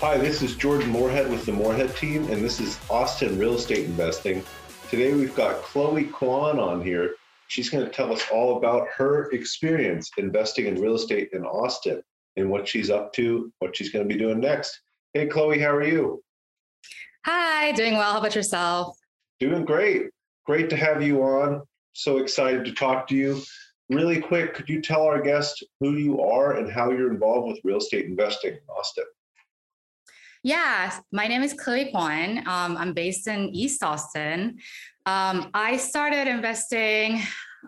Hi, 0.00 0.16
this 0.16 0.42
is 0.42 0.54
Jordan 0.54 0.90
Moorhead 0.90 1.28
with 1.28 1.44
the 1.44 1.50
Moorhead 1.50 1.96
team, 1.96 2.30
and 2.30 2.40
this 2.40 2.60
is 2.60 2.78
Austin 2.88 3.36
Real 3.36 3.54
Estate 3.54 3.84
Investing. 3.84 4.44
Today 4.88 5.12
we've 5.12 5.34
got 5.34 5.60
Chloe 5.62 6.04
Kwan 6.04 6.60
on 6.60 6.80
here. 6.84 7.16
She's 7.48 7.68
going 7.68 7.84
to 7.84 7.90
tell 7.90 8.12
us 8.12 8.24
all 8.32 8.58
about 8.58 8.86
her 8.96 9.28
experience 9.32 10.08
investing 10.16 10.66
in 10.66 10.80
real 10.80 10.94
estate 10.94 11.30
in 11.32 11.44
Austin 11.44 12.00
and 12.36 12.48
what 12.48 12.68
she's 12.68 12.90
up 12.90 13.12
to, 13.14 13.52
what 13.58 13.76
she's 13.76 13.90
going 13.90 14.08
to 14.08 14.14
be 14.14 14.16
doing 14.16 14.38
next. 14.38 14.80
Hey, 15.14 15.26
Chloe, 15.26 15.58
how 15.58 15.74
are 15.74 15.82
you? 15.82 16.22
Hi, 17.26 17.72
doing 17.72 17.94
well. 17.94 18.12
How 18.12 18.18
about 18.18 18.36
yourself? 18.36 18.96
Doing 19.40 19.64
great. 19.64 20.10
Great 20.46 20.70
to 20.70 20.76
have 20.76 21.02
you 21.02 21.24
on. 21.24 21.62
So 21.94 22.18
excited 22.18 22.64
to 22.66 22.72
talk 22.72 23.08
to 23.08 23.16
you. 23.16 23.42
Really 23.90 24.20
quick, 24.20 24.54
could 24.54 24.68
you 24.68 24.80
tell 24.80 25.02
our 25.02 25.20
guest 25.20 25.60
who 25.80 25.94
you 25.94 26.22
are 26.22 26.56
and 26.56 26.70
how 26.70 26.92
you're 26.92 27.10
involved 27.10 27.48
with 27.48 27.58
real 27.64 27.78
estate 27.78 28.04
investing 28.04 28.52
in 28.52 28.60
Austin? 28.68 29.04
Yeah, 30.44 30.96
my 31.10 31.26
name 31.26 31.42
is 31.42 31.52
Chloe 31.52 31.90
Kwan. 31.90 32.38
Um, 32.46 32.76
I'm 32.76 32.92
based 32.92 33.26
in 33.26 33.48
East 33.48 33.82
Austin. 33.82 34.58
Um, 35.04 35.50
I 35.52 35.76
started 35.76 36.28
investing 36.28 37.20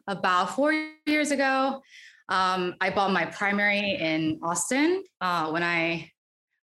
about 0.07 0.55
four 0.55 0.73
years 1.05 1.33
ago. 1.33 1.83
Um, 2.29 2.77
I 2.81 2.91
bought 2.91 3.11
my 3.11 3.25
primary 3.27 3.97
in 3.97 4.39
Austin 4.45 5.03
uh, 5.21 5.51
when 5.51 5.65
I 5.65 6.13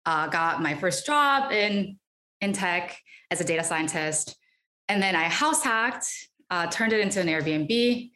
uh, 0.06 0.28
got 0.28 0.62
my 0.62 0.76
first 0.76 1.06
job 1.06 1.52
in 1.52 1.98
in 2.40 2.54
tech 2.54 2.98
as 3.30 3.42
a 3.42 3.44
data 3.44 3.64
scientist, 3.64 4.38
and 4.88 5.04
then 5.04 5.14
I 5.14 5.24
house 5.24 5.62
hacked, 5.62 6.08
uh, 6.50 6.68
turned 6.68 6.94
it 6.94 7.02
into 7.02 7.20
an 7.20 7.28
Airbnb, 7.28 8.12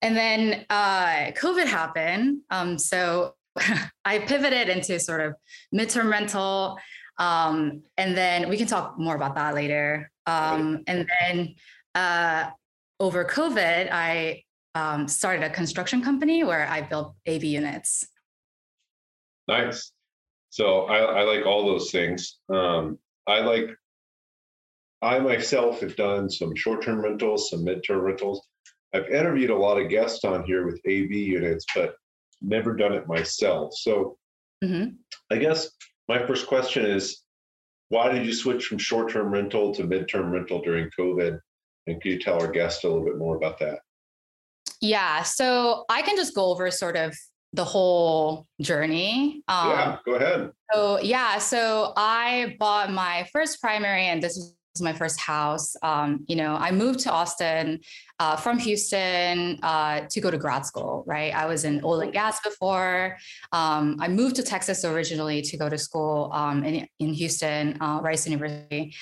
and 0.00 0.16
then 0.16 0.64
uh, 0.70 1.32
COVID 1.32 1.66
happened. 1.66 2.38
Um, 2.48 2.78
so 2.78 3.34
I 4.06 4.20
pivoted 4.20 4.70
into 4.70 4.98
sort 4.98 5.20
of 5.20 5.34
midterm 5.74 6.10
rental. 6.10 6.78
Um, 7.18 7.82
and 7.96 8.16
then 8.16 8.48
we 8.48 8.56
can 8.56 8.66
talk 8.66 8.98
more 8.98 9.14
about 9.14 9.34
that 9.36 9.54
later. 9.54 10.10
Um, 10.26 10.82
and 10.86 11.08
then 11.20 11.54
uh, 11.94 12.50
over 13.00 13.24
COVID, 13.24 13.90
I 13.90 14.42
um, 14.74 15.08
started 15.08 15.44
a 15.44 15.50
construction 15.50 16.02
company 16.02 16.44
where 16.44 16.68
I 16.68 16.82
built 16.82 17.14
ADU 17.26 17.48
units. 17.48 18.06
Nice. 19.48 19.92
So 20.50 20.82
I, 20.82 21.20
I 21.20 21.22
like 21.22 21.46
all 21.46 21.66
those 21.66 21.90
things. 21.90 22.38
Um, 22.52 22.98
I 23.26 23.40
like, 23.40 23.70
I 25.02 25.18
myself 25.18 25.80
have 25.80 25.96
done 25.96 26.28
some 26.28 26.54
short 26.54 26.82
term 26.82 27.00
rentals, 27.00 27.50
some 27.50 27.64
mid 27.64 27.84
term 27.84 28.00
rentals. 28.00 28.46
I've 28.94 29.08
interviewed 29.08 29.50
a 29.50 29.56
lot 29.56 29.80
of 29.80 29.90
guests 29.90 30.24
on 30.24 30.44
here 30.44 30.64
with 30.66 30.80
ADU 30.86 31.14
units, 31.14 31.66
but 31.74 31.94
never 32.40 32.74
done 32.74 32.92
it 32.92 33.06
myself. 33.06 33.74
So 33.74 34.16
mm-hmm. 34.64 34.94
I 35.30 35.38
guess 35.38 35.70
my 36.08 36.26
first 36.26 36.46
question 36.46 36.84
is 36.84 37.22
why 37.88 38.12
did 38.12 38.26
you 38.26 38.32
switch 38.32 38.66
from 38.66 38.78
short-term 38.78 39.30
rental 39.30 39.74
to 39.74 39.84
mid-term 39.84 40.30
rental 40.30 40.60
during 40.60 40.90
COVID? 40.98 41.38
And 41.86 42.00
can 42.00 42.10
you 42.10 42.18
tell 42.18 42.40
our 42.40 42.50
guests 42.50 42.82
a 42.84 42.88
little 42.88 43.04
bit 43.04 43.16
more 43.16 43.36
about 43.36 43.58
that? 43.60 43.80
Yeah, 44.80 45.22
so 45.22 45.84
I 45.88 46.02
can 46.02 46.16
just 46.16 46.34
go 46.34 46.46
over 46.46 46.70
sort 46.70 46.96
of 46.96 47.16
the 47.52 47.64
whole 47.64 48.46
journey. 48.60 49.42
Um, 49.48 49.70
yeah, 49.70 49.96
go 50.04 50.14
ahead. 50.14 50.50
So 50.72 51.00
yeah, 51.00 51.38
so 51.38 51.92
I 51.96 52.56
bought 52.58 52.92
my 52.92 53.28
first 53.32 53.60
primary, 53.60 54.06
and 54.06 54.22
this 54.22 54.54
my 54.80 54.92
first 54.92 55.20
house. 55.20 55.74
Um, 55.82 56.24
you 56.28 56.36
know, 56.36 56.54
I 56.54 56.70
moved 56.70 57.00
to 57.00 57.10
Austin 57.10 57.80
uh, 58.18 58.36
from 58.36 58.58
Houston 58.58 59.58
uh, 59.62 60.06
to 60.08 60.20
go 60.20 60.30
to 60.30 60.38
grad 60.38 60.64
school, 60.66 61.04
right? 61.06 61.34
I 61.34 61.46
was 61.46 61.64
in 61.64 61.80
oil 61.84 62.00
and 62.00 62.12
gas 62.12 62.40
before. 62.40 63.16
Um, 63.52 63.96
I 64.00 64.08
moved 64.08 64.36
to 64.36 64.42
Texas 64.42 64.84
originally 64.84 65.42
to 65.42 65.56
go 65.56 65.68
to 65.68 65.78
school 65.78 66.30
um, 66.32 66.64
in, 66.64 66.88
in 66.98 67.12
Houston, 67.14 67.76
uh, 67.80 68.00
Rice 68.02 68.26
University. 68.26 68.94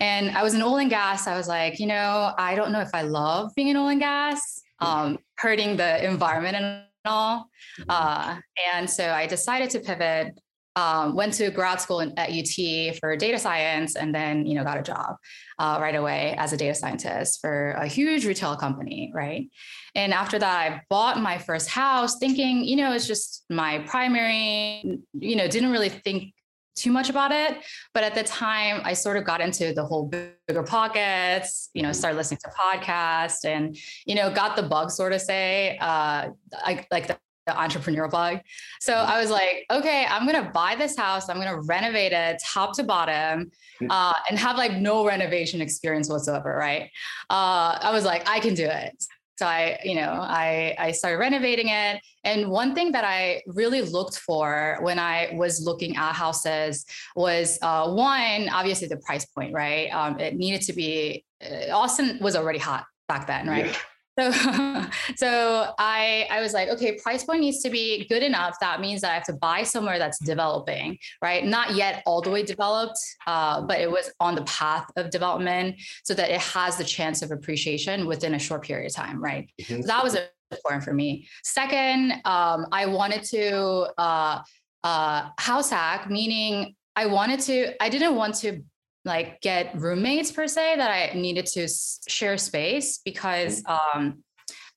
And 0.00 0.30
I 0.30 0.42
was 0.42 0.54
in 0.54 0.62
oil 0.62 0.76
and 0.76 0.90
gas. 0.90 1.26
I 1.26 1.36
was 1.36 1.48
like, 1.48 1.80
you 1.80 1.86
know, 1.86 2.32
I 2.38 2.54
don't 2.54 2.72
know 2.72 2.80
if 2.80 2.90
I 2.94 3.02
love 3.02 3.52
being 3.56 3.68
in 3.68 3.76
oil 3.76 3.88
and 3.88 4.00
gas, 4.00 4.62
um, 4.80 5.18
hurting 5.36 5.76
the 5.76 6.04
environment 6.04 6.56
and 6.56 6.82
all. 7.04 7.48
Uh, 7.88 8.36
and 8.72 8.88
so 8.88 9.10
I 9.10 9.26
decided 9.26 9.70
to 9.70 9.80
pivot 9.80 10.38
um, 10.78 11.16
went 11.16 11.34
to 11.34 11.50
grad 11.50 11.80
school 11.80 11.98
in, 11.98 12.16
at 12.16 12.30
UT 12.30 12.96
for 13.00 13.16
data 13.16 13.38
science, 13.38 13.96
and 13.96 14.14
then 14.14 14.46
you 14.46 14.54
know 14.54 14.62
got 14.62 14.78
a 14.78 14.82
job 14.82 15.16
uh, 15.58 15.78
right 15.80 15.96
away 15.96 16.36
as 16.38 16.52
a 16.52 16.56
data 16.56 16.74
scientist 16.74 17.40
for 17.40 17.72
a 17.72 17.88
huge 17.88 18.24
retail 18.24 18.54
company, 18.56 19.10
right? 19.12 19.50
And 19.96 20.14
after 20.14 20.38
that, 20.38 20.56
I 20.56 20.82
bought 20.88 21.20
my 21.20 21.36
first 21.38 21.68
house, 21.68 22.18
thinking 22.18 22.64
you 22.64 22.76
know 22.76 22.92
it's 22.92 23.08
just 23.08 23.44
my 23.50 23.80
primary. 23.88 25.00
You 25.14 25.36
know, 25.36 25.48
didn't 25.48 25.72
really 25.72 25.88
think 25.88 26.32
too 26.76 26.92
much 26.92 27.10
about 27.10 27.32
it, 27.32 27.58
but 27.92 28.04
at 28.04 28.14
the 28.14 28.22
time, 28.22 28.80
I 28.84 28.92
sort 28.92 29.16
of 29.16 29.24
got 29.24 29.40
into 29.40 29.74
the 29.74 29.84
whole 29.84 30.08
BiggerPockets. 30.08 31.70
You 31.74 31.82
know, 31.82 31.90
started 31.90 32.16
listening 32.16 32.38
to 32.44 32.50
podcasts, 32.50 33.44
and 33.44 33.76
you 34.06 34.14
know, 34.14 34.32
got 34.32 34.54
the 34.54 34.62
bug, 34.62 34.92
sort 34.92 35.12
of 35.12 35.20
say, 35.20 35.76
uh, 35.78 36.28
I, 36.52 36.86
like 36.92 37.08
the 37.08 37.18
the 37.48 37.58
entrepreneur 37.58 38.08
bug. 38.08 38.40
So 38.80 38.92
mm-hmm. 38.92 39.12
I 39.12 39.20
was 39.20 39.30
like, 39.30 39.66
okay, 39.70 40.06
I'm 40.08 40.26
gonna 40.26 40.50
buy 40.52 40.74
this 40.76 40.96
house. 40.96 41.28
I'm 41.28 41.38
gonna 41.38 41.60
renovate 41.62 42.12
it 42.12 42.40
top 42.44 42.76
to 42.76 42.84
bottom, 42.84 43.50
mm. 43.82 43.86
uh, 43.90 44.14
and 44.28 44.38
have 44.38 44.56
like 44.56 44.72
no 44.72 45.06
renovation 45.06 45.60
experience 45.60 46.08
whatsoever. 46.08 46.54
Right? 46.54 46.90
Uh, 47.30 47.78
I 47.80 47.90
was 47.92 48.04
like, 48.04 48.28
I 48.28 48.38
can 48.40 48.54
do 48.54 48.66
it. 48.66 49.02
So 49.38 49.46
I, 49.46 49.78
you 49.84 49.94
know, 49.94 50.12
I 50.20 50.74
I 50.78 50.92
started 50.92 51.18
renovating 51.18 51.68
it. 51.68 52.00
And 52.24 52.50
one 52.50 52.74
thing 52.74 52.92
that 52.92 53.04
I 53.04 53.42
really 53.46 53.82
looked 53.82 54.18
for 54.18 54.78
when 54.80 54.98
I 54.98 55.30
was 55.34 55.62
looking 55.64 55.96
at 55.96 56.12
houses 56.12 56.84
was 57.14 57.58
uh, 57.62 57.88
one, 57.90 58.48
obviously 58.48 58.88
the 58.88 58.98
price 58.98 59.24
point, 59.24 59.54
right? 59.54 59.88
Um, 59.90 60.18
it 60.18 60.34
needed 60.34 60.62
to 60.62 60.72
be. 60.72 61.24
Uh, 61.40 61.72
Austin 61.72 62.18
was 62.20 62.34
already 62.34 62.58
hot 62.58 62.84
back 63.06 63.28
then, 63.28 63.46
right? 63.46 63.66
Yeah. 63.66 63.76
So, 64.18 64.32
so 65.16 65.72
I, 65.78 66.26
I 66.30 66.40
was 66.40 66.52
like, 66.52 66.68
okay, 66.70 66.98
price 66.98 67.24
point 67.24 67.40
needs 67.40 67.62
to 67.62 67.70
be 67.70 68.06
good 68.08 68.22
enough. 68.22 68.56
That 68.60 68.80
means 68.80 69.00
that 69.02 69.10
I 69.12 69.14
have 69.14 69.24
to 69.24 69.32
buy 69.32 69.62
somewhere 69.62 69.98
that's 69.98 70.18
developing, 70.18 70.98
right? 71.22 71.44
Not 71.44 71.74
yet 71.74 72.02
all 72.06 72.20
the 72.20 72.30
way 72.30 72.42
developed, 72.42 72.98
uh, 73.26 73.62
but 73.62 73.80
it 73.80 73.90
was 73.90 74.10
on 74.20 74.34
the 74.34 74.42
path 74.42 74.90
of 74.96 75.10
development 75.10 75.76
so 76.04 76.14
that 76.14 76.30
it 76.30 76.40
has 76.40 76.76
the 76.76 76.84
chance 76.84 77.22
of 77.22 77.30
appreciation 77.30 78.06
within 78.06 78.34
a 78.34 78.38
short 78.38 78.62
period 78.62 78.86
of 78.86 78.94
time, 78.94 79.22
right? 79.22 79.48
Mm-hmm. 79.60 79.82
So 79.82 79.86
that 79.86 80.02
was 80.02 80.16
important 80.50 80.84
for 80.84 80.94
me. 80.94 81.28
Second, 81.44 82.12
um, 82.24 82.66
I 82.72 82.86
wanted 82.86 83.22
to 83.24 83.88
uh, 83.98 84.40
uh, 84.82 85.28
house 85.38 85.70
hack, 85.70 86.10
meaning 86.10 86.74
I 86.96 87.06
wanted 87.06 87.40
to, 87.40 87.82
I 87.82 87.88
didn't 87.88 88.16
want 88.16 88.34
to 88.36 88.62
like 89.08 89.40
get 89.40 89.74
roommates 89.74 90.30
per 90.30 90.46
se 90.46 90.76
that 90.76 90.90
I 90.90 91.18
needed 91.18 91.46
to 91.46 91.66
share 92.08 92.38
space 92.38 93.00
because 93.04 93.62
mm-hmm. 93.62 93.98
um, 93.98 94.22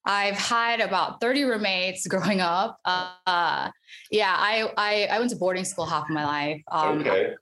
I've 0.05 0.35
had 0.35 0.79
about 0.79 1.21
30 1.21 1.43
roommates 1.43 2.07
growing 2.13 2.41
up. 2.41 2.79
Uh, 2.83 3.69
yeah, 4.09 4.35
I, 4.35 4.71
I, 4.77 5.07
I 5.11 5.19
went 5.19 5.29
to 5.31 5.35
boarding 5.35 5.65
school 5.65 5.85
half 5.85 6.05
of 6.05 6.09
my 6.09 6.25
life. 6.25 6.61
Um, 6.71 6.99
okay. 7.01 7.33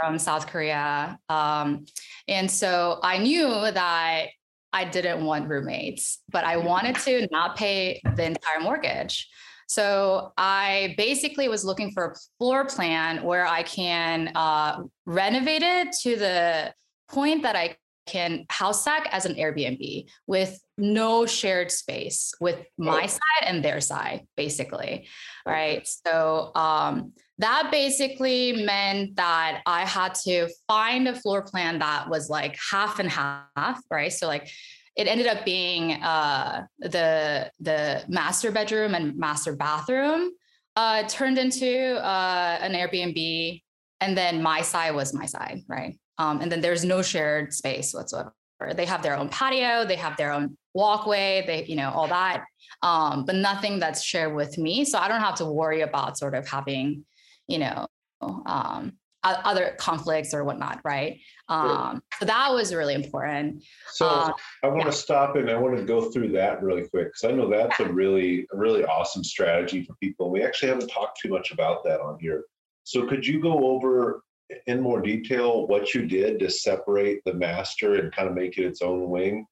From 0.00 0.18
South 0.18 0.46
Korea, 0.46 1.18
um, 1.28 1.84
and 2.28 2.50
so 2.50 2.98
I 3.02 3.18
knew 3.18 3.48
that 3.48 4.28
I 4.72 4.84
didn't 4.84 5.24
want 5.24 5.48
roommates, 5.48 6.22
but 6.30 6.44
I 6.44 6.56
wanted 6.56 6.96
to 7.00 7.28
not 7.30 7.56
pay 7.56 8.00
the 8.14 8.24
entire 8.24 8.60
mortgage. 8.60 9.28
So 9.66 10.32
I 10.36 10.94
basically 10.96 11.48
was 11.48 11.64
looking 11.64 11.90
for 11.90 12.12
a 12.12 12.14
floor 12.38 12.64
plan 12.66 13.22
where 13.24 13.46
I 13.46 13.62
can 13.62 14.30
uh, 14.34 14.84
renovate 15.04 15.62
it 15.62 15.92
to 16.02 16.16
the 16.16 16.72
point 17.08 17.42
that 17.42 17.56
I 17.56 17.76
can 18.06 18.46
house 18.48 18.84
hack 18.84 19.08
as 19.10 19.26
an 19.26 19.34
Airbnb 19.34 20.08
with 20.26 20.60
no 20.78 21.26
shared 21.26 21.72
space 21.72 22.32
with 22.40 22.64
my 22.78 23.02
oh. 23.04 23.06
side 23.06 23.46
and 23.46 23.64
their 23.64 23.80
side, 23.80 24.26
basically. 24.36 25.08
Right. 25.44 25.86
So 26.06 26.52
um, 26.54 27.12
that 27.38 27.70
basically 27.70 28.64
meant 28.64 29.16
that 29.16 29.62
I 29.66 29.84
had 29.84 30.14
to 30.24 30.48
find 30.68 31.08
a 31.08 31.14
floor 31.14 31.42
plan 31.42 31.80
that 31.80 32.08
was 32.08 32.30
like 32.30 32.56
half 32.70 32.98
and 32.98 33.10
half, 33.10 33.80
right? 33.90 34.12
So 34.12 34.26
like 34.26 34.48
it 34.96 35.06
ended 35.06 35.26
up 35.26 35.44
being 35.44 35.92
uh, 36.02 36.64
the 36.78 37.50
the 37.60 38.04
master 38.08 38.50
bedroom 38.50 38.94
and 38.94 39.16
master 39.16 39.54
bathroom 39.54 40.30
uh, 40.74 41.02
turned 41.04 41.38
into 41.38 41.96
uh, 41.96 42.58
an 42.60 42.72
Airbnb 42.72 43.62
and 44.00 44.16
then 44.16 44.42
my 44.42 44.60
side 44.62 44.94
was 44.94 45.14
my 45.14 45.26
side, 45.26 45.62
right? 45.68 45.98
Um, 46.18 46.40
and 46.40 46.50
then 46.50 46.60
there's 46.60 46.84
no 46.84 47.02
shared 47.02 47.52
space 47.52 47.92
whatsoever. 47.92 48.32
They 48.74 48.86
have 48.86 49.02
their 49.02 49.16
own 49.16 49.28
patio, 49.28 49.84
they 49.84 49.96
have 49.96 50.16
their 50.16 50.32
own 50.32 50.56
walkway, 50.72 51.44
they, 51.46 51.64
you 51.64 51.76
know, 51.76 51.90
all 51.90 52.08
that, 52.08 52.44
um, 52.82 53.24
but 53.26 53.34
nothing 53.34 53.78
that's 53.78 54.02
shared 54.02 54.34
with 54.34 54.56
me. 54.56 54.84
So 54.84 54.98
I 54.98 55.08
don't 55.08 55.20
have 55.20 55.34
to 55.36 55.44
worry 55.44 55.82
about 55.82 56.16
sort 56.16 56.34
of 56.34 56.48
having, 56.48 57.04
you 57.48 57.58
know, 57.58 57.86
um, 58.22 58.92
other 59.24 59.74
conflicts 59.78 60.32
or 60.32 60.44
whatnot, 60.44 60.80
right? 60.84 61.18
Um, 61.48 62.02
so 62.18 62.26
that 62.26 62.52
was 62.52 62.74
really 62.74 62.94
important. 62.94 63.64
So 63.92 64.06
uh, 64.06 64.32
I 64.62 64.68
want 64.68 64.82
to 64.82 64.86
yeah. 64.86 64.90
stop 64.90 65.36
and 65.36 65.50
I 65.50 65.56
want 65.56 65.76
to 65.76 65.84
go 65.84 66.10
through 66.10 66.32
that 66.32 66.62
really 66.62 66.86
quick 66.88 67.08
because 67.08 67.24
I 67.24 67.32
know 67.32 67.48
that's 67.48 67.80
a 67.80 67.92
really, 67.92 68.46
a 68.52 68.56
really 68.56 68.84
awesome 68.84 69.24
strategy 69.24 69.82
for 69.82 69.94
people. 70.00 70.30
We 70.30 70.44
actually 70.44 70.68
haven't 70.68 70.88
talked 70.88 71.20
too 71.20 71.28
much 71.28 71.50
about 71.50 71.82
that 71.84 72.00
on 72.00 72.18
here. 72.20 72.44
So 72.84 73.06
could 73.06 73.26
you 73.26 73.40
go 73.40 73.66
over 73.66 74.22
in 74.66 74.80
more 74.80 75.00
detail 75.00 75.66
what 75.66 75.92
you 75.92 76.06
did 76.06 76.38
to 76.38 76.50
separate 76.50 77.20
the 77.24 77.34
master 77.34 77.96
and 77.96 78.14
kind 78.14 78.28
of 78.28 78.34
make 78.34 78.58
it 78.58 78.64
its 78.64 78.82
own 78.82 79.08
wing 79.08 79.46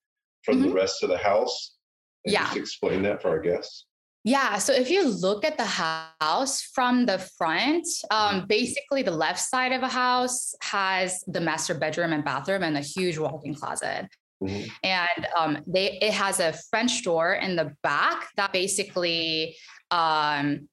from 0.45 0.59
mm-hmm. 0.59 0.69
the 0.69 0.75
rest 0.75 1.03
of 1.03 1.09
the 1.09 1.19
house? 1.19 1.77
And 2.25 2.33
yeah. 2.33 2.45
Just 2.45 2.57
explain 2.57 3.03
that 3.03 3.21
for 3.21 3.29
our 3.29 3.41
guests. 3.41 3.87
Yeah. 4.25 4.57
So 4.57 4.73
if 4.73 4.91
you 4.91 5.07
look 5.07 5.45
at 5.45 5.59
the 5.59 5.67
house 5.67 6.63
from 6.63 7.05
the 7.05 7.19
front, 7.19 7.87
um, 8.11 8.37
mm-hmm. 8.37 8.47
basically 8.47 9.03
the 9.03 9.11
left 9.11 9.39
side 9.39 9.73
of 9.73 9.83
a 9.83 9.89
house 9.89 10.55
has 10.63 11.23
the 11.27 11.43
master 11.43 11.75
bedroom 11.75 12.15
and 12.15 12.25
bathroom 12.25 12.63
and 12.63 12.77
a 12.77 12.81
huge 12.81 13.19
walk-in 13.19 13.55
closet. 13.55 14.09
Mm-hmm. 14.43 14.69
And 14.83 15.27
um, 15.39 15.59
they 15.67 15.99
it 16.01 16.15
has 16.15 16.41
a 16.41 16.55
French 16.71 17.05
door 17.05 17.35
in 17.35 17.55
the 17.55 17.75
back 17.83 18.29
that 18.37 18.53
basically 18.53 19.57
um, 19.91 20.69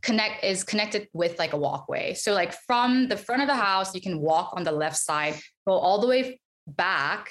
connect 0.00 0.42
is 0.42 0.64
connected 0.64 1.08
with 1.12 1.38
like 1.38 1.52
a 1.52 1.58
walkway. 1.58 2.14
So 2.14 2.32
like 2.32 2.54
from 2.66 3.08
the 3.08 3.16
front 3.16 3.42
of 3.42 3.48
the 3.48 3.56
house, 3.56 3.94
you 3.94 4.00
can 4.00 4.20
walk 4.20 4.54
on 4.56 4.64
the 4.64 4.72
left 4.72 4.96
side, 4.96 5.34
go 5.66 5.74
all 5.74 6.00
the 6.00 6.06
way 6.06 6.40
back 6.66 7.30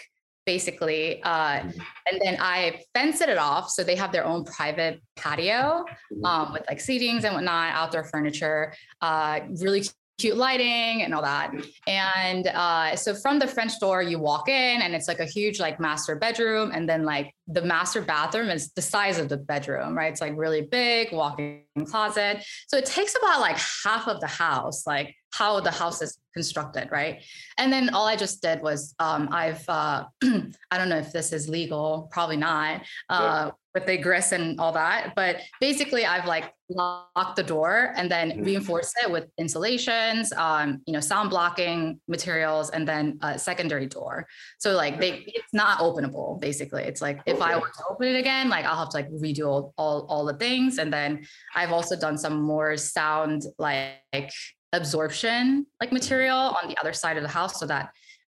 basically. 0.49 1.21
Uh, 1.21 1.59
mm-hmm. 1.59 1.79
and 2.07 2.19
then 2.23 2.35
I 2.39 2.81
fenced 2.95 3.21
it 3.21 3.37
off. 3.37 3.69
So 3.69 3.83
they 3.83 3.95
have 3.95 4.11
their 4.11 4.25
own 4.25 4.45
private 4.45 4.99
patio 5.15 5.85
mm-hmm. 5.85 6.25
um, 6.25 6.53
with 6.53 6.63
like 6.67 6.79
seatings 6.79 7.23
and 7.23 7.35
whatnot, 7.35 7.67
outdoor 7.73 8.05
furniture, 8.05 8.73
uh, 8.99 9.41
really 9.61 9.83
cute 10.17 10.37
lighting 10.37 11.03
and 11.03 11.13
all 11.13 11.21
that. 11.21 11.53
And 11.85 12.47
uh, 12.47 12.95
so 12.95 13.13
from 13.13 13.37
the 13.37 13.45
French 13.45 13.79
door, 13.79 14.01
you 14.01 14.17
walk 14.17 14.49
in 14.49 14.81
and 14.81 14.95
it's 14.95 15.07
like 15.07 15.19
a 15.19 15.25
huge 15.37 15.59
like 15.59 15.79
master 15.79 16.15
bedroom. 16.15 16.71
And 16.73 16.89
then 16.89 17.03
like 17.05 17.31
the 17.51 17.63
master 17.63 18.01
bathroom 18.01 18.49
is 18.49 18.71
the 18.73 18.81
size 18.81 19.17
of 19.17 19.27
the 19.27 19.37
bedroom, 19.37 19.97
right? 19.97 20.11
It's 20.11 20.21
like 20.21 20.33
really 20.37 20.61
big 20.61 21.11
walk-in 21.11 21.63
closet. 21.85 22.43
So 22.67 22.77
it 22.77 22.85
takes 22.85 23.15
about 23.15 23.41
like 23.41 23.57
half 23.83 24.07
of 24.07 24.21
the 24.21 24.27
house, 24.27 24.85
like 24.85 25.15
how 25.33 25.59
the 25.59 25.71
house 25.71 26.01
is 26.01 26.17
constructed, 26.33 26.89
right? 26.91 27.23
And 27.57 27.73
then 27.73 27.89
all 27.89 28.07
I 28.07 28.15
just 28.15 28.41
did 28.41 28.61
was 28.61 28.93
um, 28.99 29.29
I've 29.31 29.67
uh, 29.67 30.05
I 30.23 30.77
don't 30.77 30.89
know 30.89 30.97
if 30.97 31.11
this 31.11 31.33
is 31.33 31.49
legal, 31.49 32.07
probably 32.11 32.37
not. 32.37 32.83
Uh, 33.09 33.51
with 33.73 33.85
the 33.85 33.97
grist 33.97 34.31
and 34.31 34.59
all 34.59 34.71
that. 34.71 35.13
But 35.15 35.37
basically, 35.61 36.05
I've 36.05 36.25
like 36.25 36.53
locked 36.69 37.35
the 37.35 37.43
door 37.43 37.93
and 37.95 38.09
then 38.09 38.31
mm-hmm. 38.31 38.43
reinforced 38.43 38.95
it 39.03 39.11
with 39.11 39.25
insulations, 39.37 40.31
um, 40.33 40.81
you 40.85 40.93
know, 40.93 40.99
sound 40.99 41.29
blocking 41.29 41.99
materials, 42.07 42.69
and 42.71 42.87
then 42.87 43.19
a 43.21 43.37
secondary 43.37 43.85
door. 43.85 44.27
So 44.59 44.73
like 44.73 44.99
they, 44.99 45.23
it's 45.27 45.53
not 45.53 45.79
openable. 45.79 46.39
Basically, 46.39 46.83
it's 46.83 47.01
like 47.01 47.21
if 47.25 47.38
I 47.41 47.57
were 47.57 47.67
to 47.67 47.83
open 47.89 48.07
it 48.07 48.19
again, 48.19 48.49
like 48.49 48.65
I'll 48.65 48.77
have 48.77 48.89
to 48.89 48.97
like 48.97 49.09
redo 49.11 49.47
all 49.47 49.73
all, 49.77 50.05
all 50.09 50.25
the 50.25 50.35
things. 50.35 50.77
And 50.77 50.91
then 50.91 51.25
I've 51.55 51.71
also 51.71 51.95
done 51.99 52.17
some 52.17 52.41
more 52.41 52.77
sound 52.77 53.43
like 53.57 54.31
absorption 54.71 55.65
like 55.81 55.91
material 55.91 56.55
on 56.61 56.69
the 56.69 56.77
other 56.79 56.93
side 56.93 57.17
of 57.17 57.23
the 57.23 57.29
house 57.29 57.59
so 57.59 57.65
that 57.65 57.89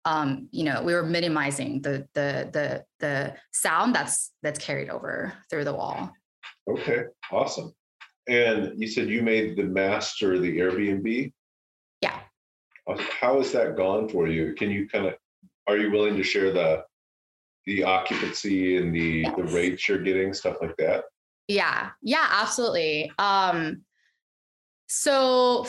um, 0.07 0.47
you 0.51 0.63
know, 0.63 0.81
we 0.83 0.93
were 0.93 1.03
minimizing 1.03 1.81
the 1.81 2.07
the 2.13 2.49
the 2.53 2.85
the 2.99 3.35
sound 3.51 3.93
that's 3.93 4.31
that's 4.41 4.57
carried 4.57 4.89
over 4.89 5.33
through 5.49 5.65
the 5.65 5.73
wall. 5.73 6.09
Okay, 6.69 7.03
awesome. 7.29 7.73
And 8.29 8.73
you 8.77 8.87
said 8.87 9.09
you 9.09 9.21
made 9.21 9.57
the 9.57 9.63
master 9.63 10.39
the 10.39 10.59
Airbnb. 10.59 11.33
Yeah. 12.01 12.19
How 13.19 13.37
has 13.37 13.51
that 13.51 13.75
gone 13.75 14.07
for 14.07 14.27
you? 14.27 14.53
Can 14.53 14.71
you 14.71 14.87
kind 14.87 15.07
of 15.07 15.15
are 15.67 15.77
you 15.77 15.91
willing 15.91 16.15
to 16.15 16.23
share 16.23 16.53
the 16.53 16.85
the 17.67 17.83
occupancy 17.83 18.77
and 18.77 18.95
the 18.95 19.25
yes. 19.25 19.35
the 19.35 19.43
rates 19.43 19.87
you're 19.87 20.01
getting, 20.01 20.33
stuff 20.33 20.55
like 20.61 20.75
that? 20.77 21.03
Yeah, 21.47 21.89
yeah, 22.01 22.27
absolutely. 22.31 23.11
Um, 23.19 23.83
so 24.87 25.67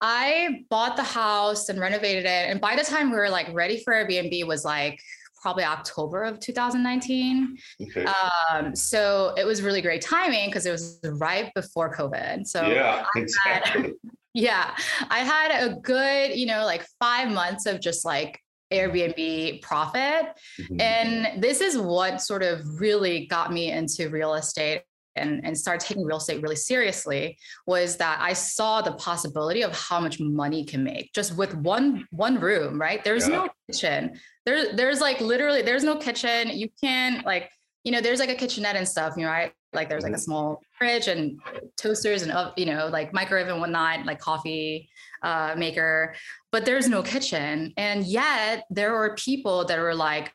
I 0.00 0.64
bought 0.70 0.96
the 0.96 1.02
house 1.02 1.68
and 1.68 1.78
renovated 1.78 2.24
it. 2.24 2.48
And 2.48 2.60
by 2.60 2.76
the 2.76 2.84
time 2.84 3.10
we 3.10 3.16
were 3.16 3.28
like 3.28 3.52
ready 3.52 3.82
for 3.82 3.92
Airbnb 3.92 4.46
was 4.46 4.64
like 4.64 5.00
probably 5.42 5.64
October 5.64 6.22
of 6.22 6.38
2019. 6.38 7.56
Okay. 7.82 8.06
Um, 8.06 8.74
so 8.74 9.34
it 9.36 9.44
was 9.44 9.60
really 9.60 9.82
great 9.82 10.02
timing 10.02 10.48
because 10.48 10.66
it 10.66 10.70
was 10.70 11.00
right 11.04 11.52
before 11.54 11.94
COVID. 11.94 12.46
So 12.46 12.66
yeah, 12.66 13.04
exactly. 13.16 13.82
Had, 13.82 13.92
yeah, 14.34 14.76
I 15.08 15.20
had 15.20 15.68
a 15.68 15.74
good, 15.74 16.36
you 16.36 16.46
know, 16.46 16.64
like 16.64 16.86
five 17.00 17.30
months 17.30 17.66
of 17.66 17.80
just 17.80 18.04
like 18.04 18.40
Airbnb 18.72 19.62
profit. 19.62 20.26
Mm-hmm. 20.60 20.80
And 20.80 21.42
this 21.42 21.60
is 21.60 21.76
what 21.78 22.22
sort 22.22 22.42
of 22.42 22.60
really 22.80 23.26
got 23.26 23.52
me 23.52 23.70
into 23.70 24.08
real 24.08 24.34
estate 24.34 24.82
and, 25.16 25.44
and 25.44 25.56
started 25.56 25.86
taking 25.86 26.04
real 26.04 26.18
estate 26.18 26.42
really 26.42 26.56
seriously 26.56 27.36
was 27.66 27.96
that 27.96 28.18
I 28.20 28.32
saw 28.32 28.80
the 28.80 28.92
possibility 28.92 29.62
of 29.62 29.72
how 29.72 30.00
much 30.00 30.20
money 30.20 30.64
can 30.64 30.84
make 30.84 31.12
just 31.12 31.36
with 31.36 31.54
one 31.54 32.06
one 32.10 32.40
room, 32.40 32.80
right? 32.80 33.02
There's 33.04 33.28
yeah. 33.28 33.36
no 33.36 33.48
kitchen. 33.70 34.18
There, 34.46 34.74
there's 34.74 35.00
like 35.00 35.20
literally 35.20 35.62
there's 35.62 35.84
no 35.84 35.96
kitchen. 35.96 36.48
You 36.50 36.68
can't 36.82 37.24
like, 37.26 37.50
you 37.84 37.92
know, 37.92 38.00
there's 38.00 38.20
like 38.20 38.30
a 38.30 38.34
kitchenette 38.34 38.76
and 38.76 38.88
stuff, 38.88 39.14
you 39.16 39.24
know, 39.24 39.30
right? 39.30 39.52
Like 39.72 39.88
there's 39.88 40.02
like 40.02 40.12
a 40.12 40.16
mm-hmm. 40.16 40.22
small 40.22 40.62
fridge 40.78 41.08
and 41.08 41.40
toasters 41.76 42.22
and 42.22 42.52
you 42.56 42.66
know, 42.66 42.86
like 42.88 43.12
microwave 43.12 43.48
and 43.48 43.60
whatnot, 43.60 44.06
like 44.06 44.18
coffee 44.18 44.88
uh, 45.22 45.54
maker, 45.56 46.14
but 46.52 46.64
there's 46.64 46.88
no 46.88 47.02
kitchen. 47.02 47.72
And 47.76 48.04
yet 48.04 48.64
there 48.70 48.92
were 48.92 49.14
people 49.16 49.64
that 49.66 49.78
were 49.78 49.94
like 49.94 50.32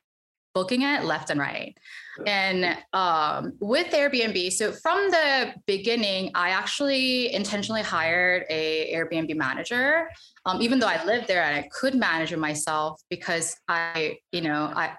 booking 0.53 0.83
it 0.83 1.03
left 1.03 1.29
and 1.29 1.39
right. 1.39 1.77
And 2.25 2.77
um, 2.93 3.53
with 3.59 3.87
Airbnb, 3.87 4.53
so 4.53 4.71
from 4.71 5.11
the 5.11 5.53
beginning, 5.67 6.31
I 6.33 6.51
actually 6.51 7.33
intentionally 7.33 7.81
hired 7.81 8.45
a 8.49 8.93
Airbnb 8.95 9.35
manager, 9.35 10.09
um, 10.45 10.61
even 10.61 10.79
though 10.79 10.88
I 10.88 11.03
lived 11.03 11.27
there 11.27 11.43
and 11.43 11.55
I 11.57 11.67
could 11.74 11.93
manage 11.93 12.31
it 12.31 12.39
myself 12.39 13.01
because 13.10 13.57
I, 13.67 14.17
you 14.31 14.41
know, 14.41 14.71
I 14.74 14.93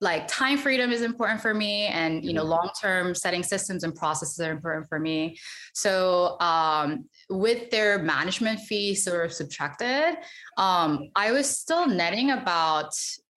like 0.00 0.28
time 0.28 0.58
freedom 0.58 0.90
is 0.92 1.02
important 1.02 1.40
for 1.40 1.54
me 1.54 1.86
and 1.86 2.24
you 2.24 2.32
know 2.32 2.42
mm-hmm. 2.42 2.50
long 2.50 2.70
term 2.80 3.14
setting 3.14 3.42
systems 3.42 3.84
and 3.84 3.94
processes 3.94 4.38
are 4.40 4.52
important 4.52 4.86
for 4.88 4.98
me 4.98 5.36
so 5.74 6.38
um, 6.40 7.04
with 7.30 7.70
their 7.70 7.98
management 7.98 8.60
fee 8.60 8.94
sort 8.94 9.24
of 9.24 9.32
subtracted 9.32 10.16
um, 10.56 11.08
i 11.14 11.32
was 11.32 11.48
still 11.48 11.86
netting 11.86 12.30
about 12.30 12.92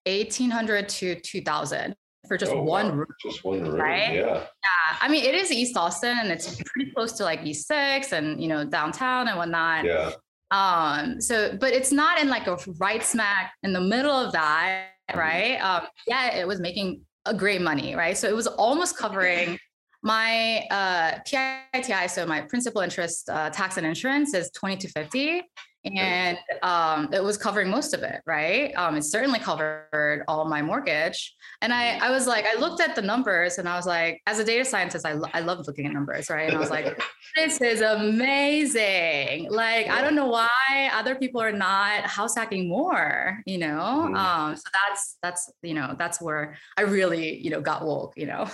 1800 0.06 0.90
to 0.90 1.16
2000 1.20 1.96
for 2.28 2.38
just 2.38 2.52
oh, 2.52 2.62
one 2.62 2.90
wow. 2.90 2.94
room. 2.94 3.08
Just 3.22 3.44
one 3.44 3.62
room, 3.62 3.76
right? 3.76 4.14
Yeah. 4.14 4.36
Yeah. 4.36 4.98
I 5.02 5.10
mean, 5.10 5.26
it 5.26 5.36
is 5.36 5.52
East 5.52 5.76
Austin 5.76 6.18
and 6.20 6.30
it's 6.30 6.56
pretty 6.56 6.92
close 6.92 7.14
to 7.14 7.24
like 7.24 7.44
East 7.44 7.68
Six 7.68 8.14
and 8.14 8.42
you 8.42 8.48
know 8.48 8.64
downtown 8.64 9.28
and 9.28 9.38
whatnot. 9.38 9.86
Yeah. 9.86 10.12
Um. 10.52 11.20
So, 11.20 11.58
but 11.60 11.74
it's 11.74 11.92
not 11.92 12.20
in 12.20 12.30
like 12.30 12.48
a 12.48 12.58
right 12.80 13.04
smack 13.04 13.54
in 13.64 13.74
the 13.74 13.82
middle 13.82 14.12
of 14.12 14.32
that. 14.34 14.92
Right? 15.16 15.58
Um. 15.58 15.88
Yeah, 16.08 16.36
it 16.36 16.48
was 16.48 16.60
making 16.60 17.02
a 17.26 17.34
great 17.34 17.62
money, 17.62 17.96
right? 17.96 18.18
So 18.18 18.28
it 18.28 18.36
was 18.36 18.48
almost 18.48 18.98
covering 18.98 19.58
my 20.02 20.66
uh 20.72 21.20
PITI. 21.26 22.08
So 22.08 22.26
my 22.26 22.42
principal 22.42 22.82
interest, 22.82 23.30
uh, 23.30 23.50
tax 23.50 23.78
and 23.78 23.86
insurance 23.86 24.34
is 24.34 24.50
twenty 24.52 24.78
to 24.78 24.88
fifty 24.88 25.44
and 25.86 26.38
um, 26.62 27.10
it 27.14 27.24
was 27.24 27.38
covering 27.38 27.70
most 27.70 27.94
of 27.94 28.04
it 28.04 28.22
right? 28.26 28.74
Um, 28.76 28.96
it 28.96 29.04
certainly 29.04 29.40
covered 29.40 30.24
all 30.28 30.46
my 30.46 30.62
mortgage. 30.62 31.36
And 31.62 31.74
I, 31.74 31.98
I 31.98 32.10
was 32.12 32.28
like 32.28 32.46
i 32.46 32.60
looked 32.60 32.82
at 32.82 32.96
the 32.96 33.02
numbers 33.02 33.58
and 33.58 33.68
i 33.68 33.76
was 33.76 33.86
like 33.86 34.22
as 34.28 34.40
a 34.40 34.46
data 34.46 34.64
scientist 34.64 35.06
i, 35.06 35.14
lo- 35.14 35.30
I 35.34 35.42
love 35.42 35.68
looking 35.68 35.86
at 35.86 35.94
numbers 35.94 36.30
right? 36.30 36.48
And 36.48 36.56
i 36.56 36.60
was 36.60 36.70
like 36.70 37.00
this 37.36 37.60
is 37.62 37.82
amazing. 37.82 39.52
Like 39.52 39.88
i 39.88 40.02
don't 40.02 40.16
know 40.16 40.28
why 40.28 40.90
other 40.94 41.16
people 41.16 41.42
are 41.42 41.52
not 41.52 42.04
house 42.06 42.36
hacking 42.36 42.70
more 42.70 43.40
you 43.46 43.58
know? 43.58 44.10
Mm. 44.10 44.18
um, 44.18 44.56
so 44.56 44.64
that's 44.74 45.18
that's 45.22 45.52
you 45.62 45.74
know 45.74 45.96
that's 45.98 46.22
where 46.22 46.58
i 46.78 46.82
really 46.82 47.38
you 47.38 47.50
know 47.50 47.62
got 47.62 47.86
woke 47.86 48.14
you 48.16 48.26
know? 48.26 48.50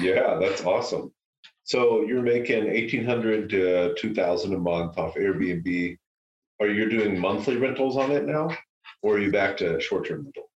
Yeah 0.00 0.38
that's 0.40 0.64
awesome. 0.64 1.12
So 1.64 2.02
you're 2.02 2.22
making 2.22 2.64
1800 2.64 3.50
to 3.50 3.94
2000 3.94 4.54
a 4.54 4.58
month 4.58 4.98
off 4.98 5.16
airbnb 5.16 5.98
are 6.60 6.68
you 6.68 6.88
doing 6.88 7.18
monthly 7.18 7.56
rentals 7.56 7.96
on 7.96 8.10
it 8.10 8.24
now 8.26 8.48
or 9.02 9.14
are 9.14 9.18
you 9.18 9.30
back 9.30 9.56
to 9.56 9.80
short-term 9.80 10.24
rental 10.24 10.50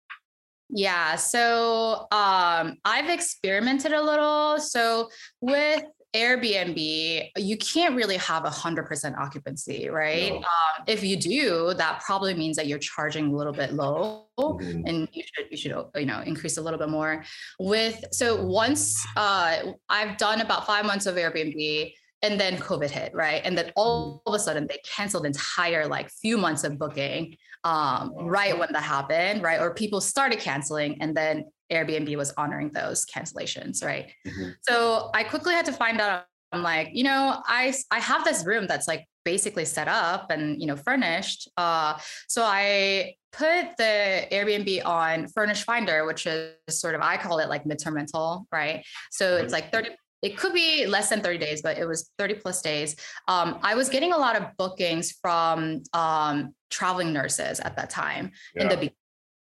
yeah 0.68 1.16
so 1.16 2.06
um, 2.10 2.76
i've 2.84 3.08
experimented 3.10 3.92
a 3.92 4.02
little 4.02 4.58
so 4.58 5.08
with 5.40 5.82
Airbnb, 6.14 7.30
you 7.38 7.56
can't 7.56 7.96
really 7.96 8.18
have 8.18 8.44
a 8.44 8.50
hundred 8.50 8.84
percent 8.84 9.16
occupancy, 9.16 9.88
right? 9.88 10.32
No. 10.32 10.36
Um, 10.40 10.84
if 10.86 11.02
you 11.02 11.16
do, 11.16 11.72
that 11.72 12.02
probably 12.04 12.34
means 12.34 12.56
that 12.56 12.66
you're 12.66 12.78
charging 12.78 13.32
a 13.32 13.34
little 13.34 13.54
bit 13.54 13.72
low, 13.72 14.26
Mhm. 14.38 14.82
and 14.86 15.08
you 15.12 15.22
should 15.32 15.46
you 15.50 15.56
should 15.56 15.72
you 15.96 16.04
know 16.04 16.20
increase 16.20 16.58
a 16.58 16.60
little 16.60 16.78
bit 16.78 16.90
more. 16.90 17.24
With 17.58 18.04
so 18.12 18.44
once 18.44 19.02
uh, 19.16 19.72
I've 19.88 20.18
done 20.18 20.42
about 20.42 20.66
five 20.66 20.84
months 20.84 21.06
of 21.06 21.14
Airbnb, 21.14 21.94
and 22.22 22.40
then 22.40 22.56
COVID 22.56 22.90
hit, 22.90 23.14
right? 23.14 23.42
And 23.44 23.58
then 23.58 23.72
all 23.76 24.22
of 24.26 24.34
a 24.34 24.38
sudden 24.38 24.66
they 24.68 24.78
canceled 24.84 25.26
entire 25.26 25.86
like 25.86 26.10
few 26.10 26.38
months 26.38 26.64
of 26.64 26.78
booking 26.78 27.36
um, 27.64 28.12
right 28.16 28.56
when 28.58 28.72
that 28.72 28.82
happened, 28.82 29.42
right? 29.42 29.60
Or 29.60 29.74
people 29.74 30.00
started 30.00 30.38
canceling, 30.38 31.00
and 31.00 31.16
then 31.16 31.44
Airbnb 31.70 32.16
was 32.16 32.32
honoring 32.36 32.70
those 32.70 33.06
cancellations, 33.06 33.84
right? 33.84 34.12
Mhm. 34.26 34.54
So 34.62 35.10
I 35.14 35.24
quickly 35.24 35.54
had 35.54 35.66
to 35.66 35.72
find 35.72 36.00
out. 36.00 36.24
I'm 36.54 36.62
like, 36.62 36.90
you 36.92 37.04
know, 37.04 37.42
I 37.46 37.72
I 37.90 37.98
have 37.98 38.24
this 38.24 38.44
room 38.44 38.66
that's 38.66 38.86
like 38.86 39.06
basically 39.24 39.64
set 39.64 39.88
up 39.88 40.30
and 40.30 40.60
you 40.60 40.66
know 40.66 40.76
furnished. 40.76 41.48
Uh, 41.56 41.98
so 42.28 42.42
I 42.44 43.14
put 43.32 43.76
the 43.78 44.26
Airbnb 44.30 44.84
on 44.84 45.28
Furnish 45.28 45.64
Finder, 45.64 46.04
which 46.04 46.26
is 46.26 46.54
sort 46.68 46.94
of 46.94 47.00
I 47.00 47.16
call 47.16 47.38
it 47.38 47.48
like 47.48 47.64
midterm 47.64 47.94
rental, 47.94 48.46
right? 48.52 48.84
So 49.10 49.36
it's 49.38 49.52
like 49.52 49.72
30 49.72 49.90
it 50.22 50.38
could 50.38 50.54
be 50.54 50.86
less 50.86 51.10
than 51.10 51.20
30 51.20 51.38
days, 51.38 51.62
but 51.62 51.78
it 51.78 51.84
was 51.84 52.10
30 52.18 52.34
plus 52.34 52.62
days. 52.62 52.96
Um, 53.28 53.58
I 53.62 53.74
was 53.74 53.88
getting 53.88 54.12
a 54.12 54.16
lot 54.16 54.36
of 54.36 54.56
bookings 54.56 55.12
from 55.20 55.82
um, 55.92 56.54
traveling 56.70 57.12
nurses 57.12 57.58
at 57.60 57.76
that 57.76 57.90
time 57.90 58.30
in 58.54 58.68
the 58.68 58.76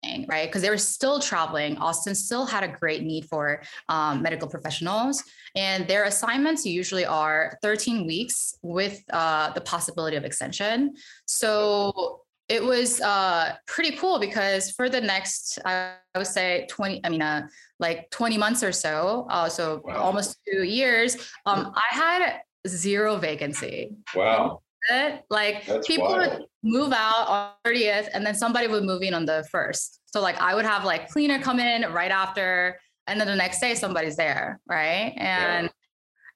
beginning, 0.04 0.28
right? 0.30 0.48
Because 0.48 0.62
they 0.62 0.70
were 0.70 0.78
still 0.78 1.20
traveling. 1.20 1.78
Austin 1.78 2.14
still 2.14 2.46
had 2.46 2.64
a 2.64 2.68
great 2.68 3.02
need 3.02 3.26
for 3.26 3.64
um, 3.90 4.22
medical 4.22 4.48
professionals, 4.48 5.24
and 5.56 5.88
their 5.88 6.04
assignments 6.04 6.64
usually 6.66 7.06
are 7.06 7.58
13 7.64 8.06
weeks 8.06 8.56
with 8.62 9.04
uh, 9.12 9.52
the 9.54 9.62
possibility 9.62 10.16
of 10.16 10.24
extension. 10.26 10.94
So 11.26 12.22
it 12.50 12.64
was 12.64 13.02
uh, 13.02 13.56
pretty 13.66 13.98
cool 13.98 14.20
because 14.20 14.72
for 14.72 14.90
the 14.90 15.02
next, 15.02 15.60
I 15.66 15.96
would 16.16 16.28
say 16.28 16.66
20, 16.70 17.02
I 17.04 17.10
mean, 17.10 17.22
uh, 17.22 17.48
like 17.80 18.10
20 18.12 18.38
months 18.38 18.64
or 18.64 18.72
so, 18.72 19.28
uh, 19.30 19.50
so 19.50 19.82
Wow. 19.84 20.02
almost 20.02 20.40
two 20.50 20.64
years, 20.64 21.16
um, 21.46 21.74
I 21.76 21.96
had 21.96 22.42
zero 22.68 23.18
vacancy. 23.18 23.92
Wow. 24.16 24.62
Like 25.30 25.66
That's 25.66 25.86
people 25.86 26.08
would 26.08 26.46
move 26.64 26.94
out 26.94 27.28
on 27.28 27.52
30th 27.66 28.08
and 28.14 28.26
then 28.26 28.34
somebody 28.36 28.68
would 28.68 28.84
move 28.84 29.02
in 29.02 29.14
on 29.14 29.26
the 29.26 29.46
first. 29.52 30.00
So 30.06 30.22
like 30.22 30.40
I 30.40 30.56
would 30.56 30.66
have 30.66 30.86
like 30.86 31.10
cleaner 31.10 31.40
come 31.40 31.60
in 31.60 31.92
right 31.92 32.12
after 32.12 32.80
and 33.08 33.20
then 33.20 33.28
the 33.28 33.36
next 33.36 33.60
day 33.60 33.76
somebody's 33.76 34.16
there, 34.16 34.62
right? 34.68 35.14
And 35.18 35.70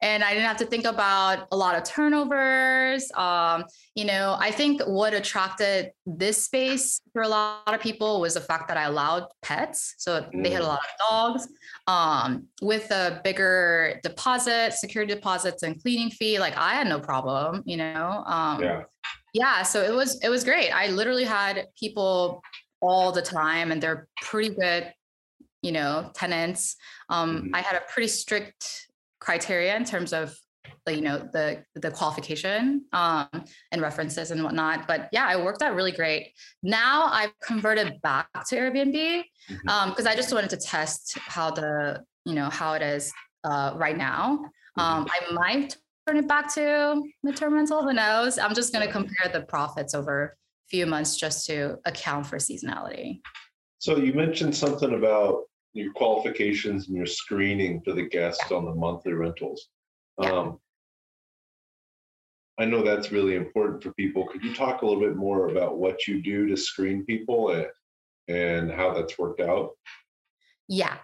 and 0.01 0.23
I 0.23 0.33
didn't 0.33 0.47
have 0.47 0.57
to 0.57 0.65
think 0.65 0.85
about 0.85 1.47
a 1.51 1.55
lot 1.57 1.75
of 1.75 1.83
turnovers. 1.83 3.11
Um, 3.15 3.65
you 3.95 4.05
know, 4.05 4.35
I 4.39 4.51
think 4.51 4.81
what 4.81 5.13
attracted 5.13 5.91
this 6.05 6.43
space 6.45 7.01
for 7.13 7.21
a 7.21 7.27
lot 7.27 7.73
of 7.73 7.79
people 7.81 8.19
was 8.19 8.33
the 8.33 8.41
fact 8.41 8.67
that 8.69 8.77
I 8.77 8.83
allowed 8.83 9.27
pets. 9.41 9.95
So 9.99 10.25
they 10.33 10.49
had 10.49 10.61
a 10.61 10.65
Mm. 10.65 10.67
lot 10.67 10.79
of 10.79 11.09
dogs. 11.09 11.47
Um, 11.87 12.47
with 12.61 12.89
a 12.91 13.21
bigger 13.23 13.99
deposit, 14.03 14.73
security 14.73 15.13
deposits, 15.13 15.63
and 15.63 15.81
cleaning 15.81 16.09
fee, 16.11 16.39
like 16.39 16.55
I 16.57 16.73
had 16.75 16.87
no 16.87 16.99
problem, 16.99 17.63
you 17.65 17.77
know. 17.77 18.23
Um, 18.25 18.61
Yeah. 18.61 18.83
yeah 19.33 19.63
so 19.63 19.81
it 19.81 19.93
was 19.93 20.19
it 20.21 20.27
was 20.29 20.43
great 20.43 20.71
i 20.71 20.87
literally 20.87 21.23
had 21.23 21.67
people 21.79 22.41
all 22.81 23.13
the 23.13 23.21
time 23.21 23.71
and 23.71 23.81
they're 23.81 24.07
pretty 24.21 24.53
good 24.53 24.91
you 25.61 25.71
know 25.71 26.11
tenants 26.13 26.75
um 27.09 27.29
Mhm. 27.43 27.49
i 27.53 27.61
had 27.61 27.75
a 27.77 27.83
pretty 27.91 28.09
strict 28.09 28.90
criteria 29.21 29.75
in 29.77 29.85
terms 29.85 30.11
of 30.11 30.35
the 30.85 30.95
you 30.95 31.01
know 31.01 31.17
the 31.31 31.63
the 31.75 31.91
qualification 31.91 32.83
um 32.91 33.27
and 33.71 33.81
references 33.81 34.31
and 34.31 34.43
whatnot 34.43 34.87
but 34.87 35.09
yeah 35.11 35.25
i 35.27 35.35
worked 35.35 35.61
out 35.61 35.75
really 35.75 35.91
great. 35.91 36.33
Now 36.63 37.05
i've 37.19 37.31
converted 37.51 38.01
back 38.01 38.27
to 38.49 38.55
airbnb 38.57 38.97
Mhm. 39.49 39.69
um 39.73 39.89
because 39.89 40.05
i 40.07 40.15
just 40.15 40.31
wanted 40.33 40.49
to 40.51 40.57
test 40.57 41.17
how 41.35 41.47
the 41.51 42.03
you 42.25 42.33
know 42.35 42.49
how 42.49 42.73
it 42.73 42.81
is 42.95 43.03
uh 43.43 43.69
right 43.75 43.97
now. 44.09 44.21
Um 44.77 45.07
i 45.15 45.19
might 45.41 45.77
turn 46.07 46.17
it 46.17 46.27
back 46.27 46.51
to 46.55 46.63
midterm 47.25 47.51
rental 47.53 47.83
who 47.83 47.93
knows? 47.93 48.39
I'm 48.39 48.55
just 48.55 48.73
going 48.73 48.85
to 48.85 48.91
compare 48.91 49.27
the 49.31 49.41
profits 49.41 49.93
over 49.93 50.15
a 50.25 50.67
few 50.73 50.85
months 50.87 51.15
just 51.15 51.45
to 51.47 51.77
account 51.85 52.25
for 52.25 52.37
seasonality. 52.37 53.21
So 53.77 53.97
you 53.97 54.13
mentioned 54.13 54.55
something 54.55 54.93
about 54.95 55.43
your 55.73 55.93
qualifications 55.93 56.87
and 56.87 56.97
your 56.97 57.05
screening 57.05 57.81
for 57.81 57.93
the 57.93 58.07
guests 58.07 58.51
on 58.51 58.65
the 58.65 58.73
monthly 58.73 59.13
rentals. 59.13 59.69
Um, 60.17 60.59
I 62.59 62.65
know 62.65 62.83
that's 62.83 63.11
really 63.11 63.35
important 63.35 63.81
for 63.81 63.93
people. 63.93 64.27
Could 64.27 64.43
you 64.43 64.53
talk 64.53 64.81
a 64.81 64.85
little 64.85 65.01
bit 65.01 65.15
more 65.15 65.49
about 65.49 65.77
what 65.77 66.07
you 66.07 66.21
do 66.21 66.47
to 66.47 66.57
screen 66.57 67.05
people 67.05 67.51
and, 67.51 67.67
and 68.27 68.71
how 68.71 68.93
that's 68.93 69.17
worked 69.17 69.39
out? 69.39 69.71
Yeah. 70.67 70.97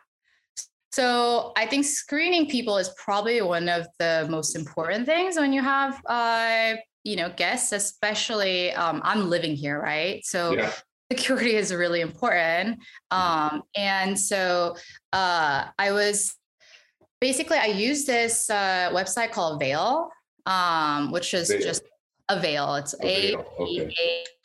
So 0.92 1.54
I 1.56 1.66
think 1.66 1.86
screening 1.86 2.48
people 2.48 2.78
is 2.78 2.90
probably 3.04 3.42
one 3.42 3.70
of 3.70 3.88
the 4.00 4.28
most 4.30 4.56
important 4.56 5.06
things 5.06 5.36
when 5.38 5.54
you 5.54 5.62
have, 5.62 6.02
uh, 6.08 6.76
you 7.04 7.16
know, 7.16 7.32
guests, 7.36 7.72
especially 7.72 8.74
um, 8.74 9.02
I'm 9.04 9.30
living 9.30 9.56
here, 9.56 9.82
right? 9.82 10.24
So 10.26 10.54
Yeah. 10.54 10.72
Security 11.12 11.56
is 11.56 11.74
really 11.74 12.02
important. 12.02 12.80
Um, 13.12 13.64
and 13.76 14.20
so 14.20 14.76
uh, 15.14 15.66
I 15.78 15.92
was 15.92 16.36
basically, 17.22 17.58
I 17.58 17.68
used 17.68 18.08
this 18.08 18.50
uh, 18.50 18.90
website 18.94 19.32
called 19.32 19.60
Veil, 19.60 20.10
um, 20.46 21.12
which 21.12 21.34
is 21.34 21.50
Veil. 21.50 21.62
just 21.62 21.84
Avail. 22.30 22.76
It's 22.76 22.94
A 23.04 23.38
okay. 23.38 23.94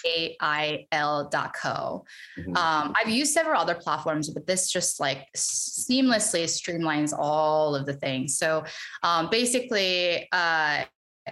A 0.07 0.37
I 0.41 0.87
L 0.93 1.29
dot 1.29 1.53
co. 1.53 2.05
Mhm. 2.39 2.57
Um, 2.57 2.95
I've 2.97 3.09
used 3.09 3.33
several 3.33 3.61
other 3.61 3.75
platforms, 3.75 4.31
but 4.31 4.47
this 4.47 4.71
just 4.71 5.01
like 5.01 5.27
seamlessly 5.37 6.45
streamlines 6.45 7.13
all 7.13 7.75
of 7.75 7.85
the 7.85 7.95
things. 7.95 8.39
So 8.39 8.63
um, 9.03 9.31
basically, 9.31 10.29
uh, 10.31 10.85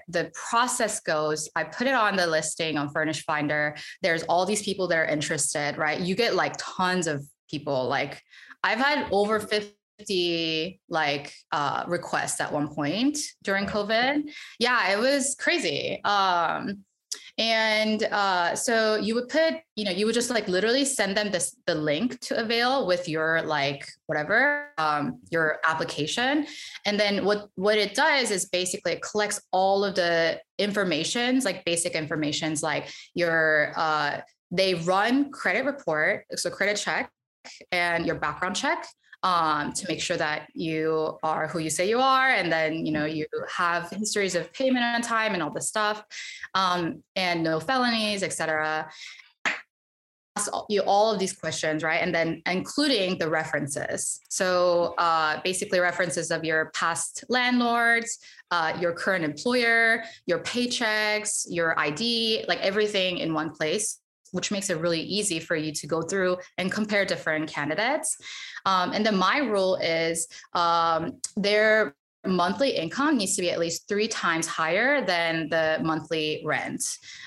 the 0.09 0.31
process 0.51 1.01
goes 1.01 1.49
I 1.57 1.65
put 1.65 1.87
it 1.87 1.95
on 1.95 2.17
the 2.17 2.27
listing 2.27 2.79
on 2.79 2.91
Furnish 2.91 3.25
Finder. 3.25 3.77
There's 4.03 4.23
all 4.25 4.47
these 4.47 4.63
people 4.63 4.89
that 4.89 4.99
are 4.99 5.05
interested, 5.05 5.77
right? 5.77 6.01
You 6.01 6.15
get 6.15 6.35
like 6.35 6.55
tons 6.59 7.07
of 7.07 7.25
people. 7.51 7.89
Like 7.89 8.23
I've 8.63 8.79
had 8.79 9.09
over 9.11 9.41
50 9.41 10.81
like 10.89 11.35
uh, 11.53 11.85
requests 11.87 12.41
at 12.41 12.53
one 12.53 12.69
point 12.69 13.19
during 13.43 13.67
COVID. 13.67 14.31
Yeah, 14.59 14.93
it 14.93 14.99
was 14.99 15.37
crazy. 15.39 16.03
Um, 16.05 16.85
and 17.41 18.03
uh, 18.03 18.55
so 18.55 18.97
you 18.97 19.15
would 19.15 19.31
put, 19.31 19.55
you 19.75 19.87
know, 19.87 19.91
you 19.91 20.05
would 20.05 20.15
just 20.15 20.29
like 20.29 20.47
literally 20.47 20.85
send 20.85 21.17
them 21.17 21.31
this 21.31 21.57
the 21.67 21.75
link 21.75 22.21
to 22.21 22.39
avail 22.39 22.87
with 22.87 23.09
your 23.09 23.41
like 23.41 23.89
whatever 24.05 24.69
um, 24.77 25.21
your 25.31 25.59
application, 25.67 26.47
and 26.85 27.01
then 27.01 27.25
what 27.25 27.49
what 27.55 27.79
it 27.79 27.95
does 27.95 28.31
is 28.31 28.45
basically 28.45 28.93
it 28.93 29.01
collects 29.01 29.41
all 29.53 29.87
of 29.87 29.95
the 29.95 30.39
informations, 30.59 31.47
like 31.47 31.65
basic 31.65 31.95
informations, 31.95 32.63
like 32.63 32.93
your 33.15 33.73
uh, 33.75 34.21
they 34.51 34.75
run 34.75 35.31
credit 35.31 35.65
report, 35.65 36.27
so 36.37 36.51
credit 36.51 36.77
check, 36.77 37.11
and 37.73 38.05
your 38.05 38.17
background 38.17 38.55
check 38.55 38.87
um, 39.23 39.73
to 39.73 39.87
make 39.89 40.01
sure 40.01 40.17
that 40.17 40.49
you 40.55 41.19
are 41.23 41.47
who 41.47 41.59
you 41.59 41.71
say 41.71 41.89
you 41.89 41.99
are, 42.01 42.31
and 42.31 42.51
then 42.51 42.87
you 42.87 42.93
know 42.93 43.05
you 43.05 43.27
have 43.55 43.91
histories 43.91 44.35
of 44.35 44.53
payment 44.53 44.85
on 44.85 45.03
time 45.03 45.35
and 45.35 45.43
all 45.43 45.51
this 45.51 45.69
stuff, 45.69 46.05
um, 46.55 47.03
and 47.17 47.43
no 47.43 47.61
felonies, 47.61 48.23
etc. 48.23 48.91
All- 50.53 50.67
you 50.71 50.81
all 50.83 51.13
of 51.13 51.19
these 51.19 51.35
questions, 51.35 51.83
right? 51.83 52.01
And 52.03 52.15
then 52.15 52.41
including 52.47 53.19
the 53.19 53.29
references. 53.29 54.21
So 54.31 54.95
uh, 54.97 55.41
basically, 55.45 55.81
references 55.81 56.31
of 56.31 56.45
your 56.45 56.71
past 56.75 57.25
landlords, 57.29 58.19
uh, 58.51 58.77
your 58.81 58.93
current 58.93 59.25
employer, 59.25 60.05
your 60.27 60.39
paychecks, 60.39 61.47
your 61.49 61.79
ID, 61.79 62.47
like 62.49 62.61
everything 62.61 63.19
in 63.19 63.35
one 63.35 63.51
place 63.51 64.00
which 64.33 64.51
makes 64.51 64.71
it 64.71 64.79
really 64.79 65.01
easy 65.01 65.41
for 65.41 65.57
you 65.57 65.73
to 65.73 65.87
go 65.87 66.03
through 66.03 66.39
and 66.59 66.71
compare 66.73 67.05
different 67.05 67.49
candidates. 67.49 68.17
Um, 68.67 68.93
and 68.93 69.05
then 69.05 69.17
my 69.17 69.39
rule 69.39 69.77
is 69.77 70.27
um, 70.53 71.21
their 71.37 71.95
monthly 72.27 72.71
income 72.71 73.17
needs 73.17 73.37
to 73.37 73.43
be 73.43 73.51
at 73.51 73.59
least 73.59 73.89
three 73.89 74.09
times 74.09 74.47
higher 74.47 75.05
than 75.05 75.49
the 75.49 75.79
monthly 75.83 76.43
rent. 76.45 76.83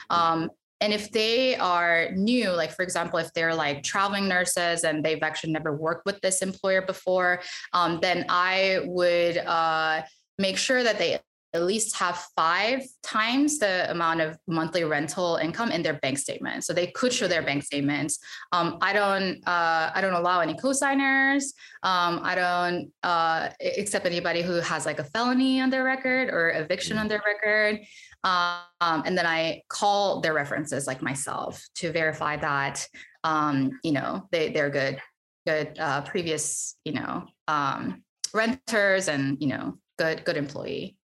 Um, 0.10 0.51
and 0.81 0.91
if 0.91 1.12
they 1.12 1.55
are 1.55 2.10
new, 2.13 2.50
like 2.51 2.72
for 2.72 2.83
example, 2.83 3.17
if 3.17 3.31
they're 3.33 3.55
like 3.55 3.83
traveling 3.83 4.27
nurses 4.27 4.83
and 4.83 5.03
they've 5.03 5.24
actually 5.24 5.53
never 5.53 5.74
worked 5.74 6.05
with 6.05 6.19
this 6.19 6.41
employer 6.41 6.81
before, 6.81 7.41
um, 7.72 8.00
then 8.01 8.25
I 8.27 8.81
would 8.83 9.38
uh, 9.38 10.01
make 10.38 10.57
sure 10.57 10.83
that 10.83 10.98
they 10.98 11.19
at 11.53 11.63
least 11.63 11.95
have 11.98 12.25
five 12.36 12.81
times 13.03 13.60
the 13.60 13.89
amount 13.91 14.22
of 14.22 14.38
monthly 14.48 14.83
rental 14.83 15.36
income 15.36 15.72
in 15.72 15.83
their 15.83 15.93
bank 15.95 16.17
statement. 16.17 16.63
So 16.63 16.74
they 16.74 16.88
could 16.88 17.13
show 17.13 17.27
their 17.27 17.43
bank 17.43 17.63
statements. 17.63 18.19
Um, 18.51 18.77
I 18.81 18.93
don't 18.93 19.48
uh, 19.48 19.91
I 19.93 20.01
don't 20.01 20.13
allow 20.13 20.39
any 20.39 20.55
co-signers. 20.55 21.53
Um, 21.83 22.22
I 22.24 22.36
don't 22.36 22.91
uh, 23.03 23.50
accept 23.77 24.05
anybody 24.05 24.41
who 24.41 24.53
has 24.53 24.86
like 24.86 25.00
a 25.00 25.03
felony 25.03 25.62
on 25.62 25.69
their 25.69 25.83
record 25.83 26.29
or 26.29 26.51
eviction 26.51 26.98
on 26.98 27.07
their 27.07 27.22
record. 27.25 27.81
Um, 28.24 29.03
and 29.05 29.17
then 29.17 29.25
I 29.25 29.63
call 29.67 30.22
their 30.22 30.33
references 30.33 30.88
like 30.88 31.01
myself 31.01 31.63
to 31.75 31.91
verify 31.91 32.38
that 32.38 32.88
um, 33.24 33.79
you 33.83 33.91
know 33.91 34.27
they 34.31 34.51
they're 34.51 34.69
good 34.69 35.00
good 35.45 35.77
uh, 35.79 36.01
previous 36.01 36.75
you 36.86 36.93
know 36.93 37.25
um, 37.48 38.03
renters 38.33 39.07
and 39.07 39.38
you 39.39 39.48
know 39.48 39.77
good 39.98 40.25
good 40.25 40.38
employee. 40.38 40.98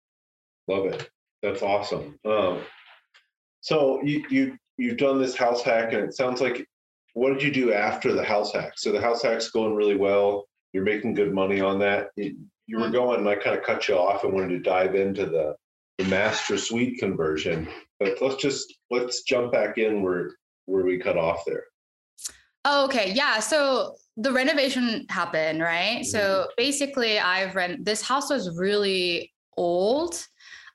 Love 0.68 0.86
it. 0.86 1.10
That's 1.42 1.62
awesome. 1.62 2.18
Um, 2.24 2.60
so 3.60 4.02
you 4.02 4.24
you 4.30 4.58
you've 4.76 4.98
done 4.98 5.20
this 5.20 5.36
house 5.36 5.62
hack, 5.62 5.92
and 5.92 6.04
it 6.04 6.14
sounds 6.14 6.40
like 6.40 6.66
what 7.14 7.32
did 7.32 7.42
you 7.42 7.50
do 7.50 7.72
after 7.72 8.12
the 8.12 8.24
house 8.24 8.52
hack? 8.52 8.74
So 8.76 8.92
the 8.92 9.00
house 9.00 9.22
hack's 9.22 9.50
going 9.50 9.74
really 9.74 9.96
well. 9.96 10.46
You're 10.72 10.84
making 10.84 11.14
good 11.14 11.32
money 11.32 11.60
on 11.60 11.78
that. 11.80 12.10
You, 12.16 12.36
you 12.66 12.76
were 12.76 12.84
mm-hmm. 12.84 12.92
going, 12.92 13.20
and 13.20 13.28
I 13.28 13.34
kind 13.34 13.56
of 13.56 13.64
cut 13.64 13.88
you 13.88 13.96
off 13.96 14.24
and 14.24 14.32
wanted 14.32 14.50
to 14.50 14.60
dive 14.60 14.94
into 14.94 15.26
the 15.26 15.56
the 15.98 16.04
master 16.04 16.56
suite 16.56 16.98
conversion. 16.98 17.68
But 17.98 18.20
let's 18.20 18.36
just 18.36 18.72
let's 18.90 19.22
jump 19.22 19.52
back 19.52 19.78
in 19.78 20.02
where 20.02 20.36
where 20.66 20.84
we 20.84 20.98
cut 20.98 21.16
off 21.16 21.42
there. 21.46 21.64
Oh, 22.64 22.84
okay. 22.84 23.12
Yeah. 23.12 23.40
So 23.40 23.94
the 24.16 24.32
renovation 24.32 25.06
happened, 25.08 25.60
right? 25.60 26.00
Mm-hmm. 26.00 26.04
So 26.04 26.48
basically, 26.56 27.18
I've 27.18 27.54
rent 27.56 27.84
this 27.84 28.02
house 28.02 28.30
was 28.30 28.56
really 28.56 29.32
old 29.56 30.24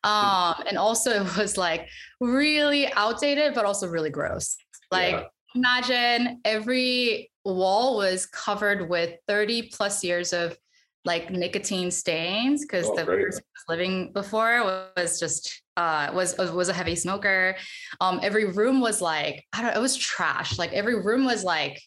um, 0.04 0.56
and 0.68 0.78
also 0.78 1.12
it 1.26 1.38
was 1.38 1.58
like 1.58 1.88
really 2.20 2.92
outdated, 2.94 3.54
but 3.54 3.66
also 3.66 3.88
really 3.88 4.10
gross. 4.10 4.58
Like 4.92 5.14
yeah. 5.14 5.24
imagine 5.56 6.42
every 6.46 7.32
wall 7.46 7.98
was 7.98 8.26
covered 8.26 8.90
with 8.90 9.18
30 9.28 9.70
plus 9.74 10.04
years 10.04 10.34
of 10.34 10.58
like 11.06 11.30
nicotine 11.30 11.92
stains 11.92 12.62
because 12.62 12.88
oh, 12.88 12.96
the 12.96 13.04
great. 13.04 13.26
person 13.26 13.44
was 13.54 13.64
living 13.68 14.14
before 14.14 14.64
was 14.96 15.20
just 15.20 15.62
uh 15.76 16.10
was 16.14 16.38
was 16.38 16.70
a 16.70 16.74
heavy 16.74 16.96
smoker 16.96 17.56
um 18.00 18.20
every 18.24 18.46
room 18.46 18.80
was 18.80 19.02
like 19.02 19.44
i 19.52 19.62
don't 19.62 19.76
it 19.76 19.82
was 19.82 19.98
trash 19.98 20.58
like 20.58 20.72
every 20.72 21.02
room 21.02 21.26
was 21.26 21.44
like 21.44 21.82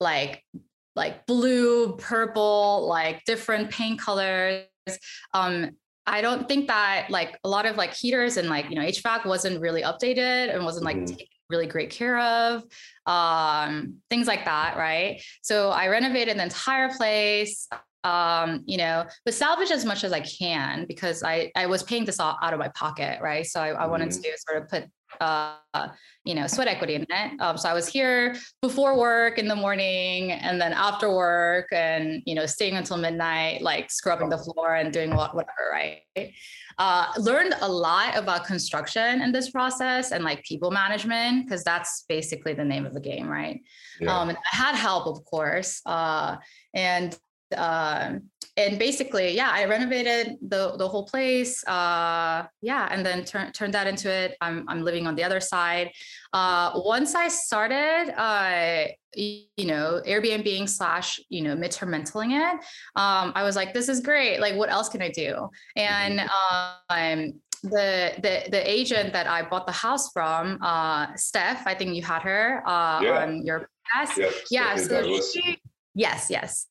like 0.00 0.42
like 0.96 1.26
blue 1.26 1.96
purple 1.96 2.86
like 2.88 3.22
different 3.24 3.70
paint 3.70 4.00
colors 4.00 4.64
um 5.34 5.70
I 6.06 6.20
don't 6.20 6.46
think 6.48 6.68
that 6.68 7.06
like 7.10 7.38
a 7.44 7.48
lot 7.48 7.66
of 7.66 7.76
like 7.76 7.94
heaters 7.94 8.36
and 8.36 8.48
like 8.48 8.68
you 8.68 8.76
know 8.76 8.82
HVAC 8.82 9.26
wasn't 9.26 9.60
really 9.60 9.82
updated 9.82 10.54
and 10.54 10.64
wasn't 10.64 10.84
like 10.84 10.96
mm-hmm. 10.96 11.06
taken 11.06 11.26
really 11.50 11.66
great 11.66 11.90
care 11.90 12.18
of 12.18 12.64
um 13.04 13.96
things 14.08 14.26
like 14.26 14.46
that 14.46 14.78
right 14.78 15.22
so 15.42 15.70
I 15.70 15.88
renovated 15.88 16.38
the 16.38 16.42
entire 16.42 16.88
place 16.96 17.68
um, 18.04 18.62
you 18.66 18.76
know, 18.76 19.06
but 19.24 19.32
salvage 19.32 19.70
as 19.70 19.84
much 19.86 20.04
as 20.04 20.12
I 20.12 20.20
can 20.20 20.84
because 20.86 21.22
I 21.22 21.50
I 21.56 21.66
was 21.66 21.82
paying 21.82 22.04
this 22.04 22.20
all 22.20 22.36
out 22.42 22.52
of 22.52 22.58
my 22.58 22.68
pocket, 22.68 23.18
right? 23.22 23.46
So 23.46 23.60
I, 23.60 23.70
I 23.70 23.86
wanted 23.86 24.10
mm-hmm. 24.10 24.20
to 24.20 24.38
sort 24.46 24.62
of 24.62 24.68
put 24.68 24.84
uh, 25.20 25.88
you 26.24 26.34
know, 26.34 26.46
sweat 26.46 26.68
equity 26.68 26.94
in 26.94 27.06
it. 27.08 27.40
Um, 27.40 27.56
so 27.56 27.68
I 27.68 27.74
was 27.74 27.88
here 27.88 28.36
before 28.62 28.98
work 28.98 29.38
in 29.38 29.48
the 29.48 29.56
morning 29.56 30.32
and 30.32 30.60
then 30.60 30.72
after 30.72 31.10
work 31.10 31.68
and, 31.72 32.22
you 32.26 32.34
know, 32.34 32.46
staying 32.46 32.76
until 32.76 32.96
midnight, 32.96 33.62
like 33.62 33.90
scrubbing 33.90 34.28
the 34.28 34.38
floor 34.38 34.74
and 34.74 34.92
doing 34.92 35.10
whatever, 35.14 35.70
right? 35.72 36.02
Uh, 36.78 37.06
learned 37.18 37.54
a 37.60 37.68
lot 37.68 38.16
about 38.16 38.44
construction 38.44 39.20
in 39.20 39.32
this 39.32 39.50
process 39.50 40.12
and 40.12 40.24
like 40.24 40.42
people 40.44 40.70
management, 40.70 41.44
because 41.44 41.62
that's 41.62 42.04
basically 42.08 42.54
the 42.54 42.64
name 42.64 42.86
of 42.86 42.94
the 42.94 43.00
game, 43.00 43.28
right? 43.28 43.60
Yeah. 44.00 44.18
Um, 44.18 44.28
and 44.30 44.38
I 44.38 44.56
had 44.56 44.74
help, 44.74 45.06
of 45.06 45.24
course. 45.24 45.80
Uh, 45.86 46.36
and 46.74 47.16
um, 47.56 48.22
and 48.56 48.78
basically, 48.78 49.34
yeah, 49.34 49.50
I 49.52 49.64
renovated 49.64 50.36
the 50.40 50.76
the 50.76 50.86
whole 50.86 51.04
place. 51.06 51.66
Uh, 51.66 52.46
yeah, 52.62 52.88
and 52.90 53.04
then 53.04 53.24
turn, 53.24 53.50
turned 53.52 53.74
that 53.74 53.86
into 53.86 54.08
it. 54.08 54.36
I'm 54.40 54.64
I'm 54.68 54.82
living 54.82 55.06
on 55.06 55.16
the 55.16 55.24
other 55.24 55.40
side. 55.40 55.90
Uh, 56.32 56.72
once 56.76 57.14
I 57.16 57.28
started, 57.28 58.14
uh, 58.16 58.86
you 59.14 59.66
know, 59.66 60.00
Airbnb 60.06 60.68
slash 60.68 61.18
you 61.28 61.42
know 61.42 61.56
midterm 61.56 61.90
rentaling 61.90 62.32
it, 62.32 62.54
um, 62.94 63.32
I 63.34 63.42
was 63.42 63.56
like, 63.56 63.74
this 63.74 63.88
is 63.88 64.00
great. 64.00 64.38
Like, 64.38 64.54
what 64.54 64.70
else 64.70 64.88
can 64.88 65.02
I 65.02 65.08
do? 65.10 65.48
And 65.74 66.20
um, 66.20 67.32
the 67.64 68.12
the 68.22 68.50
the 68.50 68.70
agent 68.70 69.12
that 69.14 69.26
I 69.26 69.42
bought 69.42 69.66
the 69.66 69.72
house 69.72 70.12
from, 70.12 70.62
uh, 70.62 71.08
Steph, 71.16 71.66
I 71.66 71.74
think 71.74 71.96
you 71.96 72.02
had 72.02 72.22
her 72.22 72.62
uh, 72.68 73.00
yeah. 73.02 73.24
on 73.24 73.44
your 73.44 73.68
podcast. 73.96 74.16
Yep, 74.16 74.32
yeah, 74.50 74.76
so 74.76 75.20
she, 75.20 75.58
yes, 75.94 76.28
yes 76.30 76.68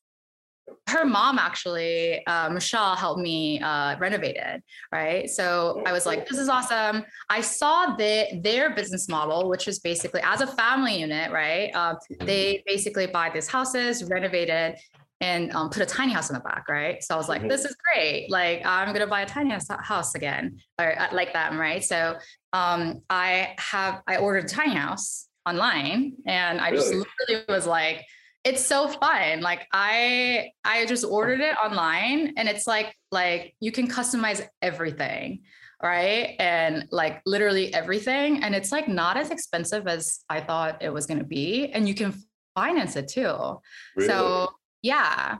her 0.88 1.04
mom 1.04 1.38
actually 1.38 2.24
uh, 2.26 2.48
michelle 2.48 2.94
helped 2.94 3.20
me 3.20 3.60
uh, 3.60 3.96
renovate 3.98 4.36
it 4.36 4.62
right? 4.92 5.28
So 5.28 5.82
i 5.86 5.92
was 5.92 6.06
like 6.06 6.28
this 6.28 6.38
is 6.38 6.48
awesome. 6.48 7.04
I 7.28 7.40
saw 7.40 7.96
the, 7.96 8.40
their 8.42 8.74
business 8.74 9.08
model 9.08 9.48
which 9.48 9.68
is 9.68 9.78
basically 9.78 10.20
as 10.22 10.40
a 10.40 10.46
family 10.46 11.00
unit 11.00 11.32
right 11.32 11.70
uh, 11.74 11.94
they 12.20 12.62
basically 12.66 13.06
buy 13.06 13.30
these 13.30 13.48
houses 13.48 14.04
renovate 14.04 14.48
it 14.48 14.80
and 15.20 15.52
um, 15.54 15.70
put 15.70 15.82
a 15.82 15.86
tiny 15.86 16.12
house 16.12 16.28
in 16.30 16.34
the 16.34 16.40
back 16.40 16.68
right? 16.68 17.02
So 17.02 17.14
i 17.14 17.18
was 17.18 17.28
like 17.28 17.40
mm-hmm. 17.40 17.48
this 17.48 17.64
is 17.64 17.76
great. 17.92 18.30
Like 18.30 18.64
i'm 18.64 18.92
gonna 18.92 19.06
buy 19.06 19.22
a 19.22 19.26
tiny 19.26 19.50
house 19.50 20.14
again 20.14 20.58
or 20.80 20.98
uh, 20.98 21.08
like 21.12 21.32
that 21.32 21.52
right? 21.54 21.82
So 21.84 22.16
um, 22.52 23.02
i 23.10 23.54
have 23.58 24.02
i 24.06 24.16
ordered 24.16 24.44
a 24.44 24.48
tiny 24.48 24.74
house 24.74 25.28
online 25.46 26.14
and 26.26 26.58
i 26.58 26.70
really? 26.70 26.82
just 26.82 27.06
literally 27.28 27.44
was 27.48 27.66
like 27.66 28.04
it's 28.44 28.64
so 28.64 28.88
fun. 28.88 29.40
Like 29.40 29.66
i 29.72 30.50
i 30.64 30.86
just 30.86 31.04
ordered 31.04 31.40
it 31.40 31.56
online 31.56 32.34
and 32.36 32.48
it's 32.48 32.66
like 32.66 32.94
like 33.10 33.54
you 33.60 33.72
can 33.72 33.88
customize 33.88 34.46
everything 34.62 35.42
right? 35.82 36.34
And 36.38 36.88
like 36.90 37.20
literally 37.26 37.74
everything. 37.74 38.42
And 38.42 38.54
it's 38.54 38.72
like 38.72 38.88
not 38.88 39.18
as 39.18 39.30
expensive 39.30 39.86
as 39.86 40.20
i 40.30 40.40
thought 40.40 40.82
it 40.82 40.90
was 40.90 41.06
going 41.06 41.18
to 41.18 41.26
be. 41.26 41.70
And 41.72 41.86
you 41.88 41.94
can 41.94 42.14
finance 42.54 42.96
it 42.96 43.08
too. 43.08 43.60
Really? 43.96 44.08
so 44.08 44.50
yeah. 44.82 45.36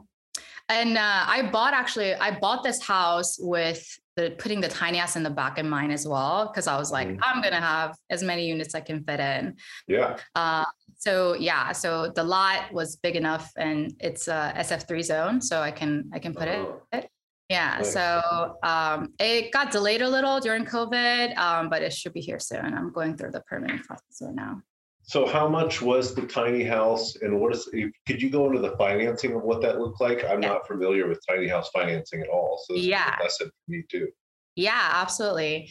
And 0.69 0.97
uh, 0.97 1.25
i 1.27 1.49
bought 1.51 1.75
actually 1.75 2.15
i 2.15 2.39
bought 2.39 2.63
this 2.63 2.83
house 2.83 3.37
with 3.39 3.87
the 4.17 4.35
putting 4.39 4.61
the 4.61 4.69
tiny 4.69 4.99
ass 4.99 5.17
in 5.17 5.23
the 5.23 5.31
back 5.31 5.59
in 5.59 5.69
mind 5.69 5.93
as 5.93 6.07
well 6.07 6.47
because 6.47 6.67
i 6.67 6.77
was 6.77 6.93
like 6.93 7.09
mm. 7.09 7.19
i'm 7.23 7.43
gonna 7.43 7.61
have 7.61 7.97
as 8.11 8.23
many 8.23 8.47
units 8.47 8.75
i 8.75 8.81
can 8.81 9.03
fit 9.05 9.21
in 9.21 9.55
yeah 9.89 10.17
uh, 10.35 10.65
so 10.97 11.35
yeah 11.35 11.73
so 11.73 12.11
the 12.15 12.23
lot 12.23 12.73
was 12.73 12.97
big 12.97 13.17
enough 13.17 13.51
and 13.57 13.93
it's 14.01 14.29
a 14.29 14.53
sf3 14.59 15.03
zone 15.03 15.41
so 15.41 15.61
i 15.61 15.71
can 15.71 16.09
i 16.13 16.19
can 16.19 16.35
put 16.35 16.49
oh. 16.49 16.83
it 16.93 17.09
yeah 17.49 17.77
nice. 17.79 17.93
so 17.93 18.57
um, 18.63 19.13
it 19.19 19.53
got 19.53 19.71
delayed 19.71 20.03
a 20.03 20.09
little 20.09 20.41
during 20.41 20.65
covid 20.65 21.37
um, 21.37 21.69
but 21.69 21.83
it 21.83 21.93
should 21.93 22.13
be 22.13 22.21
here 22.21 22.39
soon 22.39 22.75
i'm 22.75 22.93
going 22.93 23.17
through 23.17 23.31
the 23.31 23.41
permitting 23.43 23.79
process 23.81 24.23
right 24.23 24.35
now 24.35 24.63
so 25.07 25.27
how 25.27 25.47
much 25.49 25.83
was 25.83 26.15
the 26.15 26.23
tiny 26.23 26.65
house 26.65 27.17
and 27.17 27.39
what 27.39 27.55
is 27.55 27.69
could 28.07 28.23
you 28.23 28.31
go 28.31 28.47
into 28.47 28.61
the 28.61 28.75
financing 28.77 29.35
of 29.35 29.43
what 29.43 29.61
that 29.61 29.79
looked 29.79 30.01
like? 30.01 30.25
I'm 30.25 30.43
yeah. 30.43 30.49
not 30.49 30.67
familiar 30.67 31.07
with 31.07 31.21
tiny 31.29 31.47
house 31.47 31.69
financing 31.71 32.23
at 32.23 32.29
all. 32.29 32.63
So 32.67 32.75
yeah. 32.75 33.17
a 33.21 33.23
lesson 33.23 33.49
for 33.49 33.71
me 33.71 33.85
too. 33.89 34.09
Yeah, 34.57 34.91
absolutely. 34.95 35.71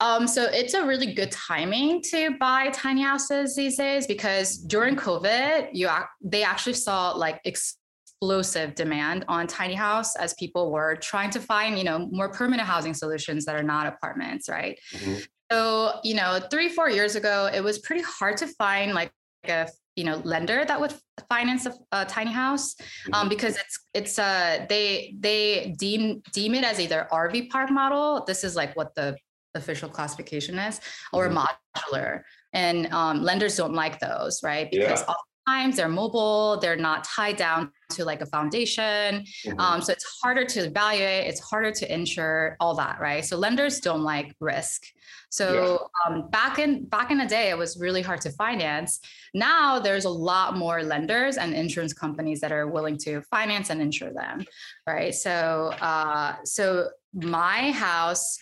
Um, 0.00 0.26
so 0.26 0.44
it's 0.44 0.74
a 0.74 0.84
really 0.84 1.14
good 1.14 1.30
timing 1.30 2.02
to 2.10 2.36
buy 2.38 2.68
tiny 2.70 3.02
houses 3.02 3.54
these 3.56 3.76
days 3.76 4.06
because 4.06 4.58
during 4.58 4.96
COVID, 4.96 5.70
you 5.72 5.88
they 6.22 6.42
actually 6.42 6.74
saw 6.74 7.12
like 7.12 7.40
explosive 7.44 8.74
demand 8.74 9.24
on 9.28 9.46
tiny 9.46 9.74
house 9.74 10.16
as 10.16 10.34
people 10.34 10.72
were 10.72 10.96
trying 10.96 11.30
to 11.30 11.40
find, 11.40 11.78
you 11.78 11.84
know, 11.84 12.08
more 12.10 12.30
permanent 12.30 12.68
housing 12.68 12.94
solutions 12.94 13.44
that 13.44 13.54
are 13.54 13.62
not 13.62 13.86
apartments, 13.86 14.48
right? 14.48 14.78
Mm-hmm. 14.92 15.20
So, 15.50 16.00
you 16.02 16.14
know, 16.14 16.40
three, 16.50 16.68
four 16.68 16.90
years 16.90 17.14
ago, 17.14 17.48
it 17.52 17.62
was 17.62 17.78
pretty 17.78 18.02
hard 18.02 18.36
to 18.38 18.46
find 18.46 18.94
like 18.94 19.12
a 19.48 19.68
you 19.94 20.04
know 20.04 20.20
lender 20.24 20.64
that 20.64 20.78
would 20.78 20.92
finance 21.28 21.66
a, 21.66 21.72
a 21.92 22.04
tiny 22.04 22.30
house 22.32 22.74
um, 23.12 23.20
mm-hmm. 23.20 23.28
because 23.30 23.56
it's 23.56 23.78
it's 23.94 24.18
uh 24.18 24.66
they 24.68 25.14
they 25.18 25.74
deem 25.78 26.20
deem 26.32 26.54
it 26.54 26.64
as 26.64 26.78
either 26.78 27.08
RV 27.10 27.48
park 27.48 27.70
model. 27.70 28.24
This 28.26 28.44
is 28.44 28.56
like 28.56 28.76
what 28.76 28.94
the 28.94 29.16
official 29.54 29.88
classification 29.88 30.58
is, 30.58 30.80
or 31.12 31.28
mm-hmm. 31.28 31.38
modular. 31.38 32.22
And 32.52 32.92
um, 32.92 33.22
lenders 33.22 33.56
don't 33.56 33.74
like 33.74 33.98
those, 34.00 34.42
right? 34.42 34.70
Because 34.70 35.04
yeah 35.06 35.14
times 35.46 35.76
they're 35.76 35.88
mobile 35.88 36.58
they're 36.60 36.76
not 36.76 37.04
tied 37.04 37.36
down 37.36 37.70
to 37.88 38.04
like 38.04 38.20
a 38.20 38.26
foundation 38.26 39.24
mm-hmm. 39.44 39.60
um, 39.60 39.80
so 39.80 39.92
it's 39.92 40.04
harder 40.22 40.44
to 40.44 40.60
evaluate 40.60 41.26
it's 41.26 41.40
harder 41.40 41.70
to 41.70 41.92
insure 41.92 42.56
all 42.60 42.74
that 42.74 43.00
right 43.00 43.24
so 43.24 43.36
lenders 43.36 43.80
don't 43.80 44.02
like 44.02 44.34
risk 44.40 44.82
so 45.28 45.88
yeah. 46.08 46.14
um, 46.14 46.28
back 46.30 46.58
in 46.58 46.84
back 46.86 47.10
in 47.10 47.18
the 47.18 47.26
day 47.26 47.50
it 47.50 47.58
was 47.58 47.78
really 47.78 48.02
hard 48.02 48.20
to 48.20 48.30
finance 48.30 49.00
now 49.34 49.78
there's 49.78 50.04
a 50.04 50.10
lot 50.10 50.56
more 50.56 50.82
lenders 50.82 51.36
and 51.36 51.54
insurance 51.54 51.92
companies 51.92 52.40
that 52.40 52.52
are 52.52 52.66
willing 52.66 52.96
to 52.96 53.20
finance 53.22 53.70
and 53.70 53.80
insure 53.80 54.12
them 54.12 54.44
right 54.86 55.14
so 55.14 55.72
uh, 55.80 56.34
so 56.44 56.88
my 57.12 57.70
house 57.72 58.38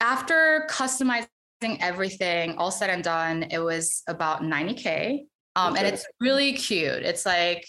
after 0.00 0.66
customizing 0.70 1.26
everything, 1.80 2.56
all 2.58 2.70
said 2.70 2.90
and 2.90 3.02
done, 3.02 3.46
it 3.50 3.58
was 3.58 4.02
about 4.08 4.42
90K. 4.42 5.26
Um, 5.56 5.72
okay. 5.72 5.84
and 5.84 5.94
it's 5.94 6.06
really 6.20 6.52
cute. 6.52 7.02
It's 7.02 7.26
like 7.26 7.66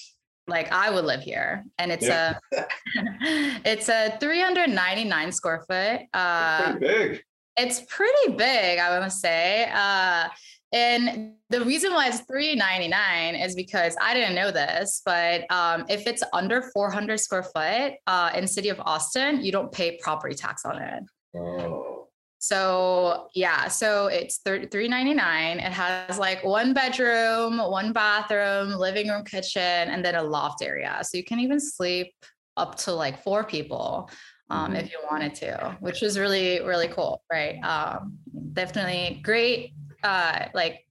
like 0.47 0.71
I 0.71 0.89
would 0.89 1.05
live 1.05 1.21
here. 1.21 1.65
And 1.77 1.91
it's 1.91 2.05
yeah. 2.05 2.37
a 2.53 2.65
it's 3.65 3.89
a 3.89 4.17
399 4.19 5.31
square 5.31 5.63
foot. 5.67 6.01
Uh 6.13 6.73
pretty 6.73 6.79
big. 6.79 7.23
It's 7.57 7.81
pretty 7.89 8.33
big, 8.33 8.79
I 8.79 8.97
want 8.97 9.11
to 9.11 9.17
say. 9.17 9.69
Uh 9.73 10.27
and 10.73 11.33
the 11.49 11.63
reason 11.63 11.93
why 11.93 12.07
it's 12.07 12.19
399 12.21 13.35
is 13.35 13.55
because 13.55 13.95
I 14.01 14.13
didn't 14.13 14.35
know 14.35 14.51
this, 14.51 15.01
but 15.05 15.49
um, 15.49 15.85
if 15.87 16.07
it's 16.07 16.21
under 16.33 16.61
400 16.73 17.17
square 17.19 17.43
foot 17.43 17.93
uh, 18.05 18.31
in 18.35 18.45
city 18.47 18.67
of 18.67 18.79
Austin, 18.81 19.41
you 19.41 19.53
don't 19.53 19.71
pay 19.71 19.97
property 20.01 20.35
tax 20.35 20.65
on 20.65 20.81
it. 20.81 21.03
Oh. 21.37 21.96
So 22.39 23.27
yeah, 23.33 23.67
so 23.67 24.07
it's 24.07 24.37
399. 24.37 25.59
It 25.59 25.63
has 25.63 26.19
like 26.19 26.43
one 26.43 26.73
bedroom, 26.73 27.57
one 27.57 27.93
bathroom, 27.93 28.73
living 28.73 29.09
room, 29.09 29.23
kitchen, 29.23 29.61
and 29.61 30.05
then 30.05 30.15
a 30.15 30.23
loft 30.23 30.61
area. 30.61 30.99
So 31.03 31.17
you 31.17 31.23
can 31.23 31.39
even 31.39 31.59
sleep 31.59 32.13
up 32.55 32.75
to 32.75 32.91
like 32.91 33.23
four 33.23 33.43
people 33.43 34.09
um, 34.49 34.67
mm-hmm. 34.67 34.75
if 34.75 34.91
you 34.91 34.99
wanted 35.09 35.35
to, 35.35 35.77
which 35.79 36.03
is 36.03 36.17
really, 36.17 36.61
really 36.61 36.87
cool, 36.87 37.23
right? 37.31 37.59
Um, 37.63 38.17
definitely 38.53 39.19
great 39.23 39.73
uh, 40.03 40.45
like 40.53 40.85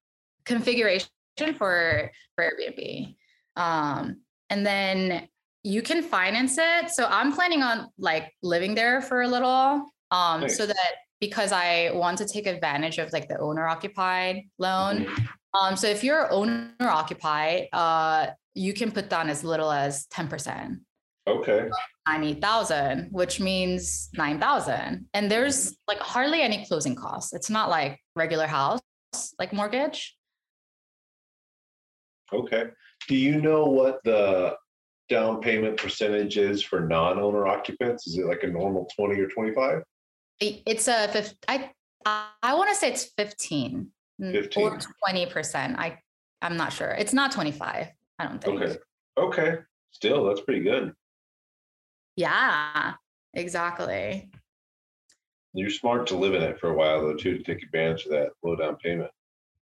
configuration 0.44 1.08
for 1.56 2.10
for 2.34 2.44
Airbnb. 2.44 3.14
Um, 3.56 4.20
and 4.50 4.66
then 4.66 5.28
you 5.62 5.82
can 5.82 6.02
finance 6.02 6.58
it. 6.58 6.90
So 6.90 7.06
I'm 7.06 7.32
planning 7.32 7.62
on 7.62 7.88
like 7.98 8.32
living 8.42 8.74
there 8.74 9.00
for 9.00 9.22
a 9.22 9.28
little 9.28 9.86
um, 10.10 10.42
nice. 10.42 10.56
so 10.56 10.66
that 10.66 10.92
because 11.20 11.52
I 11.52 11.90
want 11.92 12.18
to 12.18 12.26
take 12.26 12.46
advantage 12.46 12.98
of 12.98 13.12
like 13.12 13.28
the 13.28 13.38
owner 13.38 13.66
occupied 13.66 14.42
loan. 14.58 15.04
Mm-hmm. 15.04 15.24
Um, 15.54 15.76
so 15.76 15.86
if 15.86 16.04
you're 16.04 16.30
owner 16.30 16.70
occupied, 16.80 17.68
uh, 17.72 18.28
you 18.54 18.74
can 18.74 18.90
put 18.90 19.08
down 19.08 19.30
as 19.30 19.44
little 19.44 19.70
as 19.70 20.06
10%. 20.08 20.78
Okay. 21.28 21.68
90,000, 22.06 23.08
which 23.10 23.40
means 23.40 24.08
9,000. 24.16 25.06
And 25.12 25.30
there's 25.30 25.76
like 25.88 25.98
hardly 25.98 26.42
any 26.42 26.64
closing 26.66 26.94
costs. 26.94 27.32
It's 27.32 27.50
not 27.50 27.68
like 27.68 27.98
regular 28.14 28.46
house 28.46 28.80
like 29.38 29.52
mortgage. 29.52 30.16
Okay. 32.32 32.64
Do 33.08 33.16
you 33.16 33.40
know 33.40 33.64
what 33.66 34.00
the 34.04 34.56
down 35.08 35.40
payment 35.40 35.76
percentage 35.76 36.38
is 36.38 36.62
for 36.62 36.80
non-owner 36.80 37.46
occupants? 37.46 38.06
Is 38.06 38.18
it 38.18 38.26
like 38.26 38.42
a 38.42 38.48
normal 38.48 38.88
20 38.96 39.20
or 39.20 39.28
25? 39.28 39.82
It's 40.40 40.88
a 40.88 41.24
I 41.48 41.70
I 42.04 42.54
want 42.54 42.70
to 42.70 42.76
say 42.76 42.92
it's 42.92 43.04
15, 43.16 43.90
15. 44.20 44.62
or 44.62 44.78
20%. 45.08 45.78
I 45.78 45.98
I'm 46.42 46.56
not 46.56 46.72
sure. 46.72 46.90
It's 46.90 47.12
not 47.12 47.32
25. 47.32 47.88
I 48.18 48.24
don't 48.26 48.42
think. 48.42 48.60
Okay. 48.60 48.76
Okay. 49.18 49.58
Still, 49.90 50.24
that's 50.24 50.42
pretty 50.42 50.62
good. 50.62 50.92
Yeah, 52.16 52.94
exactly. 53.34 54.30
You're 55.52 55.70
smart 55.70 56.06
to 56.08 56.16
live 56.16 56.34
in 56.34 56.42
it 56.42 56.60
for 56.60 56.70
a 56.70 56.74
while 56.74 57.00
though 57.00 57.14
too 57.14 57.38
to 57.38 57.42
take 57.42 57.62
advantage 57.62 58.04
of 58.04 58.12
that 58.12 58.28
low 58.42 58.56
down 58.56 58.76
payment. 58.76 59.10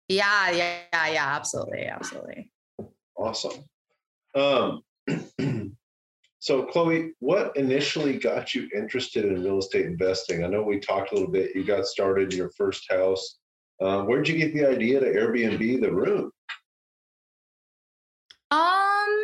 Yeah, 0.09 0.51
yeah, 0.51 0.79
yeah, 0.93 1.09
yeah, 1.09 1.37
absolutely, 1.37 1.85
absolutely. 1.85 2.51
Awesome. 3.17 3.65
Um, 4.35 4.83
so 6.43 6.65
Chloe, 6.65 7.13
what 7.21 7.57
initially 7.57 8.19
got 8.19 8.53
you 8.53 8.69
interested 8.75 9.27
in 9.27 9.45
real 9.45 9.61
estate 9.61 9.87
investing? 9.87 10.43
I 10.43 10.49
know 10.49 10.65
we 10.65 10.81
talked 10.81 11.13
a 11.13 11.15
little 11.15 11.31
bit. 11.31 11.55
You 11.55 11.63
got 11.63 11.87
started 11.87 12.33
in 12.33 12.37
your 12.37 12.51
first 12.59 12.91
house. 12.91 13.39
Um, 13.81 14.09
where'd 14.09 14.27
you 14.27 14.37
get 14.37 14.53
the 14.53 14.67
idea 14.67 14.99
to 14.99 15.07
Airbnb 15.07 15.81
the 15.81 15.93
room? 15.93 16.33
Um, 18.51 19.23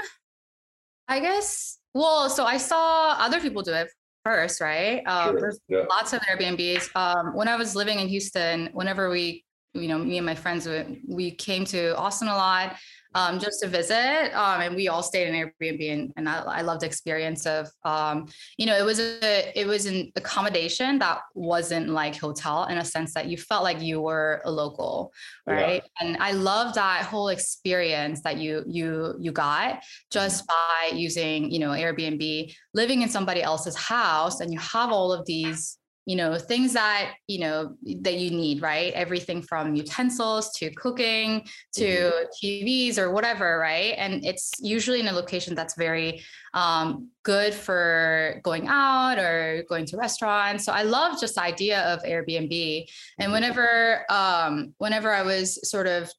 I 1.09 1.19
guess. 1.21 1.79
Well, 1.93 2.31
so 2.31 2.45
I 2.45 2.57
saw 2.57 3.17
other 3.19 3.41
people 3.41 3.63
do 3.63 3.73
it 3.73 3.89
first, 4.25 4.61
right? 4.61 5.03
Uh, 5.05 5.31
sure. 5.33 5.55
yeah. 5.67 5.87
Lots 5.91 6.13
of 6.13 6.21
Airbnbs. 6.21 6.95
Um, 6.95 7.35
when 7.35 7.49
I 7.49 7.57
was 7.57 7.75
living 7.75 7.99
in 7.99 8.07
Houston, 8.07 8.71
whenever 8.75 9.11
we, 9.11 9.45
you 9.75 9.89
know, 9.89 9.99
me 9.99 10.19
and 10.19 10.27
my 10.27 10.37
friends, 10.37 10.69
we 11.09 11.33
came 11.33 11.65
to 11.65 11.97
Austin 11.97 12.29
a 12.29 12.37
lot 12.37 12.77
um, 13.15 13.39
just 13.39 13.61
to 13.63 13.69
visit. 13.69 14.33
Um, 14.35 14.61
and 14.61 14.77
we 14.77 14.89
all 14.89 15.03
stayed 15.03 15.29
in 15.29 15.35
Airbnb, 15.35 15.93
and, 15.93 16.13
and 16.17 16.29
I, 16.29 16.41
I 16.41 16.61
loved 16.63 16.83
the 16.83 16.87
experience 16.87 17.47
of, 17.47 17.69
um, 17.85 18.27
you 18.57 18.67
know, 18.67 18.77
it 18.77 18.85
was 18.85 19.01
a 19.01 19.53
it 19.59 19.67
was 19.67 19.87
an 19.87 20.13
accommodation 20.17 20.99
that 20.99 21.21
wasn't 21.35 21.89
like 21.89 22.17
hotel 22.17 22.65
in 22.67 22.79
a 22.79 22.85
sense 22.85 23.15
that 23.15 23.27
you 23.27 23.37
felt 23.37 23.65
like 23.65 23.81
you 23.81 24.01
were 24.01 24.43
a 24.45 24.51
local, 24.51 25.13
right? 25.47 25.83
Yeah. 26.01 26.07
And 26.07 26.17
I 26.21 26.33
love 26.33 26.75
that 26.75 27.05
whole 27.05 27.29
experience 27.29 28.23
that 28.23 28.39
you 28.39 28.65
you 28.67 29.15
you 29.21 29.33
got 29.33 29.83
just 30.11 30.47
by 30.47 30.91
using, 30.95 31.51
you 31.51 31.59
know, 31.59 31.71
Airbnb, 31.71 32.53
living 32.75 33.03
in 33.03 33.09
somebody 33.09 33.43
else's 33.43 33.77
house, 33.77 34.41
and 34.41 34.53
you 34.53 34.59
have 34.59 34.91
all 34.91 35.13
of 35.13 35.25
these 35.27 35.79
you 36.09 36.17
know 36.17 36.39
things 36.39 36.73
that 36.73 37.13
you 37.27 37.39
know 37.39 37.77
that 38.01 38.15
you 38.15 38.31
need 38.31 38.63
right 38.63 38.95
everything 38.95 39.43
from 39.43 39.75
utensils 39.75 40.51
to 40.53 40.71
cooking 40.71 41.47
to 41.75 41.85
mm-hmm. 41.85 42.47
tvs 42.67 42.97
or 42.97 43.11
whatever 43.11 43.59
right 43.59 43.95
and 43.99 44.25
it's 44.25 44.53
usually 44.59 45.01
in 45.01 45.09
a 45.09 45.13
location 45.13 45.55
that's 45.55 45.77
very 45.77 46.23
um, 46.55 47.11
good 47.25 47.53
for 47.53 48.41
going 48.43 48.67
out 48.69 49.19
or 49.19 49.63
going 49.69 49.85
to 49.85 49.99
restaurants 49.99 50.65
so 50.65 50.73
i 50.73 50.83
love 50.83 51.21
just 51.21 51.35
the 51.35 51.43
idea 51.43 51.83
of 51.83 52.03
airbnb 52.05 52.87
and 53.19 53.27
mm-hmm. 53.27 53.33
whenever 53.33 54.11
um, 54.11 54.75
whenever 54.79 55.13
i 55.13 55.23
was 55.23 55.61
sort 55.69 55.87
of 55.87 56.11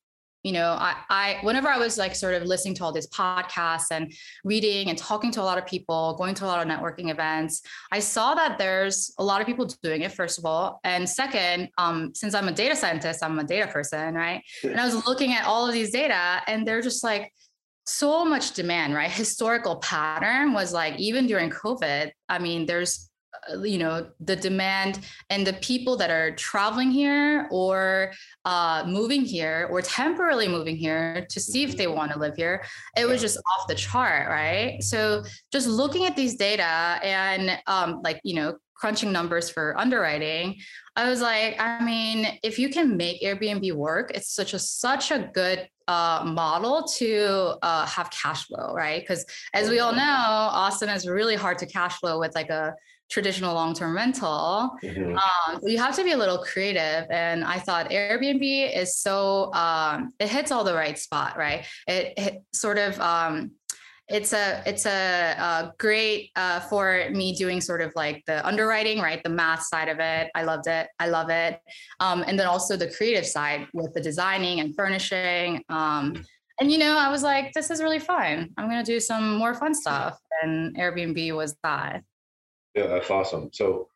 you 0.43 0.53
know 0.53 0.71
I, 0.71 0.95
I 1.09 1.37
whenever 1.41 1.67
i 1.67 1.77
was 1.77 1.97
like 1.97 2.15
sort 2.15 2.33
of 2.33 2.43
listening 2.43 2.75
to 2.75 2.83
all 2.83 2.91
these 2.91 3.09
podcasts 3.09 3.87
and 3.91 4.13
reading 4.43 4.89
and 4.89 4.97
talking 4.97 5.31
to 5.31 5.41
a 5.41 5.43
lot 5.43 5.57
of 5.57 5.65
people 5.65 6.15
going 6.17 6.33
to 6.35 6.45
a 6.45 6.47
lot 6.47 6.65
of 6.65 6.71
networking 6.71 7.11
events 7.11 7.61
i 7.91 7.99
saw 7.99 8.35
that 8.35 8.57
there's 8.57 9.13
a 9.17 9.23
lot 9.23 9.41
of 9.41 9.47
people 9.47 9.65
doing 9.83 10.01
it 10.01 10.11
first 10.11 10.39
of 10.39 10.45
all. 10.45 10.79
And 10.83 11.07
second 11.07 11.69
um, 11.77 12.13
since 12.13 12.33
i'm 12.33 12.47
a 12.47 12.53
data 12.53 12.75
scientist 12.75 13.23
i'm 13.23 13.37
a 13.39 13.43
data 13.43 13.67
person 13.67 14.15
right? 14.15 14.41
And 14.63 14.79
i 14.79 14.85
was 14.85 15.05
looking 15.05 15.33
at 15.33 15.45
all 15.45 15.67
of 15.67 15.73
these 15.73 15.91
data 15.91 16.41
and 16.47 16.67
they're 16.67 16.81
just 16.81 17.03
like 17.03 17.33
so 17.85 18.23
much 18.23 18.53
demand 18.53 18.93
right? 18.93 19.11
Historical 19.19 19.77
pattern 19.77 20.53
was 20.53 20.71
like 20.71 20.97
even 20.99 21.27
during 21.27 21.49
covid 21.49 22.11
i 22.29 22.39
mean 22.39 22.65
there's 22.65 23.08
you 23.63 23.77
know 23.77 24.07
the 24.19 24.35
demand 24.35 24.99
and 25.29 25.45
the 25.45 25.53
people 25.53 25.95
that 25.97 26.09
are 26.09 26.31
traveling 26.35 26.91
here 26.91 27.47
or 27.51 28.11
uh, 28.45 28.83
moving 28.87 29.23
here 29.23 29.67
or 29.71 29.81
temporarily 29.81 30.47
moving 30.47 30.75
here 30.75 31.25
to 31.29 31.39
see 31.39 31.63
if 31.63 31.77
they 31.77 31.85
mm-hmm. 31.85 31.95
want 31.95 32.11
to 32.11 32.19
live 32.19 32.35
here 32.35 32.63
it 32.97 33.05
was 33.05 33.21
just 33.21 33.37
off 33.37 33.67
the 33.67 33.75
chart 33.75 34.29
right? 34.29 34.81
So 34.83 35.23
just 35.51 35.67
looking 35.67 36.05
at 36.05 36.15
these 36.15 36.35
data 36.35 36.99
and 37.03 37.59
um, 37.67 38.01
like 38.03 38.19
you 38.23 38.35
know 38.35 38.57
crunching 38.79 39.11
numbers 39.11 39.49
for 39.49 39.77
underwriting 39.77 40.55
i 40.95 41.09
was 41.09 41.19
like 41.19 41.59
i 41.59 41.83
mean 41.83 42.25
if 42.43 42.57
you 42.57 42.69
can 42.69 42.95
make 42.95 43.21
airbnb 43.21 43.73
work 43.73 44.09
it's 44.15 44.33
such 44.33 44.53
a 44.53 44.59
such 44.59 45.11
a 45.11 45.29
good 45.33 45.67
uh, 45.89 46.23
model 46.23 46.83
to 46.83 47.55
uh, 47.63 47.83
have 47.87 48.11
cash 48.11 48.45
flow 48.45 48.73
right? 48.75 49.01
Because 49.01 49.25
as 49.53 49.69
we 49.69 49.79
all 49.79 49.91
know 49.91 50.01
austin 50.01 50.87
is 50.87 51.07
really 51.07 51.35
hard 51.35 51.57
to 51.57 51.65
cash 51.65 51.97
flow 51.99 52.19
with 52.19 52.33
like 52.35 52.49
a 52.49 52.73
traditional 53.09 53.53
long-term 53.55 53.95
rental. 53.95 54.77
Mm-hmm. 54.83 55.17
um, 55.17 55.59
you 55.63 55.77
have 55.77 55.95
to 55.95 56.03
be 56.03 56.11
a 56.11 56.17
little 56.17 56.37
creative 56.39 57.07
and 57.09 57.43
i 57.43 57.57
thought 57.57 57.89
airbnb 57.89 58.75
is 58.75 58.97
so 58.97 59.51
um, 59.53 60.11
it 60.19 60.29
hits 60.29 60.51
all 60.51 60.63
the 60.63 60.73
right 60.73 60.97
spot 60.97 61.37
right? 61.37 61.65
It, 61.87 62.13
it 62.17 62.43
sort 62.53 62.77
of 62.77 62.99
um, 62.99 63.51
it's 64.07 64.33
a 64.33 64.61
it's 64.65 64.85
a, 64.85 65.35
a 65.37 65.73
great 65.77 66.31
uh, 66.35 66.59
for 66.61 67.09
me 67.11 67.35
doing 67.35 67.61
sort 67.61 67.81
of 67.81 67.93
like 67.95 68.23
the 68.25 68.45
underwriting 68.45 68.99
right? 68.99 69.23
The 69.23 69.29
math 69.29 69.63
side 69.63 69.87
of 69.87 69.99
it. 69.99 70.29
I 70.35 70.43
loved 70.43 70.67
it. 70.67 70.87
I 70.99 71.07
love 71.07 71.29
it. 71.29 71.59
Um, 71.99 72.23
and 72.27 72.37
then 72.37 72.47
also 72.47 72.75
the 72.75 72.91
creative 72.91 73.25
side 73.25 73.67
with 73.73 73.93
the 73.93 74.01
designing 74.01 74.59
and 74.59 74.75
furnishing. 74.75 75.63
Um, 75.69 76.25
and 76.61 76.69
you 76.69 76.77
know 76.77 76.97
i 76.97 77.09
was 77.09 77.23
like 77.23 77.53
this 77.53 77.69
is 77.69 77.81
really 77.81 77.99
fun. 77.99 78.49
I'm 78.57 78.69
going 78.69 78.83
to 78.83 78.91
do 78.91 78.99
some 78.99 79.37
more 79.37 79.53
fun 79.53 79.73
stuff. 79.73 80.17
And 80.41 80.75
airbnb 80.75 81.35
was 81.35 81.55
that 81.63 82.03
yeah, 82.79 82.87
that's 82.87 83.11
awesome. 83.11 83.49
So 83.51 83.87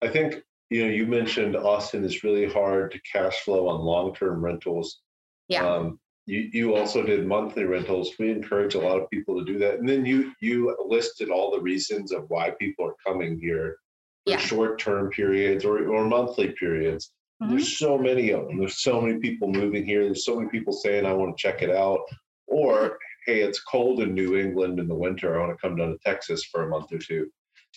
I 0.00 0.08
think, 0.08 0.42
you 0.70 0.84
know, 0.84 0.92
you 0.92 1.06
mentioned 1.06 1.56
Austin 1.56 2.04
is 2.04 2.22
really 2.22 2.46
hard 2.46 2.92
to 2.92 3.00
cash 3.00 3.40
flow 3.40 3.68
on 3.68 3.80
long-term 3.80 4.44
rentals. 4.44 5.00
Yeah. 5.48 5.66
Um, 5.66 5.98
you, 6.26 6.50
you 6.52 6.76
also 6.76 7.02
did 7.02 7.26
monthly 7.26 7.64
rentals. 7.64 8.12
We 8.18 8.30
encourage 8.30 8.74
a 8.74 8.80
lot 8.80 9.00
of 9.00 9.10
people 9.10 9.38
to 9.38 9.50
do 9.50 9.58
that. 9.58 9.78
And 9.78 9.88
then 9.88 10.04
you 10.04 10.32
you 10.40 10.76
listed 10.86 11.30
all 11.30 11.50
the 11.50 11.60
reasons 11.60 12.12
of 12.12 12.28
why 12.28 12.50
people 12.50 12.86
are 12.86 12.94
coming 13.04 13.40
here 13.40 13.78
for 14.24 14.32
yeah. 14.32 14.36
short-term 14.38 15.10
periods 15.10 15.64
or, 15.64 15.88
or 15.88 16.04
monthly 16.04 16.52
periods. 16.52 17.12
Mm-hmm. 17.42 17.52
There's 17.52 17.78
so 17.78 17.96
many 17.96 18.30
of 18.30 18.46
them. 18.46 18.58
There's 18.58 18.82
so 18.82 19.00
many 19.00 19.18
people 19.18 19.48
moving 19.50 19.86
here. 19.86 20.04
There's 20.04 20.26
so 20.26 20.36
many 20.36 20.50
people 20.50 20.74
saying, 20.74 21.06
I 21.06 21.14
want 21.14 21.36
to 21.36 21.40
check 21.40 21.62
it 21.62 21.70
out. 21.70 22.00
Or, 22.46 22.98
hey, 23.26 23.40
it's 23.40 23.62
cold 23.62 24.00
in 24.00 24.14
New 24.14 24.36
England 24.36 24.78
in 24.78 24.86
the 24.86 24.94
winter. 24.94 25.34
I 25.34 25.46
want 25.46 25.56
to 25.56 25.60
come 25.60 25.76
down 25.76 25.90
to 25.90 25.98
Texas 26.04 26.44
for 26.44 26.62
a 26.62 26.68
month 26.68 26.92
or 26.92 26.98
two 26.98 27.30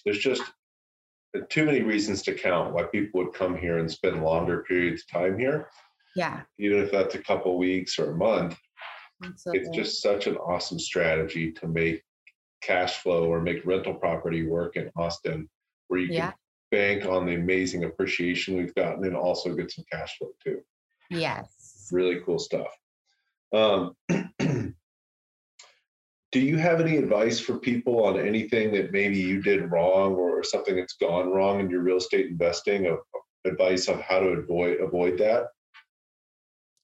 there's 0.05 0.19
just 0.19 0.41
too 1.49 1.65
many 1.65 1.81
reasons 1.81 2.21
to 2.23 2.33
count 2.33 2.73
why 2.73 2.83
people 2.83 3.23
would 3.23 3.33
come 3.33 3.57
here 3.57 3.77
and 3.77 3.89
spend 3.89 4.23
longer 4.23 4.63
periods 4.63 5.03
of 5.03 5.07
time 5.21 5.39
here. 5.39 5.69
Yeah. 6.15 6.41
Even 6.59 6.79
if 6.79 6.91
that's 6.91 7.15
a 7.15 7.23
couple 7.23 7.57
weeks 7.57 7.97
or 7.97 8.11
a 8.11 8.15
month, 8.15 8.57
Absolutely. 9.23 9.61
it's 9.61 9.75
just 9.75 10.01
such 10.01 10.27
an 10.27 10.35
awesome 10.37 10.79
strategy 10.79 11.51
to 11.53 11.67
make 11.67 12.03
cash 12.61 12.97
flow 12.97 13.25
or 13.25 13.39
make 13.41 13.65
rental 13.65 13.93
property 13.93 14.45
work 14.45 14.75
in 14.75 14.91
Austin, 14.97 15.49
where 15.87 15.99
you 15.99 16.07
can 16.07 16.15
Yeah. 16.15 16.31
bank 16.69 17.05
on 17.05 17.25
the 17.25 17.35
amazing 17.35 17.85
appreciation 17.85 18.57
we've 18.57 18.75
gotten 18.75 19.05
and 19.05 19.15
also 19.15 19.53
get 19.55 19.71
some 19.71 19.85
cash 19.91 20.17
flow 20.17 20.31
too. 20.43 20.61
yes. 21.09 21.89
Really 21.91 22.21
cool 22.25 22.39
stuff. 22.39 22.67
Um, 23.53 23.95
do 26.31 26.39
you 26.39 26.57
have 26.57 26.79
any 26.79 26.97
advice 26.97 27.39
for 27.39 27.57
people 27.57 28.05
on 28.05 28.19
anything 28.19 28.71
that 28.71 28.91
maybe 28.91 29.17
you 29.17 29.41
did 29.41 29.69
wrong 29.69 30.15
or 30.15 30.43
something 30.43 30.75
that's 30.75 30.93
gone 30.93 31.29
wrong 31.29 31.59
in 31.59 31.69
your 31.69 31.81
real 31.81 31.97
estate 31.97 32.27
investing? 32.27 32.87
Of 32.87 32.99
advice 33.45 33.89
on 33.89 33.99
how 33.99 34.19
to 34.19 34.27
avoid 34.27 34.79
avoid 34.79 35.17
that? 35.17 35.47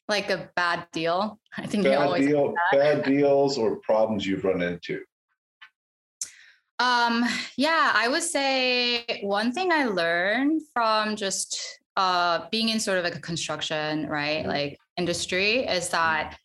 Like 0.09 0.29
a 0.29 0.49
bad 0.55 0.87
deal. 0.91 1.39
I 1.57 1.65
think 1.65 1.83
you 1.83 1.91
Bad 1.91 2.01
always 2.01 2.27
deal, 2.27 2.53
bad 2.71 3.03
deals, 3.03 3.57
or 3.57 3.77
problems 3.77 4.25
you've 4.25 4.43
run 4.43 4.61
into. 4.61 5.01
Um, 6.79 7.25
yeah, 7.57 7.91
I 7.93 8.07
would 8.07 8.23
say 8.23 9.05
one 9.23 9.51
thing 9.51 9.71
I 9.71 9.85
learned 9.85 10.61
from 10.73 11.15
just 11.15 11.59
uh 11.95 12.47
being 12.51 12.69
in 12.69 12.79
sort 12.79 12.97
of 12.97 13.03
like 13.05 13.15
a 13.15 13.21
construction, 13.21 14.07
right? 14.07 14.43
Mhm. 14.43 14.47
Like 14.47 14.77
industry 14.97 15.65
is 15.65 15.89
that 15.89 16.37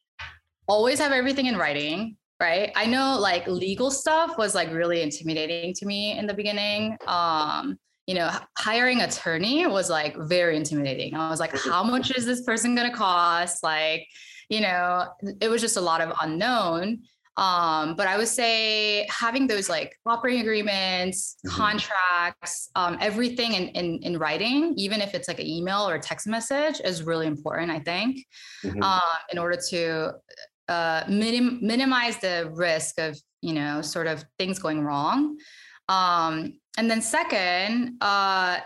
always 0.68 0.98
have 1.00 1.12
everything 1.12 1.46
in 1.46 1.56
writing, 1.56 2.16
right? 2.42 2.72
I 2.74 2.86
know 2.86 3.16
like 3.18 3.46
legal 3.46 3.90
stuff 3.90 4.36
was 4.36 4.54
like 4.54 4.70
really 4.72 5.00
intimidating 5.00 5.72
to 5.74 5.86
me 5.86 6.18
in 6.18 6.26
the 6.26 6.34
beginning. 6.34 6.96
Um, 7.06 7.78
you 8.06 8.14
know, 8.16 8.30
hiring 8.58 9.00
attorney 9.00 9.66
was 9.68 9.88
like 9.88 10.16
very 10.18 10.56
intimidating. 10.56 11.14
I 11.14 11.30
was 11.30 11.38
like, 11.38 11.56
how 11.56 11.84
much 11.84 12.10
is 12.16 12.26
this 12.26 12.42
person 12.42 12.74
going 12.74 12.90
to 12.90 12.96
cost? 12.96 13.62
Like, 13.62 14.06
you 14.48 14.60
know, 14.60 15.06
it 15.40 15.48
was 15.48 15.60
just 15.62 15.76
a 15.76 15.80
lot 15.80 16.00
of 16.00 16.12
unknown. 16.20 17.02
Um, 17.36 17.94
but 17.94 18.06
I 18.08 18.18
would 18.18 18.28
say 18.28 19.06
having 19.08 19.46
those 19.46 19.70
like 19.70 19.96
operating 20.04 20.42
agreements, 20.42 21.36
Mhm. 21.46 21.50
contracts, 21.50 22.68
um, 22.74 22.98
everything 23.00 23.52
in, 23.54 23.68
in 23.68 23.86
in 24.02 24.18
writing, 24.18 24.74
even 24.76 25.00
if 25.00 25.14
it's 25.14 25.28
like 25.28 25.40
an 25.40 25.46
email 25.46 25.88
or 25.88 25.94
a 25.94 26.00
text 26.00 26.26
message, 26.26 26.80
is 26.84 27.02
really 27.04 27.26
important. 27.26 27.70
I 27.70 27.78
think 27.78 28.26
Mhm. 28.64 28.82
um, 28.82 29.00
in 29.32 29.38
order 29.38 29.58
to 29.70 30.12
uh, 30.68 31.04
minim- 31.08 31.58
minimize 31.62 32.18
the 32.18 32.50
risk 32.54 32.98
of 32.98 33.18
you 33.40 33.52
know 33.54 33.82
sort 33.82 34.06
of 34.06 34.24
things 34.38 34.58
going 34.58 34.82
wrong. 34.82 35.36
Um, 35.88 36.58
and 36.78 36.90
then 36.90 37.02
second 37.02 37.98
uh, 38.00 38.58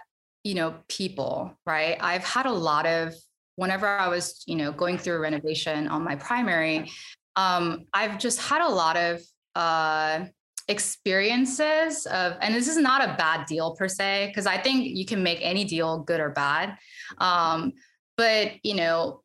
you 0.44 0.54
know 0.54 0.74
people 0.88 1.58
right? 1.66 1.96
I've 2.00 2.24
had 2.24 2.46
a 2.46 2.52
lot 2.52 2.86
of 2.86 3.14
whenever 3.56 3.86
i 3.86 4.06
was 4.06 4.44
you 4.46 4.54
know 4.54 4.70
going 4.70 4.96
through 4.96 5.16
a 5.16 5.18
renovation 5.18 5.88
on 5.88 6.04
my 6.04 6.14
primary 6.14 6.90
um, 7.34 7.84
i've 7.92 8.18
just 8.18 8.40
had 8.40 8.62
a 8.62 8.68
lot 8.68 8.96
of 8.96 9.20
uh, 9.54 10.24
experiences 10.68 12.06
of 12.06 12.34
and 12.40 12.54
this 12.54 12.68
is 12.68 12.76
not 12.76 13.02
a 13.02 13.14
bad 13.16 13.46
deal 13.46 13.74
per 13.74 13.88
se 13.88 14.28
because 14.28 14.46
i 14.46 14.56
think 14.56 14.84
you 14.84 15.04
can 15.04 15.22
make 15.22 15.38
any 15.42 15.64
deal 15.64 15.98
good 16.00 16.20
or 16.20 16.30
bad. 16.30 16.76
Um, 17.18 17.72
but 18.16 18.52
you 18.62 18.74
know 18.74 19.22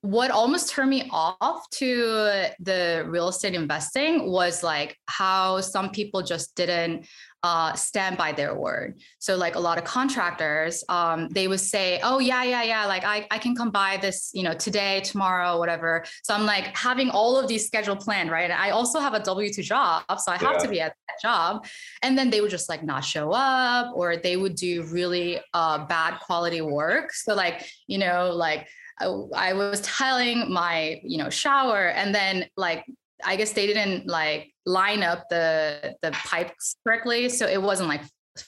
what 0.00 0.32
almost 0.32 0.70
turned 0.70 0.90
me 0.90 1.08
off 1.12 1.68
to 1.70 2.48
the 2.58 3.04
real 3.06 3.28
estate 3.28 3.54
investing 3.54 4.28
was 4.28 4.64
like 4.64 4.96
how 5.06 5.60
some 5.60 5.90
people 5.90 6.22
just 6.22 6.56
didn't 6.56 7.06
uh, 7.42 7.72
stand 7.74 8.18
by 8.18 8.32
their 8.32 8.54
word. 8.54 9.00
So 9.18 9.36
like 9.36 9.54
a 9.54 9.60
lot 9.60 9.78
of 9.78 9.84
contractors, 9.84 10.84
um, 10.88 11.28
they 11.28 11.46
would 11.48 11.60
say, 11.60 12.00
"Oh 12.02 12.18
yeah, 12.18 12.42
yeah, 12.42 12.64
yeah, 12.64 12.84
like 12.86 13.04
I, 13.04 13.26
I 13.30 13.38
can 13.38 13.54
come 13.54 13.70
by 13.70 13.96
this, 13.96 14.30
you 14.34 14.42
know, 14.42 14.52
today, 14.52 15.00
tomorrow, 15.00 15.58
whatever." 15.58 16.04
So 16.22 16.34
I'm 16.34 16.44
like 16.44 16.76
having 16.76 17.08
all 17.08 17.38
of 17.38 17.48
these 17.48 17.66
scheduled 17.66 18.00
planned, 18.00 18.30
right? 18.30 18.50
And 18.50 18.52
I 18.52 18.70
also 18.70 18.98
have 18.98 19.14
a 19.14 19.20
W 19.20 19.52
two 19.52 19.62
job, 19.62 20.02
so 20.18 20.32
I 20.32 20.36
have 20.36 20.58
to 20.62 20.68
be 20.68 20.80
at 20.80 20.94
that 21.08 21.20
job. 21.22 21.66
And 22.02 22.18
then 22.18 22.28
they 22.28 22.40
would 22.40 22.50
just 22.50 22.68
like 22.68 22.82
not 22.82 23.04
show 23.04 23.30
up, 23.32 23.92
or 23.94 24.16
they 24.16 24.36
would 24.36 24.56
do 24.56 24.82
really 24.82 25.40
uh, 25.54 25.86
bad 25.86 26.18
quality 26.20 26.60
work. 26.60 27.12
So 27.12 27.34
like 27.34 27.64
you 27.86 27.98
know, 27.98 28.32
like 28.34 28.68
I, 29.00 29.52
was 29.52 29.80
tiling 29.80 30.52
my 30.52 31.00
you 31.02 31.18
know 31.18 31.30
shower, 31.30 31.88
and 31.88 32.14
then 32.14 32.46
like 32.56 32.84
I 33.24 33.36
guess 33.36 33.52
they 33.52 33.66
didn't 33.66 34.06
like 34.06 34.52
line 34.66 35.02
up 35.02 35.28
the 35.28 35.94
the 36.02 36.10
pipes 36.12 36.76
correctly, 36.84 37.28
so 37.28 37.46
it 37.46 37.60
wasn't 37.60 37.88
like 37.88 38.02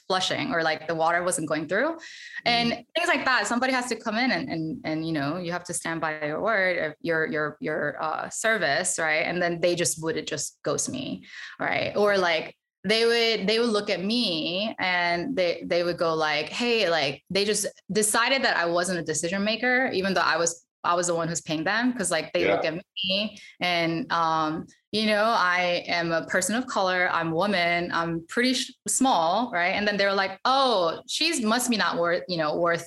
flushing 0.09 0.53
or 0.53 0.63
like 0.63 0.87
the 0.87 0.95
water 0.95 1.23
wasn't 1.23 1.49
going 1.49 1.67
through. 1.67 1.99
And 2.45 2.85
things 2.95 3.09
like 3.09 3.25
that 3.25 3.47
somebody 3.47 3.73
has 3.73 3.87
to 3.87 3.97
come 3.97 4.17
in 4.17 4.31
and 4.31 4.49
and 4.49 4.81
and 4.85 5.07
you 5.07 5.13
know 5.13 5.39
you 5.39 5.53
have 5.53 5.65
to 5.65 5.75
stand 5.75 6.01
by 6.01 6.25
your 6.25 6.41
word 6.41 6.79
of 6.79 6.95
your 7.01 7.27
your 7.27 7.57
your 7.61 8.03
uh 8.03 8.29
service 8.31 8.99
right? 8.99 9.23
And 9.27 9.41
then 9.41 9.61
they 9.61 9.75
just 9.75 10.03
would 10.03 10.17
it 10.17 10.27
just 10.27 10.59
ghost 10.63 10.89
me 10.89 11.25
right? 11.59 11.97
Or 11.97 12.17
like 12.17 12.57
they 12.85 13.07
would 13.07 13.47
they 13.47 13.59
would 13.59 13.69
look 13.69 13.91
at 13.91 14.03
me 14.03 14.75
and 14.79 15.37
they 15.37 15.63
they 15.67 15.85
would 15.85 15.97
go 15.97 16.15
like 16.15 16.49
hey 16.49 16.91
like 16.91 17.23
they 17.31 17.45
just 17.45 17.67
decided 17.91 18.43
that 18.43 18.57
i 18.57 18.67
wasn't 18.67 18.99
a 18.99 19.03
decision 19.03 19.45
maker 19.45 19.91
even 19.93 20.15
though 20.15 20.21
i 20.21 20.37
was 20.37 20.65
i 20.83 20.95
was 20.95 21.07
the 21.07 21.15
one 21.15 21.29
who's 21.29 21.41
paying 21.41 21.63
them 21.63 21.93
because 21.93 22.11
like 22.11 22.33
they 22.33 22.51
look 22.51 22.65
at 22.65 22.75
me 22.75 23.39
and 23.61 24.11
um 24.13 24.67
you 24.91 25.07
know 25.07 25.23
i 25.25 25.85
am 25.87 26.11
a 26.11 26.27
person 26.27 26.57
of 26.57 26.67
color 26.67 27.09
i'm 27.13 27.33
a 27.33 27.35
woman 27.35 27.89
i'm 27.93 28.27
pretty 28.29 28.55
sh- 28.55 28.73
small 28.89 29.51
right? 29.53 29.75
And 29.75 29.87
then 29.87 29.97
they're 29.97 30.13
like 30.13 30.41
oh 30.45 31.01
she's 31.07 31.41
must 31.41 31.71
be 31.71 31.77
not 31.77 31.99
worth 31.99 32.25
you 32.29 32.37
know 32.37 32.57
worth 32.57 32.85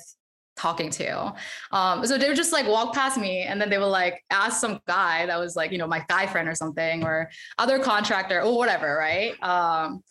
talking 0.55 0.89
to. 0.89 1.33
Um 1.71 2.05
so 2.05 2.17
they 2.17 2.27
would 2.27 2.37
just 2.37 2.53
like 2.53 2.67
walk 2.67 2.93
past 2.93 3.17
me 3.17 3.41
and 3.41 3.59
then 3.59 3.69
they 3.69 3.77
would 3.77 3.85
like 3.85 4.23
ask 4.29 4.59
some 4.59 4.79
guy 4.87 5.25
that 5.25 5.39
was 5.39 5.55
like 5.55 5.71
you 5.71 5.77
know 5.77 5.87
my 5.87 6.03
guy 6.07 6.25
friend 6.27 6.47
or 6.47 6.55
something 6.55 7.03
or 7.03 7.29
other 7.57 7.79
contractor 7.79 8.41
or 8.41 8.57
whatever 8.57 8.95
right? 8.97 9.41
Um 9.43 10.03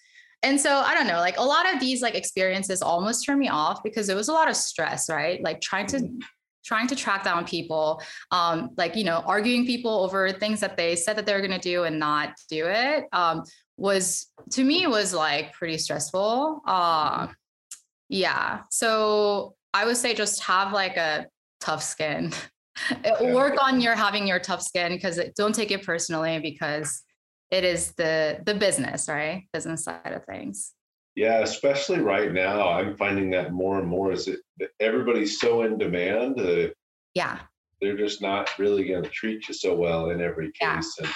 and 0.42 0.61
so 0.61 0.70
i 0.70 0.94
don't 0.94 1.07
know 1.07 1.20
like 1.20 1.38
a 1.38 1.42
lot 1.42 1.72
of 1.72 1.80
these 1.80 2.02
like 2.02 2.14
experiences 2.14 2.83
almost 2.83 3.24
turned 3.24 3.40
me 3.40 3.48
off 3.48 3.83
because 3.83 4.11
it 4.11 4.14
was 4.14 4.28
a 4.28 4.33
lot 4.33 4.48
of 4.48 4.57
stress 4.57 5.09
right? 5.09 5.42
Like 5.42 5.61
trying 5.61 5.87
to 5.87 6.09
trying 6.64 6.87
to 6.87 6.96
track 6.96 7.24
down 7.24 7.44
people 7.44 8.02
um 8.30 8.70
like 8.76 8.96
you 8.96 9.04
know 9.04 9.22
arguing 9.26 9.66
people 9.66 10.02
over 10.02 10.33
things 10.33 10.61
that 10.61 10.76
they 10.76 10.96
said 10.96 11.16
that 11.16 11.26
they 11.26 11.35
were 11.35 11.46
going 11.46 11.50
to 11.50 11.59
do 11.59 11.85
and 11.85 11.98
not 11.98 12.33
do 12.48 12.66
it 12.66 13.04
um 13.12 13.42
was 13.76 14.30
to 14.50 14.62
me 14.62 14.87
was 14.87 15.12
like 15.12 15.52
pretty 15.52 15.78
stressful. 15.78 16.62
Uh 16.66 17.26
yeah. 18.09 18.61
So 18.70 19.54
i 19.74 19.84
would 19.84 19.96
say 19.96 20.14
just 20.14 20.42
have 20.42 20.72
like 20.72 20.96
a 20.96 21.26
tough 21.60 21.82
skin 21.82 22.32
work 23.20 23.54
on 23.62 23.80
your 23.80 23.94
having 23.94 24.26
your 24.26 24.38
tough 24.38 24.62
skin 24.62 24.92
because 24.92 25.20
don't 25.37 25.54
take 25.54 25.70
it 25.70 25.84
personally 25.84 26.38
because 26.40 27.02
it 27.50 27.62
is 27.64 27.92
the 27.96 28.40
the 28.46 28.54
business 28.54 29.08
right 29.08 29.44
business 29.52 29.84
side 29.84 30.12
of 30.12 30.24
things 30.24 30.72
Yeah, 31.16 31.42
especially 31.42 32.00
right 32.00 32.32
now, 32.32 32.68
I'm 32.68 32.96
finding 32.96 33.30
that 33.30 33.52
more 33.52 33.78
and 33.78 33.87
more 33.87 34.10
is 34.10 34.24
that 34.24 34.70
everybody's 34.80 35.38
so 35.38 35.62
in 35.62 35.78
demand 35.78 36.37
that 36.38 36.74
yeah 37.14 37.38
they're 37.80 37.96
just 37.96 38.20
not 38.20 38.50
really 38.58 38.84
going 38.88 39.04
to 39.04 39.10
treat 39.10 39.46
you 39.46 39.54
so 39.54 39.74
well 39.76 40.10
in 40.10 40.20
every 40.20 40.50
Yeah. 40.60 40.76
case. 40.76 40.98
And 40.98 41.08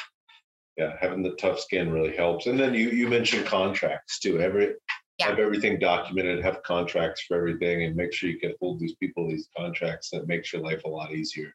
yeah, 0.77 0.93
having 1.01 1.23
the 1.25 1.35
tough 1.43 1.59
skin 1.59 1.91
really 1.91 2.15
helps. 2.15 2.47
And 2.47 2.57
then 2.61 2.75
you 2.75 2.91
you 2.91 3.09
mentioned 3.09 3.47
contracts 3.47 4.21
too. 4.21 4.41
Every 4.41 4.75
Yeah. 5.19 5.27
have 5.31 5.39
everything 5.41 5.79
documented, 5.81 6.45
have 6.45 6.63
contracts 6.63 7.23
for 7.27 7.37
everything, 7.37 7.83
and 7.85 7.97
make 7.97 8.13
sure 8.13 8.31
you 8.31 8.39
can 8.39 8.55
hold 8.61 8.79
these 8.79 8.95
people 8.97 9.29
these 9.29 9.49
contracts. 9.57 10.11
That 10.11 10.29
makes 10.29 10.53
your 10.53 10.63
life 10.63 10.85
a 10.85 10.89
lot 10.89 11.13
easier. 11.13 11.53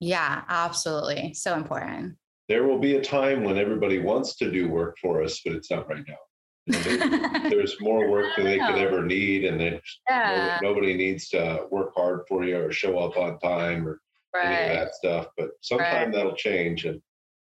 yeah 0.00 0.42
absolutely 0.48 1.32
so 1.34 1.54
important 1.54 2.16
There 2.48 2.64
will 2.64 2.78
be 2.78 2.96
a 2.96 3.02
time 3.02 3.44
when 3.44 3.56
everybody 3.58 3.98
wants 3.98 4.36
to 4.36 4.50
do 4.50 4.68
work 4.68 4.96
for 5.00 5.22
us, 5.22 5.40
but 5.44 5.54
it's 5.54 5.70
not 5.70 5.88
right 5.88 6.04
now. 6.08 6.22
You 6.66 6.72
know, 6.72 6.80
there- 6.80 7.50
there's 7.50 7.76
more 7.80 8.08
work 8.10 8.34
than 8.36 8.46
they 8.46 8.58
could 8.58 8.78
ever 8.78 9.04
need, 9.04 9.44
and 9.44 9.60
then 9.60 9.80
yeah 10.08 10.58
nobody 10.62 10.94
needs 10.94 11.28
to 11.30 11.66
work 11.70 11.90
hard 11.94 12.20
for 12.28 12.44
you 12.44 12.56
or 12.64 12.72
show 12.72 12.98
up 12.98 13.16
on 13.16 13.38
time 13.40 13.86
or 13.86 14.00
any 14.42 14.54
of 14.54 14.76
that 14.78 14.94
stuff. 14.94 15.26
But 15.36 15.50
sometime 15.60 16.10
that'll 16.12 16.34
change, 16.36 16.84
and 16.86 17.00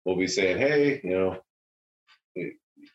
we'll 0.05 0.17
be 0.17 0.27
saying, 0.27 0.59
"Hey, 0.59 1.01
you 1.05 1.11
know, 1.17 1.31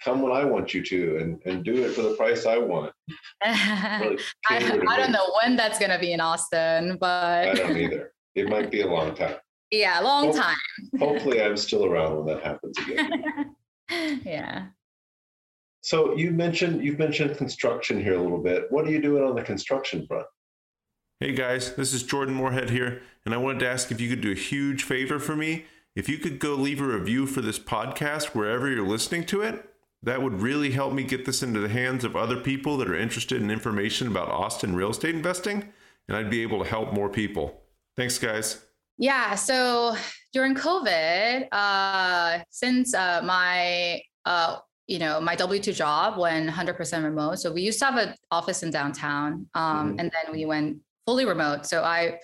come 0.04 0.21
when 0.21 0.32
I 0.32 0.43
want 0.45 0.73
you 0.73 0.84
to, 0.84 1.17
and 1.17 1.41
and 1.45 1.63
do 1.63 1.84
it 1.86 1.93
for 1.93 2.02
the 2.04 2.13
price 2.15 2.45
I 2.45 2.58
want." 2.58 2.91
Really 3.45 4.17
I, 4.50 4.58
I 4.89 4.97
don't 4.97 5.12
know 5.12 5.32
when 5.41 5.56
that's 5.56 5.78
going 5.80 5.91
to 5.91 6.00
be 6.00 6.12
in 6.13 6.19
Austin, 6.19 6.97
but 7.00 7.47
I 7.50 7.54
don't 7.54 7.78
either. 7.86 8.12
It 8.36 8.50
might 8.50 8.69
be 8.71 8.82
a 8.82 8.88
long 8.88 9.15
time. 9.15 9.36
yeah, 9.71 10.02
a 10.02 10.04
long 10.04 10.28
Hope- 10.28 10.36
time. 10.38 10.58
Hopefully, 11.00 11.41
I'm 11.45 11.58
still 11.58 11.86
around 11.86 12.17
when 12.17 12.36
that 12.36 12.43
happens 12.43 12.78
again. 12.80 13.56
yeah. 14.23 14.67
So 15.82 16.15
you 16.17 16.32
mentioned 16.32 16.84
you've 16.84 17.00
mentioned 17.00 17.38
construction 17.38 18.02
here 18.02 18.15
a 18.17 18.21
little 18.21 18.41
bit. 18.43 18.65
What 18.71 18.86
are 18.86 18.91
you 18.91 19.02
doing 19.02 19.23
on 19.23 19.36
the 19.36 19.41
construction 19.43 20.06
front? 20.06 20.26
Hey 21.19 21.34
guys, 21.34 21.73
this 21.76 21.93
is 21.93 22.04
Jordan 22.04 22.36
Moorhead 22.36 22.69
here, 22.69 23.02
and 23.26 23.34
I 23.34 23.38
wanted 23.38 23.60
to 23.60 23.67
ask 23.69 23.91
if 23.91 24.00
you 24.02 24.10
could 24.10 24.21
do 24.21 24.32
a 24.32 24.36
huge 24.36 24.84
favor 24.84 25.17
for 25.19 25.36
me. 25.36 25.65
If 25.95 26.08
you 26.10 26.19
could 26.19 26.38
go 26.39 26.54
leave 26.54 26.80
a 26.82 26.86
review 26.86 27.26
for 27.26 27.41
this 27.41 27.58
podcast 27.58 28.36
wherever 28.36 28.69
you're 28.69 28.86
listening 28.86 29.26
to 29.28 29.41
it, 29.41 29.67
That 30.04 30.22
would 30.22 30.42
really 30.42 30.72
help 30.72 30.94
me 30.94 31.04
get 31.04 31.26
this 31.26 31.42
into 31.42 31.60
the 31.60 31.70
hands 31.70 32.04
of 32.04 32.16
other 32.16 32.38
people 32.38 32.78
that 32.78 32.90
are 32.90 32.96
interested 32.96 33.42
in 33.42 33.50
information 33.50 34.08
about 34.08 34.30
Austin 34.30 34.76
real 34.76 34.92
estate 34.92 35.16
investing, 35.16 35.74
and 36.08 36.16
I'd 36.16 36.30
be 36.30 36.42
able 36.44 36.64
to 36.64 36.70
help 36.70 36.94
more 36.94 37.10
people. 37.10 37.62
Thanks, 37.96 38.18
guys. 38.18 38.64
Yeah. 38.98 39.36
So 39.36 39.96
during 40.34 40.56
COVID, 40.56 41.48
uh, 41.52 42.44
since 42.50 42.94
uh, 42.94 43.22
my 43.24 44.02
uh, 44.26 44.58
you 44.88 45.00
know 45.00 45.20
my 45.20 45.36
W 45.36 45.62
two 45.62 45.74
job 45.74 46.18
went 46.18 46.50
100% 46.50 47.04
remote, 47.04 47.40
so 47.40 47.52
we 47.52 47.62
used 47.62 47.80
to 47.80 47.86
have 47.86 47.98
an 47.98 48.16
office 48.32 48.64
in 48.64 48.72
downtown, 48.72 49.48
um, 49.56 49.90
mm-hmm. 49.90 50.00
and 50.00 50.12
then 50.12 50.34
we 50.34 50.46
went 50.46 50.78
fully 51.06 51.26
remote. 51.26 51.66
So 51.66 51.84
I 51.84 52.20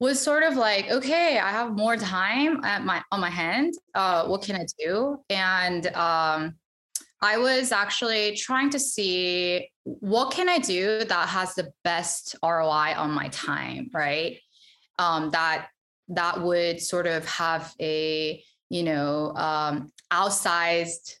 was 0.00 0.20
sort 0.20 0.42
of 0.42 0.56
like, 0.56 0.90
okay, 0.90 1.38
I 1.38 1.50
have 1.50 1.76
more 1.76 1.96
time 1.96 2.64
at 2.64 2.84
my 2.84 3.02
on 3.12 3.20
my 3.20 3.30
hand. 3.30 3.74
Uh, 3.94 4.26
what 4.26 4.42
can 4.42 4.56
I 4.56 4.66
do? 4.78 5.18
And 5.30 5.86
um, 5.88 6.54
I 7.20 7.38
was 7.38 7.72
actually 7.72 8.36
trying 8.36 8.70
to 8.70 8.78
see 8.78 9.70
what 9.84 10.32
can 10.32 10.48
I 10.48 10.58
do 10.58 11.04
that 11.04 11.28
has 11.28 11.54
the 11.54 11.72
best 11.82 12.36
ROI 12.42 12.94
on 12.96 13.10
my 13.10 13.28
time, 13.28 13.90
right? 13.92 14.38
Um, 14.98 15.30
that 15.30 15.68
that 16.08 16.40
would 16.40 16.80
sort 16.80 17.06
of 17.06 17.26
have 17.26 17.74
a 17.80 18.42
you 18.70 18.82
know 18.82 19.32
um, 19.34 19.92
outsized 20.12 21.14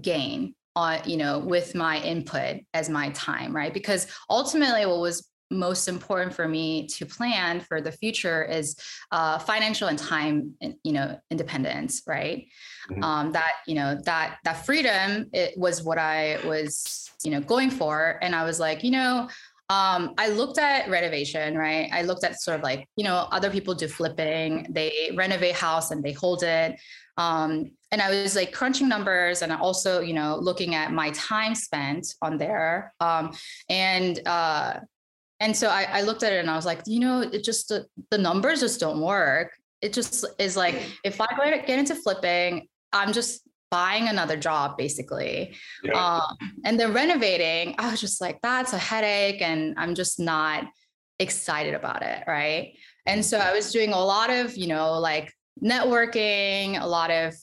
gain 0.00 0.54
on 0.74 1.00
you 1.06 1.16
know 1.16 1.38
with 1.38 1.74
my 1.74 2.00
input 2.02 2.58
as 2.74 2.88
my 2.88 3.10
time 3.10 3.54
right 3.54 3.72
because 3.72 4.06
ultimately 4.28 4.84
what 4.86 5.00
was 5.00 5.26
most 5.50 5.88
important 5.88 6.34
for 6.34 6.48
me 6.48 6.86
to 6.88 7.06
plan 7.06 7.60
for 7.60 7.80
the 7.80 7.92
future 7.92 8.44
is 8.44 8.76
uh, 9.12 9.38
financial 9.38 9.88
and 9.88 9.98
time 9.98 10.54
you 10.82 10.92
know 10.92 11.18
independence 11.30 12.02
right 12.06 12.48
mm-hmm. 12.90 13.02
um, 13.02 13.32
that 13.32 13.52
you 13.66 13.74
know 13.74 13.96
that 14.04 14.38
that 14.44 14.64
freedom 14.66 15.28
it 15.32 15.56
was 15.56 15.82
what 15.82 15.98
i 15.98 16.38
was 16.44 17.10
you 17.22 17.30
know 17.30 17.40
going 17.40 17.70
for 17.70 18.18
and 18.22 18.34
i 18.34 18.44
was 18.44 18.58
like 18.58 18.82
you 18.82 18.90
know 18.90 19.28
um, 19.68 20.14
I 20.16 20.28
looked 20.28 20.58
at 20.58 20.88
renovation, 20.88 21.58
right? 21.58 21.90
I 21.92 22.02
looked 22.02 22.22
at 22.22 22.40
sort 22.40 22.56
of 22.56 22.62
like, 22.62 22.88
you 22.96 23.02
know, 23.02 23.26
other 23.32 23.50
people 23.50 23.74
do 23.74 23.88
flipping, 23.88 24.66
they 24.70 25.10
renovate 25.16 25.56
house 25.56 25.90
and 25.90 26.04
they 26.04 26.12
hold 26.12 26.44
it. 26.44 26.78
Um, 27.16 27.72
and 27.90 28.00
I 28.00 28.10
was 28.10 28.36
like 28.36 28.52
crunching 28.52 28.88
numbers 28.88 29.42
and 29.42 29.50
also, 29.52 30.00
you 30.00 30.14
know, 30.14 30.36
looking 30.36 30.76
at 30.76 30.92
my 30.92 31.10
time 31.10 31.54
spent 31.56 32.14
on 32.22 32.38
there. 32.38 32.94
Um, 33.00 33.32
and 33.68 34.20
uh, 34.26 34.80
and 35.40 35.56
so 35.56 35.68
I, 35.68 35.86
I 35.90 36.02
looked 36.02 36.22
at 36.22 36.32
it 36.32 36.40
and 36.40 36.50
I 36.50 36.56
was 36.56 36.66
like, 36.66 36.80
you 36.86 37.00
know, 37.00 37.20
it 37.20 37.44
just 37.44 37.68
the, 37.68 37.86
the 38.10 38.18
numbers 38.18 38.60
just 38.60 38.80
don't 38.80 39.00
work. 39.00 39.52
It 39.82 39.92
just 39.92 40.24
is 40.38 40.56
like 40.56 40.80
if 41.04 41.20
I 41.20 41.26
go 41.36 41.44
get 41.44 41.78
into 41.78 41.94
flipping, 41.94 42.68
I'm 42.92 43.12
just 43.12 43.46
buying 43.70 44.08
another 44.08 44.36
job 44.36 44.76
basically 44.76 45.54
yeah. 45.82 45.92
um, 45.92 46.36
and 46.64 46.78
then 46.78 46.92
renovating 46.92 47.74
i 47.78 47.90
was 47.90 48.00
just 48.00 48.20
like 48.20 48.38
that's 48.42 48.72
a 48.72 48.78
headache 48.78 49.42
and 49.42 49.74
i'm 49.76 49.94
just 49.94 50.20
not 50.20 50.64
excited 51.18 51.74
about 51.74 52.02
it 52.02 52.22
right 52.28 52.76
and 53.06 53.24
so 53.24 53.38
i 53.38 53.52
was 53.52 53.72
doing 53.72 53.92
a 53.92 53.98
lot 53.98 54.30
of 54.30 54.56
you 54.56 54.68
know 54.68 54.98
like 55.00 55.32
networking 55.62 56.80
a 56.80 56.86
lot 56.86 57.10
of 57.10 57.34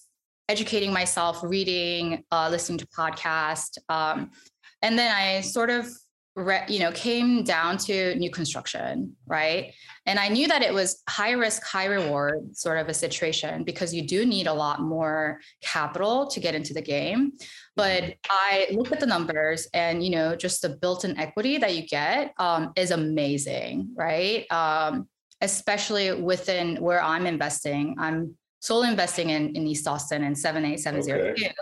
educating 0.47 0.93
myself 0.93 1.41
reading 1.43 2.23
uh, 2.32 2.47
listening 2.49 2.77
to 2.77 2.88
podcasts 2.88 3.77
um, 3.89 4.32
and 4.82 4.97
then 4.97 5.13
i 5.13 5.41
sort 5.41 5.69
of 5.69 5.88
re- 6.36 6.65
you 6.67 6.80
know 6.80 6.91
came 6.91 7.43
down 7.43 7.78
to 7.78 8.15
new 8.15 8.32
construction 8.32 9.15
right? 9.28 9.74
And 10.06 10.19
i 10.19 10.28
knew 10.28 10.48
that 10.48 10.62
it 10.62 10.74
was 10.74 11.02
high 11.08 11.32
risk 11.32 11.63
high 11.63 11.86
reward 11.86 12.56
sort 12.56 12.78
of 12.78 12.89
a 12.89 12.93
situation 12.93 13.63
because 13.63 13.93
you 13.93 14.06
do 14.06 14.26
need 14.26 14.48
a 14.48 14.54
lot 14.54 14.82
more 14.82 15.39
capital 15.62 16.28
to 16.28 16.39
get 16.39 16.56
into 16.56 16.74
the 16.74 16.82
game. 16.82 17.34
But 17.76 18.15
i 18.30 18.67
looked 18.72 18.91
at 18.91 19.00
the 19.00 19.06
numbers 19.06 19.67
and 19.74 20.04
you 20.04 20.12
know 20.12 20.36
just 20.36 20.62
the 20.62 20.69
built-in 20.69 21.17
equity 21.17 21.58
that 21.58 21.76
you 21.76 21.88
get 21.88 22.34
um, 22.38 22.74
is 22.76 22.91
amazing 22.91 23.93
right? 23.96 24.52
Um, 24.52 25.08
especially 25.41 26.13
within 26.13 26.78
where 26.78 27.04
i'm 27.04 27.26
investing. 27.28 27.96
I'm 28.00 28.38
solely 28.62 28.89
investing 28.89 29.30
in, 29.30 29.56
in 29.56 29.67
east 29.67 29.88
austin 29.88 30.24
and 30.24 30.38
78702 30.38 31.43
okay. 31.43 31.54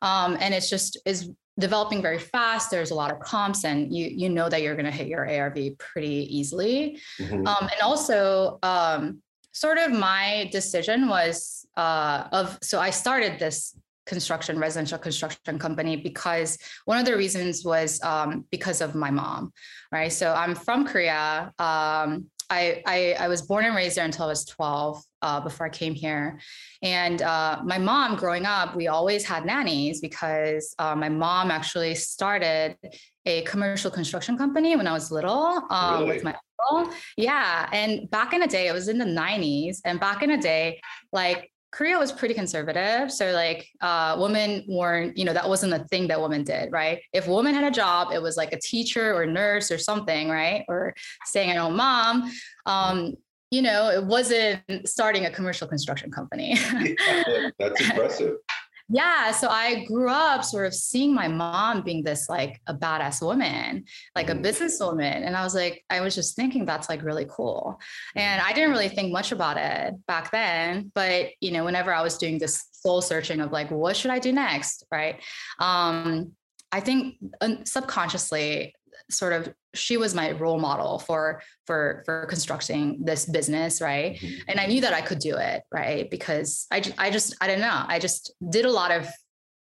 um, 0.00 0.36
and 0.40 0.54
it's 0.54 0.70
just 0.70 0.98
is 1.04 1.30
developing 1.58 2.00
very 2.00 2.18
fast 2.18 2.70
there's 2.70 2.90
a 2.90 2.94
lot 2.94 3.10
of 3.10 3.20
comps 3.20 3.64
and 3.64 3.94
you 3.94 4.06
you 4.06 4.28
know 4.28 4.48
that 4.48 4.62
you're 4.62 4.74
going 4.74 4.86
to 4.86 4.90
hit 4.90 5.06
your 5.06 5.28
arv 5.28 5.58
pretty 5.78 6.26
easily 6.36 6.98
mm-hmm. 7.20 7.46
um, 7.46 7.62
and 7.72 7.80
also 7.82 8.58
um, 8.62 9.20
sort 9.52 9.76
of 9.78 9.92
my 9.92 10.48
decision 10.50 11.08
was 11.08 11.66
uh, 11.76 12.24
of 12.32 12.58
so 12.62 12.80
i 12.80 12.90
started 12.90 13.38
this 13.38 13.76
construction 14.06 14.58
residential 14.58 14.98
construction 14.98 15.58
company 15.58 15.96
because 15.96 16.58
one 16.86 16.98
of 16.98 17.04
the 17.04 17.16
reasons 17.16 17.64
was 17.64 18.02
um, 18.02 18.44
because 18.50 18.80
of 18.80 18.94
my 18.94 19.10
mom 19.10 19.52
right 19.92 20.12
so 20.12 20.32
i'm 20.32 20.54
from 20.54 20.86
korea 20.86 21.52
um, 21.58 22.26
I, 22.50 22.82
I, 22.86 23.16
I 23.18 23.28
was 23.28 23.42
born 23.42 23.64
and 23.64 23.74
raised 23.74 23.96
there 23.96 24.04
until 24.04 24.26
I 24.26 24.28
was 24.28 24.44
12 24.44 25.02
uh, 25.22 25.40
before 25.40 25.66
I 25.66 25.70
came 25.70 25.94
here. 25.94 26.40
And 26.82 27.22
uh, 27.22 27.60
my 27.64 27.78
mom, 27.78 28.16
growing 28.16 28.44
up, 28.46 28.76
we 28.76 28.88
always 28.88 29.24
had 29.24 29.46
nannies 29.46 30.00
because 30.00 30.74
uh, 30.78 30.94
my 30.94 31.08
mom 31.08 31.50
actually 31.50 31.94
started 31.94 32.76
a 33.24 33.42
commercial 33.42 33.90
construction 33.90 34.36
company 34.36 34.76
when 34.76 34.86
I 34.86 34.92
was 34.92 35.10
little 35.10 35.62
uh, 35.70 35.98
really? 36.00 36.14
with 36.14 36.24
my 36.24 36.36
uncle. 36.70 36.92
Yeah. 37.16 37.68
And 37.72 38.10
back 38.10 38.32
in 38.32 38.40
the 38.40 38.46
day, 38.46 38.68
it 38.68 38.72
was 38.72 38.88
in 38.88 38.98
the 38.98 39.04
90s. 39.04 39.78
And 39.84 40.00
back 40.00 40.22
in 40.22 40.30
the 40.30 40.38
day, 40.38 40.80
like 41.12 41.50
Korea 41.72 41.98
was 41.98 42.12
pretty 42.12 42.34
conservative. 42.34 43.10
So 43.10 43.32
like 43.32 43.66
uh, 43.80 44.16
women 44.18 44.64
weren't, 44.68 45.16
you 45.16 45.24
know, 45.24 45.32
that 45.32 45.48
wasn't 45.48 45.72
a 45.72 45.84
thing 45.84 46.06
that 46.08 46.20
women 46.20 46.44
did, 46.44 46.70
right? 46.70 47.00
If 47.12 47.26
a 47.26 47.30
woman 47.30 47.54
had 47.54 47.64
a 47.64 47.70
job, 47.70 48.12
it 48.12 48.20
was 48.20 48.36
like 48.36 48.52
a 48.52 48.60
teacher 48.60 49.14
or 49.14 49.24
nurse 49.24 49.70
or 49.70 49.78
something, 49.78 50.28
right? 50.28 50.64
Or 50.68 50.94
staying 51.24 51.50
at 51.50 51.56
home 51.56 51.76
mom. 51.76 52.30
Um, 52.66 53.14
you 53.50 53.62
know, 53.62 53.90
it 53.90 54.04
wasn't 54.04 54.62
starting 54.86 55.26
a 55.26 55.30
commercial 55.30 55.66
construction 55.66 56.10
company. 56.10 56.56
yeah, 56.56 57.50
that's 57.58 57.80
impressive 57.80 58.36
yeah 58.92 59.32
so 59.32 59.48
i 59.48 59.84
grew 59.84 60.08
up 60.08 60.44
sort 60.44 60.66
of 60.66 60.74
seeing 60.74 61.14
my 61.14 61.26
mom 61.26 61.82
being 61.82 62.04
this 62.04 62.28
like 62.28 62.60
a 62.66 62.74
badass 62.74 63.22
woman 63.22 63.84
like 64.14 64.28
a 64.28 64.34
mm-hmm. 64.34 64.44
businesswoman 64.44 65.26
and 65.26 65.34
i 65.34 65.42
was 65.42 65.54
like 65.54 65.82
i 65.90 66.00
was 66.00 66.14
just 66.14 66.36
thinking 66.36 66.64
that's 66.64 66.88
like 66.88 67.02
really 67.02 67.26
cool 67.28 67.80
and 68.14 68.40
i 68.42 68.52
didn't 68.52 68.70
really 68.70 68.88
think 68.88 69.12
much 69.12 69.32
about 69.32 69.56
it 69.56 69.94
back 70.06 70.30
then 70.30 70.92
but 70.94 71.30
you 71.40 71.50
know 71.50 71.64
whenever 71.64 71.92
i 71.92 72.02
was 72.02 72.18
doing 72.18 72.38
this 72.38 72.66
soul 72.72 73.00
searching 73.00 73.40
of 73.40 73.50
like 73.50 73.70
what 73.70 73.96
should 73.96 74.10
i 74.10 74.18
do 74.18 74.32
next 74.32 74.84
right 74.92 75.20
um 75.58 76.32
i 76.70 76.78
think 76.78 77.16
subconsciously 77.64 78.74
sort 79.12 79.32
of 79.32 79.52
she 79.74 79.96
was 79.96 80.14
my 80.14 80.32
role 80.32 80.58
model 80.58 80.98
for 80.98 81.42
for 81.66 82.02
for 82.04 82.26
constructing 82.26 83.04
this 83.04 83.26
business 83.26 83.80
right? 83.80 84.16
Mm-hmm. 84.16 84.48
and 84.48 84.60
i 84.60 84.66
knew 84.66 84.80
that 84.80 84.92
i 84.92 85.00
could 85.00 85.18
do 85.18 85.36
it 85.36 85.62
right? 85.72 86.10
Because 86.10 86.66
i 86.70 86.82
i 86.98 87.10
just 87.10 87.34
i 87.40 87.46
don't 87.46 87.60
know. 87.60 87.84
I 87.86 87.98
just 87.98 88.32
did 88.50 88.64
a 88.64 88.70
lot 88.70 88.90
of 88.90 89.08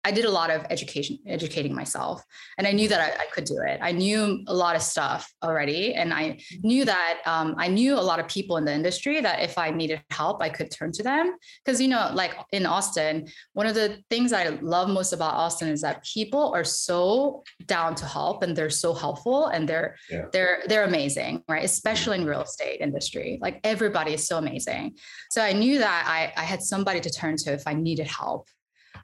I 0.05 0.11
did 0.11 0.25
a 0.25 0.29
lot 0.29 0.51
of 0.51 0.65
education, 0.69 1.17
educating 1.25 1.73
myself, 1.73 2.23
and 2.57 2.67
I 2.67 2.71
knew 2.71 2.89
that 2.89 2.99
I, 2.99 3.23
I, 3.23 3.25
could 3.27 3.45
do 3.45 3.59
it. 3.65 3.79
I 3.81 3.93
knew 3.93 4.43
a 4.47 4.53
lot 4.53 4.75
of 4.75 4.81
stuff 4.81 5.31
already, 5.41 5.93
and 5.93 6.13
I 6.13 6.39
knew 6.61 6.83
that 6.83 7.19
um, 7.25 7.55
I 7.57 7.69
knew 7.69 7.93
a 7.95 8.01
lot 8.01 8.19
of 8.19 8.27
people 8.27 8.57
in 8.57 8.65
the 8.65 8.73
industry 8.73 9.21
that 9.21 9.41
if 9.41 9.57
I 9.57 9.71
needed 9.71 10.01
help, 10.09 10.41
I 10.41 10.49
could 10.49 10.71
turn 10.71 10.91
to 10.93 11.03
them. 11.03 11.35
Because 11.63 11.79
you 11.79 11.87
know, 11.87 12.11
like 12.13 12.35
in 12.51 12.65
Austin, 12.65 13.27
one 13.53 13.65
of 13.65 13.75
the 13.75 13.99
things 14.09 14.33
I 14.33 14.49
love 14.61 14.89
most 14.89 15.13
about 15.13 15.35
Austin 15.35 15.69
is 15.69 15.81
that 15.81 16.03
people 16.03 16.53
are 16.53 16.65
so 16.65 17.43
down 17.65 17.95
to 17.95 18.05
help, 18.05 18.43
and 18.43 18.55
they're 18.55 18.69
so 18.69 18.93
helpful, 18.93 19.47
and 19.47 19.69
they're 19.69 19.95
yeah. 20.09 20.25
they're 20.33 20.63
they're 20.67 20.83
amazing, 20.83 21.43
right? 21.47 21.63
Especially 21.63 22.17
in 22.17 22.25
real 22.25 22.41
estate 22.41 22.81
industry, 22.81 23.39
like 23.41 23.61
everybody 23.63 24.13
is 24.13 24.27
so 24.27 24.37
amazing. 24.37 24.97
So 25.31 25.41
I 25.41 25.53
knew 25.53 25.79
that 25.79 26.05
I 26.07 26.33
I 26.39 26.43
had 26.43 26.61
somebody 26.61 26.99
to 26.99 27.09
turn 27.09 27.37
to 27.37 27.53
if 27.53 27.63
I 27.65 27.73
needed 27.73 28.07
help 28.07 28.49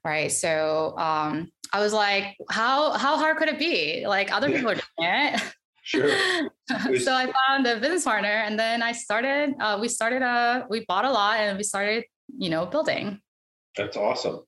right 0.04 0.32
so 0.32 0.94
um 0.98 1.50
i 1.74 1.80
was 1.80 1.94
like 1.94 2.36
how 2.50 2.92
how 2.92 3.18
hard 3.18 3.38
could 3.38 3.50
it 3.50 3.60
be? 3.60 4.06
Like 4.08 4.32
other 4.32 4.50
people 4.50 4.72
are 4.72 4.76
doing 4.76 4.84
it. 4.98 5.42
Sure. 5.84 6.10
So 7.00 7.14
i 7.14 7.32
found 7.48 7.66
a 7.66 7.80
business 7.80 8.04
partner 8.04 8.44
and 8.46 8.60
then 8.60 8.84
i 8.84 8.92
started 8.92 9.56
uh, 9.60 9.78
we 9.82 9.88
started 9.88 10.22
a 10.22 10.68
we 10.70 10.86
bought 10.86 11.06
a 11.06 11.12
lot 11.12 11.40
and 11.40 11.58
we 11.58 11.64
started 11.64 12.04
you 12.38 12.50
know 12.50 12.66
building. 12.66 13.20
That's 13.76 13.98
awesome. 13.98 14.42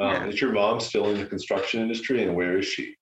Um, 0.00 0.10
yeah. 0.10 0.26
is 0.26 0.40
your 0.40 0.52
mom 0.52 0.80
still 0.80 1.10
in 1.10 1.18
the 1.18 1.26
construction 1.26 1.80
industry 1.80 2.22
and 2.24 2.34
where 2.34 2.58
is 2.58 2.66
she? 2.66 2.96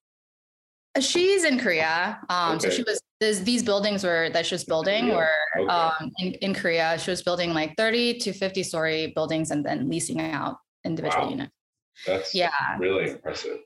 Uh, 0.95 0.99
she's 0.99 1.43
in 1.43 1.59
korea 1.59 2.19
um 2.29 2.57
okay. 2.57 2.69
so 2.69 2.75
she 2.75 2.83
was 2.83 3.01
these 3.19 3.63
buildings 3.63 4.03
were 4.03 4.29
that 4.29 4.45
she 4.45 4.53
was 4.53 4.63
building 4.63 5.09
were 5.09 5.29
okay. 5.59 5.67
um 5.67 6.11
in, 6.19 6.33
in 6.45 6.53
korea. 6.53 6.99
She 6.99 7.09
was 7.09 7.23
building 7.23 7.51
like 7.53 7.75
30 7.77 8.19
to 8.19 8.31
50 8.31 8.61
story 8.61 9.11
buildings 9.15 9.49
and 9.49 9.65
then 9.65 9.89
leasing 9.89 10.21
out 10.21 10.57
individual 10.85 11.25
wow. 11.25 11.31
units 11.31 11.56
that's 12.05 12.33
yeah, 12.35 12.77
really 12.79 13.11
impressive. 13.11 13.59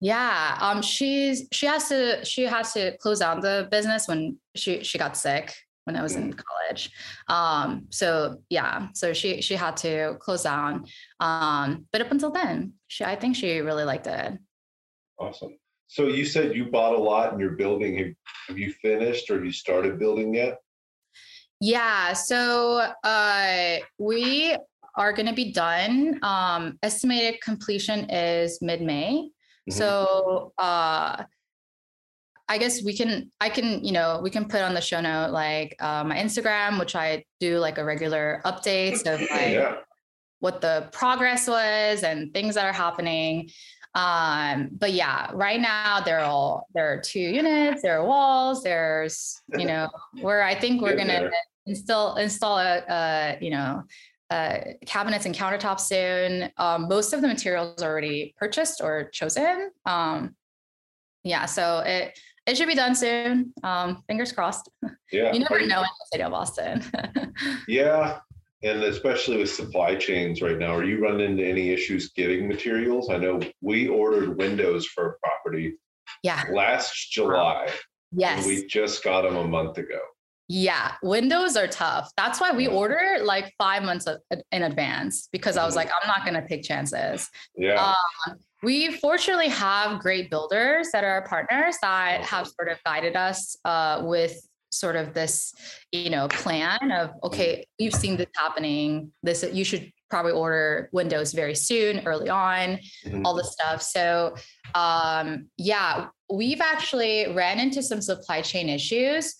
Yeah. 0.00 0.56
Um, 0.60 0.82
she's 0.82 1.48
she 1.52 1.66
has 1.66 1.88
to 1.88 2.24
she 2.24 2.44
has 2.44 2.72
to 2.74 2.96
close 2.98 3.18
down 3.18 3.40
the 3.40 3.68
business 3.70 4.06
when 4.06 4.38
she 4.54 4.84
she 4.84 4.98
got 4.98 5.16
sick 5.16 5.54
when 5.84 5.96
I 5.96 6.02
was 6.02 6.14
mm. 6.14 6.22
in 6.22 6.34
college. 6.34 6.90
Um, 7.28 7.86
so 7.90 8.42
yeah, 8.48 8.88
so 8.94 9.12
she 9.12 9.40
she 9.40 9.56
had 9.56 9.76
to 9.78 10.16
close 10.20 10.42
down. 10.44 10.86
Um, 11.18 11.86
but 11.90 12.00
up 12.00 12.12
until 12.12 12.30
then, 12.30 12.74
she 12.86 13.04
I 13.04 13.16
think 13.16 13.34
she 13.34 13.60
really 13.60 13.84
liked 13.84 14.06
it. 14.06 14.38
Awesome. 15.18 15.58
So 15.88 16.06
you 16.06 16.24
said 16.24 16.54
you 16.54 16.66
bought 16.66 16.94
a 16.94 16.98
lot 16.98 17.32
in 17.32 17.40
your 17.40 17.52
building. 17.52 17.96
Have, 17.98 18.14
have 18.48 18.58
you 18.58 18.72
finished 18.72 19.30
or 19.30 19.36
have 19.36 19.44
you 19.44 19.52
started 19.52 19.98
building 19.98 20.34
yet? 20.34 20.58
Yeah. 21.60 22.12
So 22.12 22.92
uh, 23.02 23.76
we 23.98 24.56
are 24.98 25.12
going 25.12 25.26
to 25.26 25.32
be 25.32 25.52
done. 25.52 26.18
Um, 26.22 26.78
estimated 26.82 27.40
completion 27.40 28.10
is 28.10 28.58
mid 28.60 28.82
May. 28.82 29.30
Mm-hmm. 29.70 29.78
So 29.78 30.52
uh, 30.58 31.22
I 32.48 32.58
guess 32.58 32.82
we 32.82 32.96
can, 32.96 33.30
I 33.40 33.48
can, 33.48 33.84
you 33.84 33.92
know, 33.92 34.20
we 34.22 34.30
can 34.30 34.46
put 34.46 34.60
on 34.60 34.74
the 34.74 34.80
show 34.80 35.00
note 35.00 35.30
like 35.30 35.76
uh, 35.80 36.02
my 36.04 36.16
Instagram, 36.16 36.78
which 36.78 36.96
I 36.96 37.24
do 37.38 37.58
like 37.58 37.78
a 37.78 37.84
regular 37.84 38.42
updates 38.44 39.06
of 39.06 39.20
like 39.20 39.30
yeah. 39.30 39.76
what 40.40 40.60
the 40.60 40.88
progress 40.92 41.46
was 41.46 42.02
and 42.02 42.34
things 42.34 42.56
that 42.56 42.66
are 42.66 42.72
happening. 42.72 43.50
Um, 43.94 44.70
but 44.72 44.92
yeah, 44.92 45.30
right 45.32 45.60
now 45.60 46.00
they're 46.00 46.20
all 46.20 46.66
there 46.74 46.92
are 46.92 47.00
two 47.00 47.20
units, 47.20 47.82
there 47.82 48.00
are 48.00 48.06
walls, 48.06 48.62
there's 48.62 49.40
you 49.56 49.64
know, 49.64 49.88
where 50.20 50.42
I 50.42 50.54
think 50.54 50.82
we're 50.82 50.96
gonna 50.96 51.30
install 51.66 52.16
install 52.16 52.58
a, 52.58 52.84
a 52.88 53.38
you 53.40 53.50
know 53.50 53.82
uh, 54.30 54.58
cabinets 54.86 55.26
and 55.26 55.34
countertops 55.34 55.80
soon. 55.80 56.50
Um, 56.56 56.88
most 56.88 57.12
of 57.12 57.22
the 57.22 57.28
materials 57.28 57.82
are 57.82 57.90
already 57.90 58.34
purchased 58.38 58.80
or 58.82 59.10
chosen. 59.12 59.70
Um, 59.86 60.34
yeah, 61.24 61.46
so 61.46 61.80
it 61.80 62.18
it 62.46 62.56
should 62.56 62.68
be 62.68 62.74
done 62.74 62.94
soon. 62.94 63.52
Um, 63.62 64.02
fingers 64.06 64.32
crossed. 64.32 64.68
Yeah, 65.12 65.32
you 65.32 65.40
never 65.40 65.66
know 65.66 65.80
in 65.80 65.86
the 65.86 66.06
city 66.12 66.22
of 66.22 66.32
Austin. 66.32 66.82
yeah, 67.68 68.20
and 68.62 68.82
especially 68.82 69.38
with 69.38 69.50
supply 69.50 69.94
chains 69.94 70.42
right 70.42 70.58
now, 70.58 70.74
are 70.74 70.84
you 70.84 71.00
running 71.00 71.32
into 71.32 71.46
any 71.46 71.70
issues 71.70 72.10
getting 72.10 72.48
materials? 72.48 73.10
I 73.10 73.18
know 73.18 73.40
we 73.60 73.88
ordered 73.88 74.36
windows 74.36 74.86
for 74.86 75.06
a 75.06 75.18
property 75.18 75.74
yeah. 76.22 76.44
last 76.50 77.10
July. 77.10 77.70
Yes. 78.10 78.46
we 78.46 78.66
just 78.66 79.04
got 79.04 79.22
them 79.22 79.36
a 79.36 79.46
month 79.46 79.78
ago. 79.78 80.00
Yeah, 80.48 80.92
windows 81.02 81.56
are 81.56 81.66
tough. 81.66 82.10
That's 82.16 82.40
why 82.40 82.52
we 82.52 82.66
order 82.66 83.18
like 83.22 83.52
five 83.58 83.82
months 83.82 84.06
in 84.50 84.62
advance 84.62 85.28
because 85.30 85.58
I 85.58 85.64
was 85.64 85.76
mm-hmm. 85.76 85.88
like, 85.88 85.90
I'm 86.02 86.08
not 86.08 86.24
going 86.24 86.40
to 86.42 86.48
take 86.48 86.62
chances. 86.62 87.28
Yeah. 87.54 87.92
Um, 88.26 88.36
we 88.62 88.92
fortunately 88.92 89.48
have 89.48 90.00
great 90.00 90.30
builders 90.30 90.88
that 90.92 91.04
are 91.04 91.10
our 91.10 91.28
partners 91.28 91.76
that 91.82 92.24
have 92.24 92.46
sort 92.48 92.70
of 92.70 92.78
guided 92.84 93.14
us 93.14 93.56
uh, 93.64 94.02
with 94.04 94.40
sort 94.70 94.96
of 94.96 95.14
this 95.14 95.54
you 95.92 96.10
know 96.10 96.28
plan 96.28 96.92
of 96.92 97.10
okay 97.24 97.64
you've 97.78 97.94
seen 97.94 98.16
this 98.16 98.26
happening 98.36 99.10
this 99.22 99.44
you 99.52 99.64
should 99.64 99.90
probably 100.10 100.32
order 100.32 100.88
windows 100.92 101.32
very 101.32 101.54
soon 101.54 102.06
early 102.06 102.28
on 102.28 102.78
mm-hmm. 103.06 103.24
all 103.24 103.34
this 103.34 103.52
stuff 103.52 103.80
so 103.80 104.34
um 104.74 105.48
yeah 105.56 106.08
we've 106.30 106.60
actually 106.60 107.32
ran 107.32 107.58
into 107.58 107.82
some 107.82 108.02
supply 108.02 108.42
chain 108.42 108.68
issues 108.68 109.34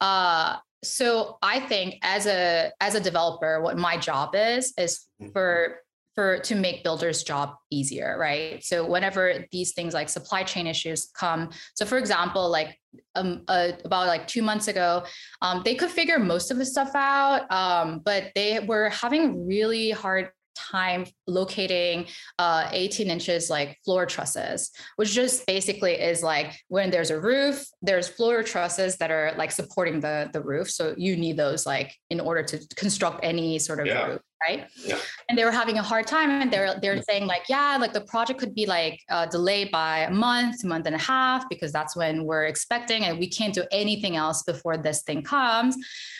uh 0.00 0.56
so 0.82 1.38
i 1.42 1.60
think 1.60 1.96
as 2.02 2.26
a 2.26 2.70
as 2.80 2.94
a 2.94 3.00
developer 3.00 3.60
what 3.60 3.76
my 3.76 3.96
job 3.96 4.34
is 4.34 4.72
is 4.78 5.06
mm-hmm. 5.20 5.32
for 5.32 5.80
for 6.14 6.38
to 6.38 6.54
make 6.54 6.82
builders 6.82 7.22
job 7.22 7.54
easier 7.70 8.16
right 8.18 8.64
so 8.64 8.84
whenever 8.84 9.44
these 9.52 9.72
things 9.72 9.94
like 9.94 10.08
supply 10.08 10.42
chain 10.42 10.66
issues 10.66 11.10
come 11.14 11.50
so 11.74 11.84
for 11.84 11.98
example 11.98 12.50
like 12.50 12.78
um, 13.14 13.44
uh, 13.46 13.72
about 13.84 14.08
like 14.08 14.26
two 14.26 14.42
months 14.42 14.68
ago 14.68 15.04
um, 15.42 15.62
they 15.64 15.74
could 15.74 15.90
figure 15.90 16.18
most 16.18 16.50
of 16.50 16.56
the 16.56 16.64
stuff 16.64 16.90
out 16.94 17.50
um, 17.52 18.00
but 18.04 18.32
they 18.34 18.58
were 18.58 18.88
having 18.90 19.46
really 19.46 19.90
hard 19.90 20.30
time 20.54 21.06
locating 21.26 22.06
uh, 22.38 22.68
18 22.72 23.10
inches 23.10 23.50
like 23.50 23.78
floor 23.84 24.06
trusses, 24.06 24.70
which 24.96 25.12
just 25.12 25.46
basically 25.46 25.92
is 25.92 26.22
like 26.22 26.52
when 26.68 26.90
there's 26.90 27.10
a 27.10 27.20
roof, 27.20 27.64
there's 27.82 28.08
floor 28.08 28.42
trusses 28.42 28.96
that 28.96 29.10
are 29.10 29.32
like 29.36 29.52
supporting 29.52 30.00
the, 30.00 30.30
the 30.32 30.40
roof. 30.40 30.70
So 30.70 30.94
you 30.96 31.16
need 31.16 31.36
those 31.36 31.66
like 31.66 31.94
in 32.10 32.20
order 32.20 32.42
to 32.42 32.58
construct 32.76 33.20
any 33.22 33.58
sort 33.58 33.80
of 33.80 33.86
yeah. 33.86 34.06
roof 34.06 34.20
right? 34.46 34.66
Yeah. 34.84 34.98
And 35.28 35.38
they 35.38 35.44
were 35.44 35.50
having 35.50 35.78
a 35.78 35.82
hard 35.82 36.06
time, 36.06 36.30
and 36.30 36.50
they're 36.50 36.78
they're 36.80 37.00
saying 37.02 37.26
like, 37.26 37.42
yeah, 37.48 37.76
like 37.80 37.92
the 37.92 38.00
project 38.02 38.40
could 38.40 38.54
be 38.54 38.66
like 38.66 39.00
uh, 39.10 39.26
delayed 39.26 39.70
by 39.70 40.00
a 40.00 40.10
month, 40.10 40.64
month 40.64 40.86
and 40.86 40.94
a 40.94 40.98
half, 40.98 41.48
because 41.48 41.72
that's 41.72 41.94
when 41.96 42.24
we're 42.24 42.46
expecting, 42.46 43.04
and 43.04 43.18
we 43.18 43.28
can't 43.28 43.54
do 43.54 43.64
anything 43.70 44.16
else 44.16 44.42
before 44.42 44.76
this 44.76 45.02
thing 45.02 45.22
comes. 45.22 45.76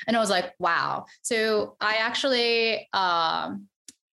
And 0.07 0.17
I 0.17 0.21
was 0.21 0.31
like, 0.31 0.53
wow. 0.59 1.07
So 1.23 1.77
I 1.81 1.97
actually. 1.97 2.89
Um, 2.93 3.67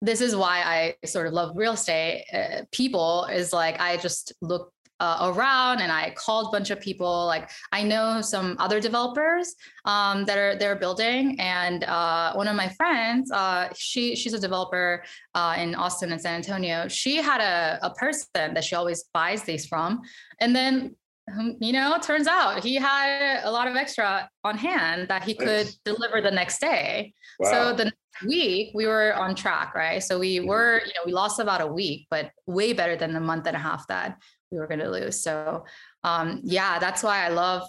this 0.06 0.22
is 0.22 0.36
why 0.36 0.62
I 0.62 1.08
sort 1.08 1.28
of 1.28 1.34
love 1.34 1.51
real 1.56 1.74
estate. 1.74 2.26
Uh, 2.32 2.64
people 2.72 3.26
is 3.26 3.51
like 3.51 3.80
I 3.80 3.97
just 3.97 4.34
look 4.41 4.72
uh, 4.99 5.34
around 5.34 5.82
and 5.82 5.91
I 5.91 6.12
called 6.12 6.47
a 6.47 6.51
bunch 6.51 6.70
of 6.70 6.80
people. 6.80 7.26
Like 7.26 7.49
I 7.72 7.84
know 7.84 8.22
some 8.22 8.56
other 8.60 8.80
developers 8.80 9.56
um, 9.84 10.26
that 10.26 10.38
are 10.38 10.56
they're 10.56 10.76
building, 10.76 11.39
and 11.39 11.84
uh, 11.84 12.34
one 12.34 12.47
of 12.47 12.56
my 12.56 12.70
friends, 12.70 13.32
uh, 13.32 13.70
she 13.76 14.16
she's 14.16 14.34
a 14.34 14.39
developer 14.39 15.03
uh, 15.34 15.56
in 15.58 15.76
Austin 15.76 16.12
and 16.12 16.22
San 16.22 16.36
Antonio. 16.36 16.88
She 16.88 17.18
had 17.18 17.41
a, 17.41 17.80
a 17.86 17.93
person 17.95 18.53
that 18.53 18.64
she 18.64 18.76
always 18.76 19.03
buys 19.14 19.43
these 19.43 19.66
from, 19.66 20.01
and 20.39 20.56
then 20.56 20.95
um, 21.34 21.58
you 21.60 21.74
know, 21.74 21.97
turns 22.01 22.28
out 22.28 22.64
he 22.64 22.76
had 22.76 23.41
a 23.43 23.51
lot 23.51 23.68
of 23.68 23.76
extra 23.76 24.30
on 24.43 24.58
hand 24.58 25.08
that 25.08 25.24
he 25.24 25.34
could 25.34 25.68
deliver 25.84 26.22
the 26.22 26.32
next 26.32 26.60
day. 26.60 27.14
Wow. 27.39 27.51
So 27.51 27.74
the 27.74 27.91
week 28.26 28.72
we 28.74 28.88
were 28.88 29.13
on 29.13 29.36
track, 29.36 29.76
right? 29.76 30.01
So 30.01 30.20
we 30.20 30.39
were, 30.39 30.82
you 30.86 30.93
know, 30.93 31.01
we 31.05 31.11
lost 31.11 31.39
about 31.39 31.61
a 31.61 31.68
week, 31.68 32.07
but 32.09 32.32
way 32.45 32.74
better 32.74 32.95
than 32.95 33.13
the 33.13 33.20
month 33.20 33.47
and 33.47 33.55
a 33.55 33.59
half 33.59 33.88
that 33.88 34.18
we 34.51 34.57
were 34.59 34.68
going 34.68 34.80
to 34.80 34.89
lose. 34.89 35.22
So, 35.22 35.66
um, 36.03 36.41
yeah, 36.43 36.80
that's 36.80 37.03
why 37.03 37.26
I 37.26 37.30
love, 37.30 37.68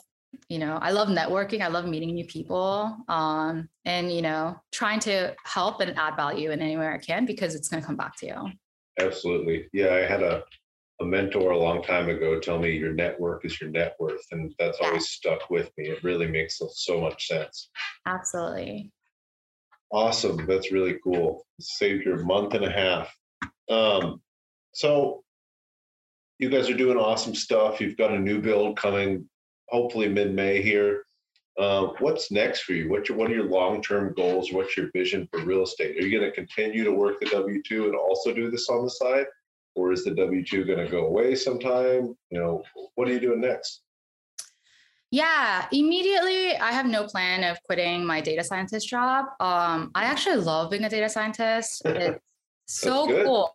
you 0.49 0.59
know, 0.59 0.77
I 0.77 0.91
love 0.91 1.09
networking. 1.09 1.63
I 1.63 1.69
love 1.69 1.87
meeting 1.87 2.15
new 2.15 2.27
people, 2.27 2.97
um, 3.09 3.69
and 3.85 4.13
you 4.13 4.23
know, 4.23 4.57
trying 4.71 5.01
to 5.01 5.35
help 5.45 5.81
and 5.81 5.97
add 5.97 6.17
value 6.17 6.51
in 6.51 6.61
anywhere 6.61 6.93
I 6.93 6.99
can 6.99 7.25
because 7.25 7.55
it's 7.55 7.69
going 7.69 7.83
to 7.83 7.87
come 7.87 7.97
back 7.97 8.17
to 8.19 8.27
you. 8.27 8.51
Absolutely, 8.99 9.69
yeah. 9.73 9.95
I 9.95 10.01
had 10.01 10.23
a 10.23 10.45
a 11.01 11.05
mentor 11.05 11.51
a 11.51 11.59
long 11.59 11.83
time 11.83 12.09
ago 12.09 12.39
tell 12.41 12.59
me 12.59 12.71
your 12.71 12.93
network 12.93 13.45
is 13.45 13.61
your 13.61 13.71
net 13.71 13.97
worth, 13.99 14.25
and 14.33 14.55
that's 14.59 14.79
yeah. 14.81 14.89
always 14.89 15.09
stuck 15.09 15.51
with 15.51 15.71
me. 15.77 15.89
It 15.89 16.03
really 16.03 16.27
makes 16.27 16.61
so 16.75 17.01
much 17.01 17.27
sense. 17.27 17.71
Absolutely. 18.07 18.93
Awesome. 19.91 20.47
That's 20.47 20.73
really 20.73 20.99
cool. 21.03 21.47
Saved 21.61 22.05
your 22.05 22.25
month 22.25 22.55
and 22.55 22.65
a 22.65 22.71
half. 22.71 23.15
Um, 23.69 24.21
so 24.73 25.23
you 26.39 26.51
guys 26.51 26.69
are 26.69 26.77
doing 26.77 26.99
awesome 26.99 27.35
stuff. 27.35 27.81
You've 27.81 27.97
got 27.97 28.11
a 28.11 28.19
new 28.19 28.41
build 28.41 28.77
coming, 28.77 29.29
hopefully 29.69 30.09
mid 30.09 30.35
May 30.35 30.61
here. 30.61 31.05
Uh, 31.59 31.87
what's 32.01 32.31
next 32.31 32.65
for 32.65 32.75
you? 32.75 32.91
What's 32.91 33.09
your, 33.09 33.17
what 33.17 33.31
are 33.31 33.35
your 33.35 33.49
long 33.49 33.81
term 33.81 34.13
goals? 34.15 34.53
What's 34.53 34.77
your 34.77 34.91
vision 34.93 35.27
for 35.33 35.41
real 35.41 35.63
estate? 35.63 35.97
Are 35.97 36.07
you 36.07 36.19
going 36.19 36.31
to 36.31 36.37
continue 36.37 36.85
to 36.85 36.93
work 36.93 37.19
the 37.21 37.31
W 37.31 37.63
two 37.63 37.87
and 37.87 37.95
also 37.97 38.35
do 38.35 38.51
this 38.51 38.69
on 38.69 38.85
the 38.85 38.91
side, 38.91 39.25
or 39.75 39.93
is 39.93 40.05
the 40.05 40.15
W 40.15 40.45
two 40.45 40.65
going 40.65 40.85
to 40.85 40.91
go 40.91 41.07
away 41.07 41.35
sometime? 41.35 42.15
You 42.31 42.39
know, 42.39 42.63
what 42.97 43.09
are 43.09 43.13
you 43.13 43.21
doing 43.21 43.41
next? 43.41 43.83
Yeah, 45.11 45.67
immediately 45.71 46.57
I 46.57 46.73
have 46.73 46.87
no 46.87 47.05
plan 47.05 47.45
of 47.45 47.63
quitting 47.63 48.05
my 48.05 48.21
data 48.21 48.43
scientist 48.43 48.89
job. 48.89 49.27
Um, 49.41 49.91
I 49.95 50.05
actually 50.05 50.37
love 50.37 50.71
being 50.71 50.85
a 50.85 50.89
data 50.89 51.09
scientist. 51.09 51.83
It's 51.85 52.19
so 52.67 53.07
cool. 53.07 53.53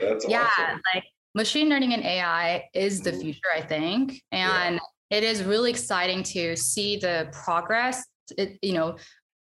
That's 0.00 0.28
yeah, 0.28 0.48
awesome. 0.58 0.80
like 0.94 1.04
machine 1.34 1.68
learning 1.68 1.94
and 1.94 2.04
AI 2.04 2.64
is 2.74 3.00
the 3.00 3.12
mm-hmm. 3.12 3.20
future, 3.20 3.48
I 3.54 3.60
think. 3.60 4.22
And 4.32 4.80
yeah. 5.10 5.18
it 5.18 5.24
is 5.24 5.44
really 5.44 5.70
exciting 5.70 6.22
to 6.24 6.56
see 6.56 6.96
the 6.96 7.28
progress, 7.32 8.04
it, 8.36 8.58
you 8.60 8.72
know, 8.72 8.96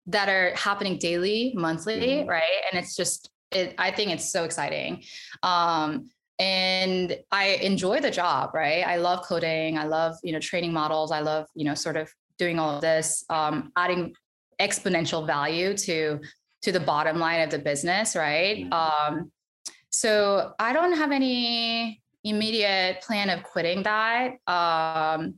that 0.06 0.28
are 0.28 0.54
happening 0.54 0.98
daily, 0.98 1.52
monthly, 1.56 2.00
mm-hmm. 2.00 2.28
right? 2.28 2.62
And 2.70 2.78
it's 2.78 2.94
just, 2.94 3.30
it, 3.50 3.74
I 3.78 3.90
think 3.90 4.10
it's 4.10 4.30
so 4.30 4.44
exciting. 4.44 5.02
Um, 5.42 6.10
and 6.38 7.16
I 7.30 7.58
enjoy 7.62 8.00
the 8.00 8.10
job, 8.10 8.50
right? 8.54 8.82
I 8.86 8.96
love 8.96 9.22
coding. 9.22 9.78
I 9.78 9.84
love, 9.84 10.16
you 10.22 10.32
know, 10.32 10.40
training 10.40 10.72
models. 10.72 11.10
I 11.10 11.20
love, 11.20 11.46
you 11.54 11.64
know, 11.64 11.74
sort 11.74 11.96
of 11.96 12.12
doing 12.38 12.58
all 12.58 12.76
of 12.76 12.80
this, 12.82 13.24
um, 13.30 13.72
adding 13.76 14.14
exponential 14.60 15.26
value 15.26 15.76
to 15.76 16.20
to 16.62 16.72
the 16.72 16.80
bottom 16.80 17.18
line 17.18 17.42
of 17.42 17.50
the 17.50 17.58
business, 17.58 18.16
right? 18.16 18.64
Mm-hmm. 18.64 19.14
Um, 19.14 19.32
so 19.90 20.52
I 20.58 20.72
don't 20.72 20.94
have 20.94 21.12
any 21.12 22.02
immediate 22.24 23.00
plan 23.02 23.30
of 23.30 23.42
quitting 23.44 23.84
that. 23.84 24.32
Um, 24.46 25.34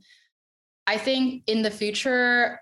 I 0.86 0.96
think 0.96 1.42
in 1.46 1.62
the 1.62 1.70
future, 1.70 2.61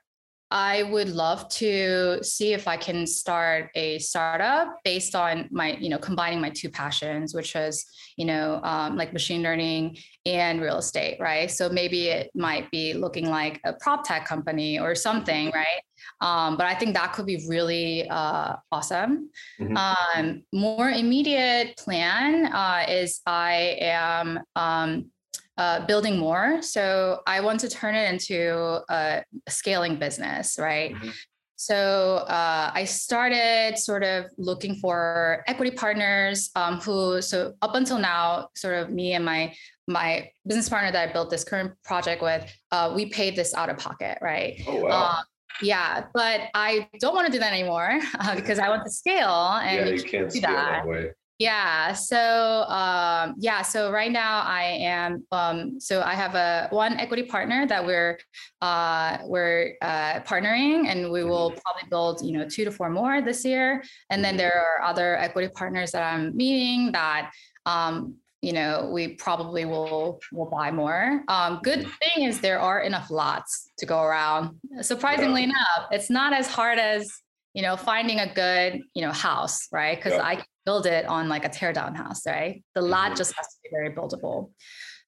I 0.50 0.84
would 0.84 1.08
love 1.08 1.48
to 1.48 2.22
see 2.22 2.52
if 2.52 2.68
I 2.68 2.76
can 2.76 3.06
start 3.06 3.70
a 3.74 3.98
startup 3.98 4.76
based 4.84 5.16
on 5.16 5.48
my, 5.50 5.76
you 5.76 5.88
know, 5.88 5.98
combining 5.98 6.40
my 6.40 6.50
two 6.50 6.68
passions, 6.68 7.34
which 7.34 7.56
is, 7.56 7.84
you 8.16 8.24
know, 8.24 8.60
um, 8.62 8.96
like 8.96 9.12
machine 9.12 9.42
learning 9.42 9.98
and 10.24 10.60
real 10.60 10.78
estate, 10.78 11.18
right? 11.18 11.50
So 11.50 11.68
maybe 11.68 12.08
it 12.08 12.30
might 12.34 12.70
be 12.70 12.94
looking 12.94 13.28
like 13.28 13.60
a 13.64 13.72
prop 13.72 14.06
tech 14.06 14.24
company 14.24 14.78
or 14.78 14.94
something, 14.94 15.50
right? 15.50 15.82
Um, 16.20 16.56
but 16.56 16.66
I 16.66 16.74
think 16.74 16.94
that 16.94 17.12
could 17.12 17.26
be 17.26 17.44
really 17.48 18.08
uh, 18.08 18.56
awesome. 18.70 19.30
Mm-hmm. 19.60 19.76
Um, 19.76 20.42
more 20.52 20.88
immediate 20.90 21.76
plan 21.76 22.46
uh, 22.52 22.86
is 22.88 23.20
I 23.26 23.78
am 23.80 24.40
um, 24.54 25.10
uh, 25.58 25.86
building 25.86 26.18
more. 26.18 26.60
So 26.62 27.20
I 27.26 27.40
want 27.40 27.60
to 27.60 27.68
turn 27.68 27.94
it 27.94 28.12
into 28.12 28.80
a 28.88 29.24
scaling 29.48 29.96
business, 29.96 30.58
right? 30.58 30.94
Mm-hmm. 30.94 31.10
So 31.56 32.16
uh, 32.28 32.70
I 32.74 32.84
started 32.84 33.78
sort 33.78 34.04
of 34.04 34.26
looking 34.36 34.74
for 34.74 35.42
equity 35.46 35.74
partners 35.74 36.50
um, 36.54 36.80
who, 36.80 37.22
so 37.22 37.54
up 37.62 37.74
until 37.74 37.98
now, 37.98 38.50
sort 38.54 38.74
of 38.74 38.90
me 38.90 39.14
and 39.14 39.24
my 39.24 39.54
my 39.88 40.28
business 40.46 40.68
partner 40.68 40.90
that 40.90 41.08
I 41.08 41.12
built 41.12 41.30
this 41.30 41.44
current 41.44 41.72
project 41.84 42.20
with, 42.20 42.44
uh, 42.72 42.92
we 42.94 43.06
paid 43.06 43.36
this 43.36 43.54
out 43.54 43.70
of 43.70 43.78
pocket, 43.78 44.18
right? 44.20 44.60
Oh 44.66 44.80
wow. 44.80 45.10
Um, 45.10 45.24
yeah, 45.62 46.06
but 46.12 46.42
I 46.54 46.88
don't 47.00 47.14
want 47.14 47.26
to 47.26 47.32
do 47.32 47.38
that 47.38 47.52
anymore 47.52 47.98
uh, 48.18 48.34
because 48.34 48.58
I 48.58 48.68
want 48.68 48.84
to 48.84 48.90
scale 48.90 49.58
and 49.62 49.88
yeah, 49.88 49.94
you 49.94 50.02
can't 50.02 50.30
scale 50.30 50.42
that. 50.42 50.84
that 50.84 50.86
way. 50.86 51.10
Yeah. 51.38 51.92
So 51.92 52.62
um, 52.68 53.34
yeah. 53.38 53.60
So 53.60 53.90
right 53.90 54.10
now 54.10 54.40
I 54.40 54.62
am. 54.80 55.24
Um, 55.30 55.78
so 55.78 56.00
I 56.00 56.14
have 56.14 56.34
a 56.34 56.68
one 56.70 56.98
equity 56.98 57.24
partner 57.24 57.66
that 57.66 57.84
we're 57.84 58.18
uh, 58.62 59.18
we're 59.24 59.74
uh, 59.82 60.20
partnering, 60.20 60.86
and 60.86 61.10
we 61.10 61.24
will 61.24 61.50
mm-hmm. 61.50 61.60
probably 61.60 61.88
build 61.90 62.22
you 62.24 62.32
know 62.32 62.48
two 62.48 62.64
to 62.64 62.70
four 62.70 62.88
more 62.88 63.20
this 63.20 63.44
year. 63.44 63.82
And 64.08 64.24
then 64.24 64.32
mm-hmm. 64.32 64.38
there 64.38 64.64
are 64.80 64.86
other 64.86 65.16
equity 65.18 65.48
partners 65.54 65.92
that 65.92 66.02
I'm 66.02 66.34
meeting 66.34 66.92
that 66.92 67.30
um, 67.66 68.14
you 68.40 68.54
know 68.54 68.88
we 68.90 69.08
probably 69.08 69.66
will 69.66 70.20
will 70.32 70.48
buy 70.48 70.70
more. 70.70 71.22
Um, 71.28 71.60
good 71.62 71.80
mm-hmm. 71.80 71.90
thing 72.14 72.24
is 72.24 72.40
there 72.40 72.60
are 72.60 72.80
enough 72.80 73.10
lots 73.10 73.72
to 73.78 73.84
go 73.84 74.00
around. 74.00 74.56
Surprisingly 74.80 75.42
yeah. 75.42 75.48
enough, 75.48 75.88
it's 75.90 76.08
not 76.08 76.32
as 76.32 76.46
hard 76.46 76.78
as 76.78 77.06
you 77.52 77.60
know 77.60 77.76
finding 77.76 78.20
a 78.20 78.32
good 78.32 78.80
you 78.94 79.02
know 79.02 79.12
house, 79.12 79.68
right? 79.70 79.98
Because 79.98 80.14
yeah. 80.14 80.24
I 80.24 80.42
build 80.66 80.84
it 80.84 81.06
on 81.06 81.28
like 81.28 81.44
a 81.44 81.48
teardown 81.48 81.96
house, 81.96 82.26
right? 82.26 82.62
The 82.74 82.82
lot 82.82 83.06
mm-hmm. 83.06 83.16
just 83.16 83.34
has 83.36 83.46
to 83.46 83.56
be 83.62 83.70
very 83.72 83.90
buildable. 83.94 84.50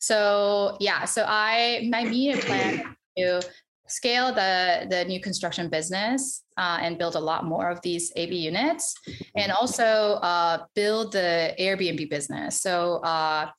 So 0.01 0.77
yeah, 0.81 1.05
so 1.05 1.25
I 1.29 1.89
my 1.91 2.01
immediate 2.01 2.41
plan 2.47 2.97
to 3.19 3.43
scale 3.89 4.33
the 4.33 4.87
the 4.89 5.05
new 5.05 5.21
construction 5.21 5.69
business 5.69 6.45
uh, 6.57 6.79
and 6.81 6.97
build 6.97 7.17
a 7.17 7.21
lot 7.21 7.45
more 7.45 7.69
of 7.69 7.81
these 7.83 8.13
ADU 8.15 8.41
units, 8.41 8.95
and 9.37 9.51
also 9.51 10.21
uh, 10.23 10.65
build 10.75 11.13
the 11.13 11.55
Airbnb 11.59 12.09
business. 12.09 12.61
So 12.61 12.99
uh, 12.99 13.51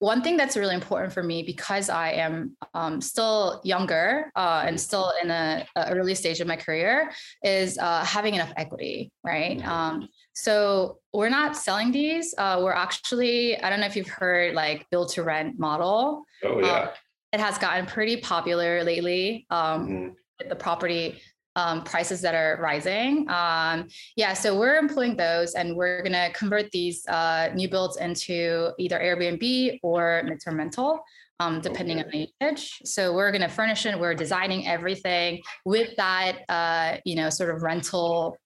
one 0.00 0.22
thing 0.22 0.38
that's 0.38 0.56
really 0.56 0.74
important 0.74 1.12
for 1.12 1.22
me 1.22 1.42
because 1.42 1.90
I 1.90 2.12
am 2.12 2.56
um, 2.72 3.02
still 3.02 3.60
younger 3.64 4.32
uh, 4.34 4.64
and 4.66 4.80
still 4.80 5.12
in 5.22 5.30
a, 5.30 5.66
a, 5.76 5.90
early 5.90 6.14
stage 6.14 6.40
of 6.40 6.46
my 6.46 6.56
career 6.56 7.12
is 7.44 7.76
uh, 7.76 8.02
having 8.02 8.34
enough 8.34 8.50
equity, 8.56 9.12
right? 9.22 9.58
Mm-hmm. 9.58 9.68
Um, 9.68 10.08
so 10.40 10.98
we're 11.12 11.28
not 11.28 11.54
selling 11.54 11.92
these. 11.92 12.34
Uh, 12.38 12.60
we're 12.62 12.72
actually, 12.72 13.60
I 13.60 13.68
don't 13.68 13.78
know 13.80 13.86
if 13.86 13.94
you've 13.94 14.08
heard 14.08 14.54
like 14.54 14.86
build 14.90 15.10
to 15.10 15.22
rent 15.22 15.58
model. 15.58 16.24
Oh 16.42 16.60
yeah. 16.60 16.80
Um, 16.80 16.88
it 17.32 17.40
has 17.40 17.58
gotten 17.58 17.84
pretty 17.84 18.16
popular 18.16 18.82
lately. 18.82 19.46
Um, 19.50 19.88
mm-hmm. 19.88 20.48
The 20.48 20.56
property 20.56 21.20
um, 21.56 21.84
prices 21.84 22.22
that 22.22 22.34
are 22.34 22.58
rising. 22.60 23.28
Um, 23.28 23.88
yeah, 24.16 24.32
so 24.32 24.58
we're 24.58 24.78
employing 24.78 25.14
those 25.14 25.52
and 25.52 25.76
we're 25.76 26.02
going 26.02 26.14
to 26.14 26.32
convert 26.32 26.70
these 26.70 27.06
uh, 27.06 27.50
new 27.54 27.68
builds 27.68 27.98
into 27.98 28.70
either 28.78 28.98
Airbnb 28.98 29.80
or 29.82 30.22
midterm 30.24 30.56
rental. 30.56 31.00
Um, 31.38 31.62
depending 31.62 32.00
okay. 32.00 32.04
on 32.04 32.10
the 32.10 32.48
usage. 32.52 32.82
So 32.84 33.14
we're 33.14 33.30
going 33.30 33.40
to 33.40 33.48
furnish 33.48 33.86
it. 33.86 33.98
We're 33.98 34.12
designing 34.12 34.66
everything 34.68 35.40
with 35.64 35.96
that, 35.96 36.40
uh, 36.50 36.98
you 37.06 37.16
know, 37.16 37.30
sort 37.30 37.54
of 37.54 37.62
rental 37.62 38.36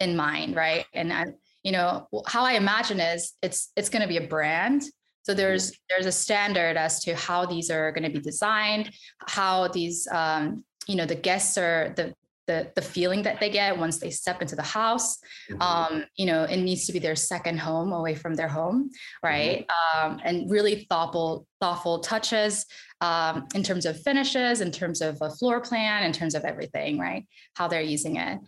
in 0.00 0.16
mind, 0.16 0.56
right? 0.56 0.86
And 0.92 1.12
I, 1.12 1.26
you 1.62 1.72
know, 1.72 2.08
how 2.26 2.44
I 2.44 2.52
imagine 2.52 3.00
is 3.00 3.32
it's 3.42 3.70
it's 3.76 3.88
going 3.88 4.02
to 4.02 4.08
be 4.08 4.18
a 4.18 4.26
brand. 4.26 4.82
So 5.22 5.32
there's 5.32 5.72
there's 5.88 6.06
a 6.06 6.12
standard 6.12 6.76
as 6.76 7.02
to 7.04 7.16
how 7.16 7.46
these 7.46 7.70
are 7.70 7.92
going 7.92 8.04
to 8.04 8.10
be 8.10 8.20
designed, 8.20 8.90
how 9.26 9.68
these 9.68 10.06
um, 10.12 10.64
you 10.86 10.96
know 10.96 11.06
the 11.06 11.14
guests 11.14 11.56
are 11.56 11.92
the 11.96 12.14
the 12.46 12.70
the 12.74 12.82
feeling 12.82 13.22
that 13.22 13.40
they 13.40 13.48
get 13.48 13.78
once 13.78 13.98
they 13.98 14.10
step 14.10 14.42
into 14.42 14.56
the 14.56 14.62
house 14.62 15.18
mm-hmm. 15.50 15.62
um, 15.62 16.04
you 16.16 16.26
know 16.26 16.44
it 16.44 16.58
needs 16.58 16.86
to 16.86 16.92
be 16.92 16.98
their 16.98 17.16
second 17.16 17.58
home 17.58 17.92
away 17.92 18.14
from 18.14 18.34
their 18.34 18.48
home 18.48 18.90
right 19.22 19.66
mm-hmm. 19.66 20.12
um, 20.12 20.20
and 20.24 20.50
really 20.50 20.86
thoughtful 20.90 21.46
thoughtful 21.60 22.00
touches 22.00 22.66
um, 23.00 23.46
in 23.54 23.62
terms 23.62 23.86
of 23.86 24.00
finishes 24.02 24.60
in 24.60 24.70
terms 24.70 25.00
of 25.00 25.16
a 25.20 25.30
floor 25.30 25.60
plan 25.60 26.04
in 26.04 26.12
terms 26.12 26.34
of 26.34 26.44
everything 26.44 26.98
right 26.98 27.26
how 27.54 27.68
they're 27.68 27.80
using 27.80 28.16
it 28.16 28.38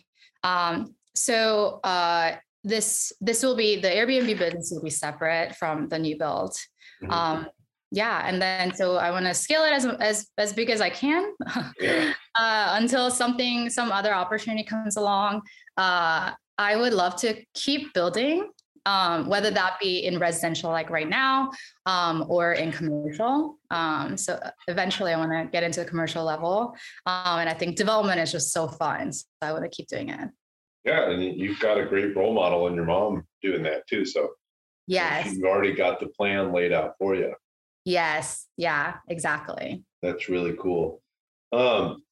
um, 0.42 0.94
so 1.16 1.80
uh, 1.82 2.36
this 2.66 3.12
this 3.20 3.42
will 3.42 3.56
be 3.56 3.80
the 3.80 3.88
airbnb 3.88 4.38
business 4.38 4.70
will 4.72 4.82
be 4.82 4.90
separate 4.90 5.54
from 5.54 5.88
the 5.88 5.98
new 5.98 6.18
build. 6.18 6.52
Mm-hmm. 7.02 7.10
Um, 7.10 7.46
yeah 7.92 8.26
and 8.26 8.42
then 8.42 8.74
so 8.74 8.96
i 8.96 9.12
want 9.12 9.24
to 9.24 9.32
scale 9.32 9.62
it 9.62 9.72
as 9.72 9.86
as 9.86 10.26
as 10.38 10.52
big 10.52 10.70
as 10.70 10.80
i 10.80 10.90
can. 10.90 11.32
Yeah. 11.80 12.12
uh, 12.34 12.74
until 12.80 13.10
something 13.10 13.70
some 13.70 13.92
other 13.92 14.12
opportunity 14.12 14.64
comes 14.64 14.96
along. 14.96 15.42
Uh, 15.76 16.32
i 16.58 16.74
would 16.74 16.92
love 16.92 17.16
to 17.16 17.40
keep 17.54 17.92
building 17.94 18.50
um, 18.86 19.26
whether 19.26 19.50
that 19.50 19.78
be 19.80 20.06
in 20.06 20.18
residential 20.18 20.70
like 20.70 20.90
right 20.90 21.08
now 21.08 21.50
um, 21.86 22.24
or 22.28 22.52
in 22.52 22.70
commercial. 22.70 23.58
Um, 23.70 24.16
so 24.16 24.38
eventually 24.68 25.12
i 25.12 25.16
want 25.16 25.32
to 25.32 25.48
get 25.52 25.62
into 25.62 25.80
the 25.80 25.86
commercial 25.86 26.24
level. 26.24 26.74
Um, 27.06 27.38
and 27.40 27.48
i 27.48 27.54
think 27.54 27.76
development 27.76 28.18
is 28.20 28.32
just 28.32 28.52
so 28.52 28.66
fun 28.66 29.12
so 29.12 29.26
i 29.42 29.52
want 29.52 29.64
to 29.64 29.70
keep 29.70 29.86
doing 29.86 30.08
it 30.08 30.28
yeah 30.86 31.10
and 31.10 31.22
you've 31.22 31.60
got 31.60 31.78
a 31.78 31.84
great 31.84 32.16
role 32.16 32.32
model 32.32 32.66
in 32.68 32.74
your 32.74 32.84
mom 32.84 33.26
doing 33.42 33.62
that 33.62 33.86
too 33.86 34.04
so 34.04 34.30
yes 34.86 35.32
you've 35.32 35.44
already 35.44 35.74
got 35.74 36.00
the 36.00 36.06
plan 36.08 36.52
laid 36.52 36.72
out 36.72 36.92
for 36.98 37.14
you 37.14 37.34
Yes. 37.86 38.48
Yeah, 38.56 38.94
exactly. 39.08 39.84
That's 40.02 40.28
really 40.28 40.56
cool. 40.60 41.00
Um, 41.52 42.02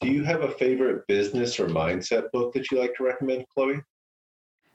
do 0.00 0.08
you 0.08 0.22
have 0.22 0.42
a 0.42 0.52
favorite 0.52 1.04
business 1.08 1.58
or 1.58 1.66
mindset 1.66 2.30
book 2.30 2.54
that 2.54 2.70
you 2.70 2.78
like 2.78 2.94
to 2.96 3.02
recommend, 3.02 3.44
Chloe? 3.52 3.82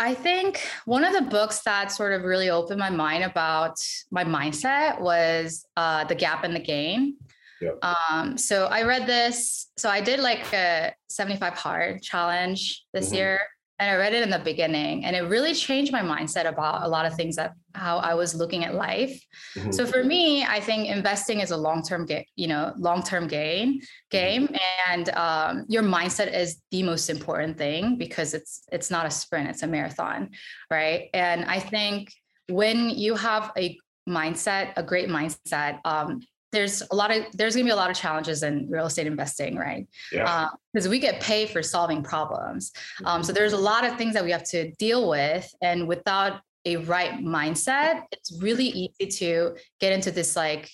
I 0.00 0.14
think 0.14 0.66
one 0.86 1.04
of 1.04 1.12
the 1.12 1.20
books 1.20 1.60
that 1.64 1.92
sort 1.92 2.14
of 2.14 2.24
really 2.24 2.48
opened 2.48 2.80
my 2.80 2.88
mind 2.88 3.22
about 3.22 3.78
my 4.10 4.24
mindset 4.24 4.98
was 4.98 5.66
uh, 5.76 6.04
The 6.04 6.14
Gap 6.14 6.42
and 6.42 6.56
the 6.56 6.60
Gain. 6.60 7.16
Yep. 7.60 7.84
Um, 7.84 8.38
so 8.38 8.64
I 8.64 8.84
read 8.84 9.06
this. 9.06 9.70
So 9.76 9.90
I 9.90 10.00
did 10.00 10.18
like 10.18 10.54
a 10.54 10.94
75 11.10 11.52
hard 11.52 12.02
challenge 12.02 12.82
this 12.94 13.08
mm-hmm. 13.08 13.16
year 13.16 13.40
and 13.80 13.90
I 13.90 13.96
read 13.96 14.12
it 14.12 14.22
in 14.22 14.28
the 14.28 14.38
beginning 14.38 15.06
and 15.06 15.16
it 15.16 15.22
really 15.22 15.54
changed 15.54 15.90
my 15.90 16.02
mindset 16.02 16.46
about 16.46 16.82
a 16.82 16.88
lot 16.88 17.06
of 17.06 17.14
things 17.14 17.36
that 17.36 17.54
how 17.74 17.96
I 17.96 18.12
was 18.12 18.34
looking 18.34 18.62
at 18.64 18.74
life. 18.74 19.18
Mm-hmm. 19.56 19.72
So 19.72 19.86
for 19.86 20.04
me, 20.04 20.44
I 20.44 20.60
think 20.60 20.88
investing 20.88 21.40
is 21.40 21.50
a 21.50 21.56
long-term 21.56 22.04
game, 22.04 22.24
you 22.36 22.46
know, 22.46 22.74
long-term 22.76 23.26
gain 23.26 23.80
game 24.10 24.48
mm-hmm. 24.48 24.92
and 24.92 25.08
um, 25.10 25.64
your 25.68 25.82
mindset 25.82 26.32
is 26.32 26.60
the 26.70 26.82
most 26.82 27.08
important 27.08 27.56
thing 27.56 27.96
because 27.96 28.34
it's 28.34 28.62
it's 28.70 28.90
not 28.90 29.06
a 29.06 29.10
sprint, 29.10 29.48
it's 29.48 29.62
a 29.62 29.66
marathon, 29.66 30.30
right? 30.70 31.08
And 31.14 31.46
I 31.46 31.58
think 31.58 32.12
when 32.48 32.90
you 32.90 33.14
have 33.14 33.50
a 33.56 33.78
mindset, 34.06 34.74
a 34.76 34.82
great 34.82 35.08
mindset, 35.08 35.80
um, 35.86 36.20
there's 36.52 36.82
a 36.90 36.94
lot 36.94 37.10
of 37.10 37.24
there's 37.32 37.54
going 37.54 37.64
to 37.64 37.68
be 37.68 37.72
a 37.72 37.76
lot 37.76 37.90
of 37.90 37.96
challenges 37.96 38.42
in 38.42 38.68
real 38.68 38.86
estate 38.86 39.06
investing 39.06 39.56
right? 39.56 39.86
Yeah. 40.12 40.48
Because 40.72 40.86
uh, 40.86 40.90
we 40.90 40.98
get 40.98 41.20
paid 41.20 41.50
for 41.50 41.62
solving 41.62 42.02
problems. 42.02 42.72
Um, 43.04 43.22
so 43.22 43.32
there's 43.32 43.52
a 43.52 43.58
lot 43.58 43.84
of 43.84 43.96
things 43.96 44.14
that 44.14 44.24
we 44.24 44.30
have 44.30 44.44
to 44.44 44.70
deal 44.72 45.08
with 45.08 45.52
and 45.62 45.86
without 45.86 46.40
a 46.66 46.76
right 46.76 47.12
mindset 47.20 48.02
it's 48.12 48.38
really 48.42 48.66
easy 48.66 49.06
to 49.06 49.56
get 49.80 49.92
into 49.92 50.10
this 50.10 50.36
like 50.36 50.70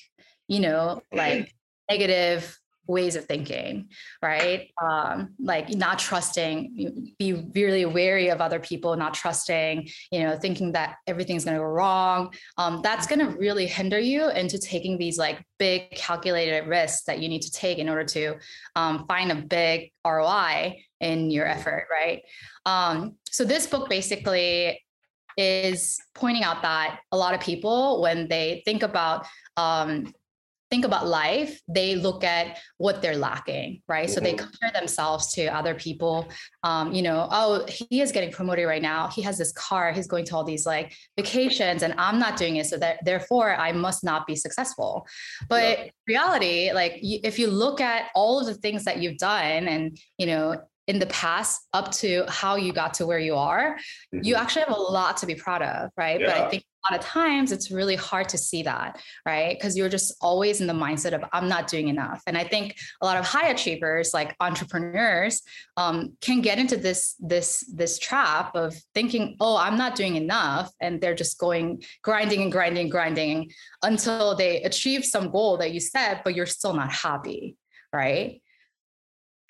you 0.49 0.59
know 0.59 1.01
like 1.13 1.55
negative 1.89 2.59
ways 2.87 3.17
of 3.17 3.25
thinking, 3.25 3.89
right? 4.23 4.71
Um, 4.87 5.31
like 5.41 5.71
not 5.71 5.99
trusting, 5.99 7.15
be 7.19 7.33
really 7.55 7.87
wary 7.87 8.29
of 8.29 8.41
other 8.41 8.61
people, 8.61 8.95
not 8.95 9.15
trusting, 9.15 9.89
you 10.13 10.21
know, 10.21 10.37
thinking 10.39 10.73
that 10.73 10.97
everything's 11.07 11.45
going 11.45 11.57
to 11.57 11.61
go 11.61 11.67
wrong. 11.67 12.33
Um, 12.57 12.81
that's 12.83 13.07
going 13.07 13.19
to 13.21 13.37
really 13.39 13.67
hinder 13.67 13.99
you 13.99 14.29
into 14.31 14.59
taking 14.59 14.99
these 14.99 15.19
like 15.19 15.43
big 15.59 15.91
calculated 15.93 16.69
risks 16.69 17.05
that 17.05 17.21
you 17.21 17.29
need 17.29 17.43
to 17.43 17.51
take 17.51 17.79
in 17.79 17.89
order 17.89 18.05
to 18.05 18.37
um, 18.77 19.07
find 19.09 19.33
a 19.33 19.35
big 19.35 19.93
ROI 20.07 20.77
in 21.01 21.31
your 21.31 21.47
effort, 21.47 21.89
right? 21.91 22.23
Um, 22.65 23.17
so 23.31 23.45
this 23.45 23.67
book 23.67 23.89
basically 23.89 24.81
is 25.37 26.01
pointing 26.15 26.43
out 26.43 26.63
that 26.63 27.01
a 27.13 27.17
lot 27.17 27.35
of 27.35 27.41
people, 27.41 28.01
when 28.01 28.29
they 28.29 28.63
think 28.65 28.83
about 28.83 29.27
um, 29.57 30.13
think 30.71 30.85
about 30.85 31.07
life, 31.07 31.61
they 31.69 31.95
look 31.95 32.25
at 32.25 32.59
what 32.79 33.01
they're 33.01 33.17
lacking, 33.17 33.83
right? 33.89 34.07
Mm-hmm. 34.07 34.15
So 34.15 34.21
they 34.21 34.35
mm-hmm. 34.35 34.47
compare 34.47 34.71
themselves 34.73 35.33
to 35.35 35.47
other 35.47 35.75
people. 35.75 36.29
Um, 36.63 36.93
you 36.93 37.03
know, 37.03 37.29
oh, 37.31 37.65
he 37.67 38.01
is 38.01 38.13
getting 38.13 38.33
promoted 38.33 38.67
right 38.67 38.83
now. 38.83 39.09
He 39.09 39.23
has 39.23 39.39
this 39.39 39.53
car. 39.53 39.93
He's 39.93 40.07
going 40.07 40.25
to 40.27 40.37
all 40.37 40.45
these 40.45 40.67
like 40.67 40.93
vacations, 41.17 41.83
and 41.83 41.95
I'm 41.99 42.19
not 42.19 42.37
doing 42.37 42.57
it. 42.57 42.67
So 42.67 42.77
that 42.79 43.05
therefore, 43.05 43.55
I 43.55 43.73
must 43.73 44.03
not 44.03 44.27
be 44.27 44.35
successful. 44.35 45.07
But 45.49 45.79
yeah. 45.79 45.91
reality, 46.07 46.73
like 46.73 46.99
if 47.03 47.39
you 47.39 47.47
look 47.49 47.81
at 47.81 48.11
all 48.15 48.41
of 48.41 48.47
the 48.47 48.55
things 48.55 48.85
that 48.85 48.99
you've 48.99 49.19
done, 49.19 49.69
and 49.69 49.99
you 50.19 50.27
know, 50.27 50.63
in 50.87 50.99
the 50.99 51.07
past 51.07 51.67
up 51.73 51.91
to 51.91 52.25
how 52.29 52.57
you 52.57 52.73
got 52.73 52.95
to 52.95 53.07
where 53.07 53.19
you 53.19 53.35
are, 53.35 53.77
mm-hmm. 54.15 54.21
you 54.23 54.35
actually 54.37 54.63
have 54.63 54.77
a 54.77 54.81
lot 54.81 55.17
to 55.19 55.27
be 55.27 55.35
proud 55.35 55.63
of, 55.63 55.91
right? 55.97 56.21
Yeah. 56.21 56.27
But 56.27 56.37
I 56.37 56.51
think 56.51 56.63
a 56.63 56.93
lot 56.93 57.01
of 57.01 57.05
times 57.05 57.51
it's 57.51 57.71
really 57.71 57.97
hard 57.97 58.29
to 58.29 58.39
see 58.39 58.63
that, 58.63 59.01
right? 59.27 59.59
Because 59.59 59.77
you're 59.77 59.89
just 59.89 60.15
always 60.21 60.61
in 60.61 60.69
the 60.69 60.73
mindset 60.73 61.13
of 61.13 61.25
I'm 61.33 61.49
not 61.49 61.67
doing 61.67 61.89
enough. 61.89 62.23
And 62.29 62.39
I 62.39 62.45
think 62.45 62.77
a 63.03 63.07
lot 63.07 63.17
of 63.17 63.27
high 63.27 63.49
achievers, 63.49 64.13
like 64.15 64.37
entrepreneurs, 64.39 65.43
um, 65.77 66.17
can 66.21 66.41
get 66.41 66.59
into 66.59 66.77
this 66.77 67.17
this 67.19 67.65
this 67.75 67.99
trap 67.99 68.55
of 68.55 68.77
thinking, 68.95 69.37
oh, 69.41 69.57
I'm 69.57 69.77
not 69.77 69.97
doing 69.97 70.15
enough, 70.15 70.71
and 70.81 71.01
they're 71.01 71.15
just 71.15 71.39
going 71.39 71.83
grinding 72.03 72.43
and 72.43 72.53
grinding, 72.53 72.83
and 72.83 72.91
grinding 72.93 73.51
until 73.83 74.37
they 74.37 74.63
achieve 74.63 75.05
some 75.05 75.31
goal 75.31 75.57
that 75.57 75.73
you 75.73 75.81
set, 75.81 76.23
but 76.23 76.37
you're 76.37 76.47
still 76.47 76.75
not 76.75 76.93
happy, 76.93 77.57
right? 77.93 78.41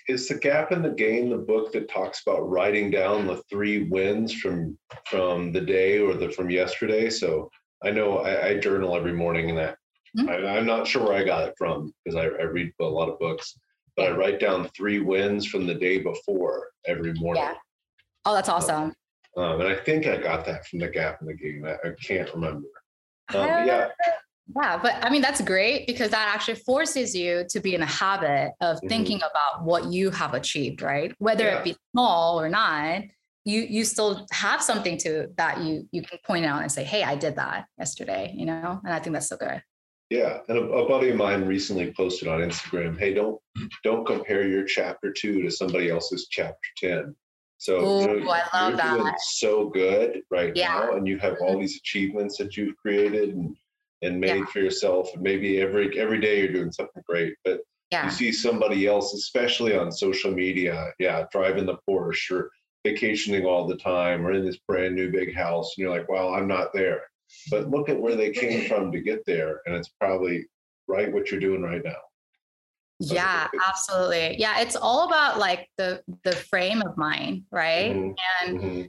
Is 0.09 0.29
the 0.29 0.37
Gap 0.37 0.71
and 0.71 0.85
the 0.85 0.91
Gain 0.91 1.31
the 1.31 1.37
book 1.37 1.73
that 1.73 1.89
talks 1.89 2.23
about 2.23 2.49
writing 2.49 2.91
down 2.91 3.27
the 3.27 3.43
three 3.51 3.89
wins 3.89 4.33
from 4.33 4.79
from 5.05 5.53
the 5.53 5.61
day 5.61 5.99
or 5.99 6.15
the 6.15 6.31
from 6.31 6.51
yesterday? 6.51 7.11
So 7.11 7.51
i 7.83 7.91
know 7.91 8.19
i, 8.19 8.49
I 8.49 8.59
journal 8.59 8.97
every 8.97 9.13
morning 9.13 9.51
and 9.51 9.59
that 9.59 9.77
mm-hmm. 10.17 10.29
I, 10.29 10.57
am 10.57 10.67
not 10.67 10.87
sure 10.87 11.05
where 11.05 11.17
i 11.17 11.25
got 11.25 11.49
it 11.49 11.55
from 11.57 11.93
because 12.05 12.17
I, 12.17 12.25
I, 12.25 12.45
read 12.45 12.73
a 12.81 12.85
lot 12.85 13.09
of 13.09 13.19
books 13.19 13.59
but 13.97 14.07
i 14.07 14.17
write 14.17 14.41
down 14.41 14.69
three 14.69 15.01
wins 15.01 15.47
from 15.47 15.67
the 15.67 15.75
day 15.75 15.99
before 15.99 16.69
every 16.87 17.13
morning. 17.15 17.43
Yeah. 17.43 17.55
oh 18.25 18.35
that's 18.35 18.49
awesome. 18.49 18.95
um, 19.37 19.61
and 19.61 19.69
i 19.69 19.75
think 19.75 20.07
i 20.07 20.17
got 20.17 20.45
that 20.47 20.67
from 20.67 20.81
the 20.81 20.89
Gap 20.89 21.21
and 21.21 21.29
the 21.29 21.35
Gain. 21.35 21.67
I, 21.67 21.89
I 21.89 21.93
can't 22.03 22.33
remember. 22.35 22.69
Um, 23.35 23.47
yeah 23.47 23.89
yeah, 24.55 24.79
but 24.81 25.05
I 25.05 25.11
mean, 25.11 25.23
that's 25.23 25.41
great 25.41 25.87
because 25.87 26.11
that 26.11 26.33
actually 26.33 26.55
forces 26.57 27.15
you 27.15 27.45
to 27.49 27.61
be 27.61 27.75
in 27.75 27.83
a 27.83 27.87
habit 27.87 28.53
of 28.61 28.77
mm-hmm. 28.77 28.89
thinking 28.89 29.17
about 29.19 29.65
what 29.65 29.93
you 29.93 30.11
have 30.11 30.35
achieved, 30.35 30.83
right? 30.83 31.13
Whether 31.19 31.45
yeah. 31.45 31.59
it 31.59 31.65
be 31.65 31.77
small 31.93 32.41
or 32.41 32.49
not, 32.49 33.03
you 33.45 33.63
you 33.63 33.85
still 33.85 34.27
have 34.31 34.63
something 34.63 34.99
to 34.99 35.29
that 35.37 35.63
you 35.63 35.89
you 35.91 36.03
can 36.03 36.19
point 36.25 36.45
out 36.45 36.63
and 36.63 36.71
say, 36.71 36.85
hey, 36.85 37.03
I 37.03 37.17
did 37.17 37.37
that 37.37 37.67
yesterday, 37.79 38.33
you 38.37 38.47
know? 38.47 38.81
And 38.85 38.95
I 38.95 39.01
think 39.01 39.15
that's 39.15 39.29
so 39.29 39.37
good. 39.37 39.63
Yeah. 40.11 40.39
And 40.49 40.59
a, 40.59 40.63
a 40.63 40.89
buddy 40.89 41.11
of 41.11 41.17
mine 41.17 41.45
recently 41.45 41.93
posted 41.93 42.29
on 42.29 42.41
Instagram, 42.41 42.99
hey, 42.99 43.15
don't 43.15 43.41
don't 43.83 44.07
compare 44.07 44.47
your 44.47 44.65
chapter 44.65 45.13
two 45.13 45.43
to 45.43 45.51
somebody 45.51 45.91
else's 45.91 46.29
chapter 46.31 46.69
10. 46.79 47.17
So 47.59 47.81
Ooh, 47.81 48.19
you 48.19 48.25
know, 48.25 48.31
I 48.53 48.69
love 48.69 48.97
you're 48.97 49.05
that. 49.05 49.21
so 49.21 49.69
good 49.69 50.23
right 50.31 50.55
yeah. 50.55 50.69
now, 50.69 50.93
and 50.93 51.09
you 51.09 51.19
have 51.19 51.37
all 51.41 51.53
mm-hmm. 51.53 51.61
these 51.63 51.77
achievements 51.77 52.37
that 52.37 52.57
you've 52.57 52.77
created 52.77 53.31
and 53.31 53.57
and 54.03 54.21
made 54.21 54.39
yeah. 54.39 54.45
for 54.47 54.61
yourself 54.61 55.11
and 55.15 55.23
maybe 55.23 55.61
every 55.61 55.99
every 55.99 56.21
day 56.21 56.41
you're 56.41 56.53
doing 56.53 56.73
something 56.73 57.03
great 57.09 57.35
but 57.45 57.61
yeah. 57.91 58.05
you 58.05 58.11
see 58.11 58.33
somebody 58.33 58.87
else 58.87 59.15
especially 59.15 59.77
on 59.77 59.91
social 59.91 60.31
media 60.31 60.93
yeah 60.99 61.25
driving 61.33 61.67
the 61.67 61.79
porsche 61.89 62.31
or 62.31 62.51
vacationing 62.85 63.45
all 63.45 63.67
the 63.67 63.77
time 63.77 64.27
or 64.27 64.33
in 64.33 64.45
this 64.45 64.59
brand 64.69 64.95
new 64.95 65.11
big 65.11 65.35
house 65.35 65.75
and 65.77 65.83
you're 65.83 65.91
like 65.91 66.09
well 66.09 66.35
i'm 66.35 66.47
not 66.47 66.73
there 66.73 67.03
but 67.51 67.71
look 67.71 67.89
at 67.89 68.01
where 68.01 68.15
they 68.15 68.31
came 68.31 68.69
from 68.69 68.93
to 68.93 69.01
get 69.01 69.25
there 69.27 69.61
and 69.67 69.75
it's 69.75 69.91
probably 70.01 70.47
right 70.87 71.13
what 71.13 71.31
you're 71.31 71.41
doing 71.41 71.63
right 71.63 71.83
now 71.85 71.97
yeah 73.01 73.49
absolutely 73.69 74.37
yeah 74.39 74.61
it's 74.61 74.77
all 74.77 75.07
about 75.07 75.39
like 75.39 75.69
the 75.77 76.01
the 76.25 76.33
frame 76.33 76.81
of 76.83 76.97
mind 76.97 77.43
right 77.51 77.95
mm-hmm. 77.95 78.49
and 78.49 78.61
mm-hmm. 78.61 78.83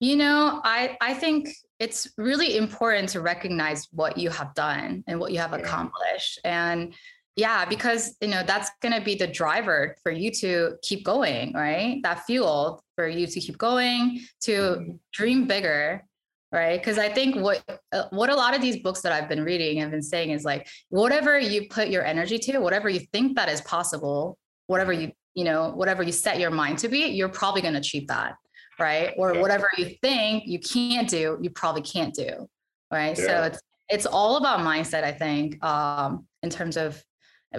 you 0.00 0.16
know 0.16 0.60
i 0.64 0.96
i 1.00 1.12
think 1.12 1.48
it's 1.78 2.08
really 2.16 2.56
important 2.56 3.08
to 3.10 3.20
recognize 3.20 3.88
what 3.92 4.18
you 4.18 4.30
have 4.30 4.54
done 4.54 5.04
and 5.06 5.20
what 5.20 5.32
you 5.32 5.38
have 5.38 5.52
accomplished. 5.52 6.40
And 6.44 6.94
yeah 7.38 7.64
because 7.64 8.16
you 8.20 8.26
know 8.26 8.42
that's 8.44 8.68
going 8.82 8.92
to 8.92 9.00
be 9.00 9.14
the 9.14 9.26
driver 9.26 9.96
for 10.02 10.10
you 10.10 10.30
to 10.32 10.76
keep 10.82 11.04
going 11.04 11.52
right? 11.54 12.00
That 12.02 12.26
fuel 12.26 12.82
for 12.96 13.06
you 13.06 13.26
to 13.28 13.40
keep 13.40 13.56
going 13.56 14.20
to 14.40 14.52
mm-hmm. 14.52 14.92
dream 15.12 15.46
bigger 15.46 16.04
right? 16.50 16.80
Because 16.80 16.98
i 16.98 17.08
think 17.08 17.36
what 17.36 17.62
uh, 17.92 18.04
what 18.10 18.30
a 18.30 18.34
lot 18.34 18.56
of 18.56 18.60
these 18.62 18.78
books 18.82 19.02
that 19.02 19.12
i've 19.12 19.28
been 19.28 19.44
reading 19.44 19.78
have 19.78 19.90
been 19.90 20.02
saying 20.02 20.30
is 20.30 20.44
like 20.44 20.66
whatever 20.88 21.38
you 21.38 21.68
put 21.68 21.88
your 21.88 22.04
energy 22.04 22.38
to 22.38 22.58
whatever 22.58 22.88
you 22.88 23.00
think 23.12 23.36
that 23.36 23.48
is 23.48 23.60
possible 23.60 24.38
whatever 24.66 24.92
you 24.92 25.12
you 25.34 25.44
know 25.44 25.70
whatever 25.70 26.02
you 26.02 26.12
set 26.12 26.40
your 26.40 26.50
mind 26.50 26.78
to 26.78 26.88
be 26.88 27.00
you're 27.06 27.28
probably 27.28 27.60
going 27.60 27.74
to 27.74 27.80
achieve 27.80 28.08
that 28.08 28.34
right? 28.78 29.12
Or 29.16 29.34
yeah. 29.34 29.40
whatever 29.40 29.68
you 29.76 29.96
think 30.02 30.46
you 30.46 30.58
can't 30.58 31.08
do, 31.08 31.38
you 31.40 31.50
probably 31.50 31.82
can't 31.82 32.14
do, 32.14 32.48
right? 32.92 33.18
Yeah. 33.18 33.24
So 33.24 33.42
it's 33.44 33.60
it's 33.88 34.06
all 34.06 34.36
about 34.36 34.60
mindset, 34.60 35.02
I 35.04 35.12
think, 35.12 35.62
um, 35.64 36.26
in 36.42 36.50
terms 36.50 36.76
of 36.76 37.02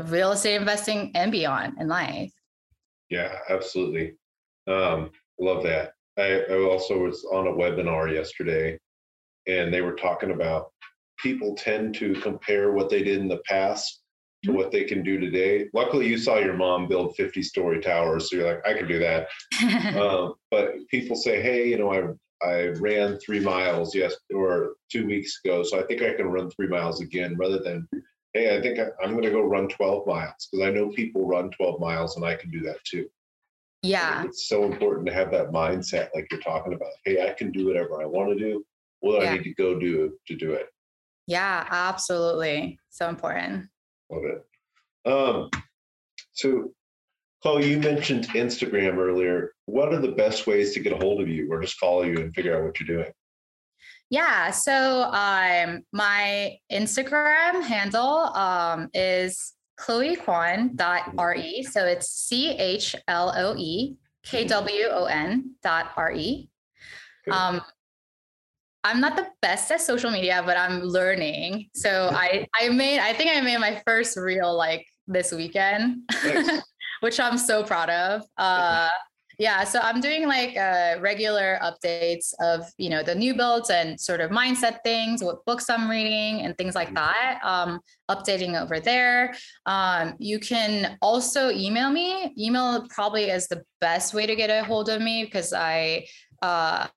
real 0.06 0.32
estate 0.32 0.56
investing 0.56 1.12
and 1.16 1.32
beyond 1.32 1.74
in 1.80 1.88
life. 1.88 2.32
Yeah, 3.10 3.36
absolutely. 3.50 4.16
Um, 4.68 5.10
love 5.40 5.64
that. 5.64 5.94
I, 6.18 6.44
I 6.50 6.64
also 6.64 7.00
was 7.00 7.26
on 7.32 7.48
a 7.48 7.52
webinar 7.52 8.14
yesterday, 8.14 8.78
and 9.48 9.74
they 9.74 9.82
were 9.82 9.96
talking 9.96 10.32
about 10.32 10.72
people 11.18 11.56
tend 11.56 11.96
to 11.96 12.14
compare 12.16 12.72
what 12.72 12.90
they 12.90 13.04
did 13.04 13.18
in 13.18 13.28
the 13.28 13.42
past 13.48 13.99
to 14.44 14.52
what 14.52 14.72
they 14.72 14.84
can 14.84 15.04
do 15.04 15.20
today. 15.20 15.68
Luckily, 15.74 16.08
you 16.08 16.18
saw 16.18 16.38
your 16.38 16.54
mom 16.54 16.88
build 16.88 17.16
50 17.16 17.42
story 17.42 17.82
towers, 17.82 18.30
so 18.30 18.38
you're 18.38 18.48
like, 18.48 18.66
I 18.66 18.74
can 18.74 18.88
do 18.88 19.00
that. 19.00 19.28
um, 19.98 20.36
but 20.50 20.76
people 20.90 21.16
say, 21.16 21.42
hey, 21.42 21.68
you 21.68 21.78
know, 21.78 21.94
I 21.94 22.04
I 22.42 22.68
ran 22.80 23.20
three 23.20 23.42
miles 23.42 23.94
yes 23.94 24.16
or 24.34 24.76
two 24.90 25.06
weeks 25.06 25.42
ago, 25.44 25.62
so 25.64 25.78
I 25.78 25.84
think 25.84 26.02
I 26.02 26.14
can 26.14 26.28
run 26.28 26.50
three 26.50 26.68
miles 26.68 27.02
again, 27.02 27.36
rather 27.38 27.60
than 27.60 27.88
hey, 28.34 28.58
I 28.58 28.62
think 28.62 28.80
I, 28.80 28.88
I'm 29.04 29.12
going 29.12 29.24
to 29.24 29.32
go 29.32 29.42
run 29.42 29.68
12 29.68 30.06
miles 30.08 30.48
because 30.52 30.66
I 30.66 30.72
know 30.72 30.90
people 30.90 31.28
run 31.28 31.50
12 31.50 31.80
miles 31.80 32.16
and 32.16 32.24
I 32.24 32.36
can 32.36 32.52
do 32.52 32.62
that 32.62 32.78
too. 32.86 33.08
Yeah, 33.82 34.24
it's 34.26 34.48
so 34.48 34.66
important 34.66 35.08
to 35.08 35.14
have 35.14 35.32
that 35.32 35.52
mindset, 35.52 36.10
like 36.14 36.28
you're 36.32 36.42
talking 36.42 36.74
about. 36.74 36.92
Hey, 37.06 37.26
I 37.26 37.34
can 37.34 37.52
do 37.52 37.66
whatever 37.66 38.02
I 38.02 38.06
want 38.06 38.30
to 38.30 38.36
do. 38.38 38.64
What 39.00 39.20
do 39.20 39.26
yeah. 39.26 39.32
I 39.32 39.38
need 39.38 39.44
to 39.44 39.54
go 39.54 39.80
do 39.80 40.18
to 40.28 40.36
do 40.36 40.52
it? 40.52 40.68
Yeah, 41.28 41.66
absolutely. 41.70 42.78
So 42.90 43.08
important. 43.08 43.68
Love 44.10 44.24
it. 44.26 45.10
Um, 45.10 45.50
so, 46.32 46.72
Chloe, 47.42 47.70
you 47.70 47.80
mentioned 47.80 48.28
Instagram 48.30 48.98
earlier. 48.98 49.54
What 49.66 49.94
are 49.94 50.00
the 50.00 50.12
best 50.12 50.48
ways 50.48 50.74
to 50.74 50.80
get 50.80 50.94
a 50.94 50.98
hold 50.98 51.22
of 51.22 51.28
you 51.28 51.52
or 51.52 51.62
just 51.62 51.78
follow 51.78 52.04
you 52.04 52.18
and 52.18 52.34
figure 52.34 52.58
out 52.58 52.64
what 52.64 52.80
you're 52.80 52.98
doing? 52.98 53.12
Yeah, 54.10 54.50
so 54.50 55.04
um, 55.04 55.84
my 55.94 56.58
Instagram 56.72 57.64
handle 57.64 58.36
um, 58.36 58.90
is 58.94 59.54
chloekwon.re. 59.80 61.64
So 61.64 61.86
it's 61.86 62.10
C 62.10 62.52
H 62.52 62.96
L 63.08 63.32
O 63.36 63.56
E 63.56 63.96
K 64.24 64.46
W 64.46 64.86
O 64.92 65.06
N 65.06 65.52
dot 65.62 65.92
R 65.96 66.12
E. 66.12 66.50
Um, 67.32 67.62
I'm 68.84 69.02
not 69.02 69.16
the 69.16 69.28
best 69.42 69.72
at 69.72 69.82
social 69.82 70.10
media, 70.12 70.42
but 70.46 70.58
I'm 70.58 70.82
learning. 70.82 71.68
So 71.74 72.10
I 72.14 72.48
I 72.60 72.70
made 72.70 73.00
I 73.00 73.14
think 73.14 73.32
I 73.36 73.42
made 73.42 73.60
my 73.60 73.82
first 73.86 74.18
reel 74.18 74.56
like 74.56 74.86
this 75.08 75.32
weekend, 75.32 76.04
nice. 76.24 76.62
which 77.02 77.20
I'm 77.20 77.38
so 77.38 77.64
proud 77.64 77.90
of. 77.90 78.24
Uh, 78.38 78.90
yeah, 79.40 79.64
so 79.64 79.80
I'm 79.80 80.02
doing 80.02 80.28
like 80.28 80.58
uh, 80.58 80.96
regular 81.00 81.60
updates 81.64 82.34
of 82.42 82.66
you 82.78 82.90
know 82.90 83.04
the 83.04 83.16
new 83.16 83.34
builds 83.36 83.70
and 83.70 84.00
sort 84.00 84.20
of 84.20 84.32
mindset 84.32 84.80
things, 84.84 85.24
what 85.24 85.46
books 85.46 85.70
I'm 85.70 85.90
reading, 85.90 86.42
and 86.42 86.58
things 86.58 86.76
like 86.76 86.90
mm-hmm. 86.90 86.96
that. 86.96 87.40
Um, 87.44 87.80
updating 88.10 88.62
over 88.62 88.80
there. 88.80 89.34
Um, 89.66 90.16
you 90.20 90.40
can 90.40 90.98
also 91.02 91.52
email 91.52 91.90
me. 91.90 92.34
Email 92.38 92.86
probably 92.90 93.30
is 93.30 93.48
the 93.48 93.64
best 93.80 94.14
way 94.14 94.26
to 94.26 94.36
get 94.36 94.50
a 94.50 94.64
hold 94.64 94.90
of 94.90 95.02
me 95.02 95.24
because 95.24 95.54
I 95.54 96.06
uh, 96.42 96.88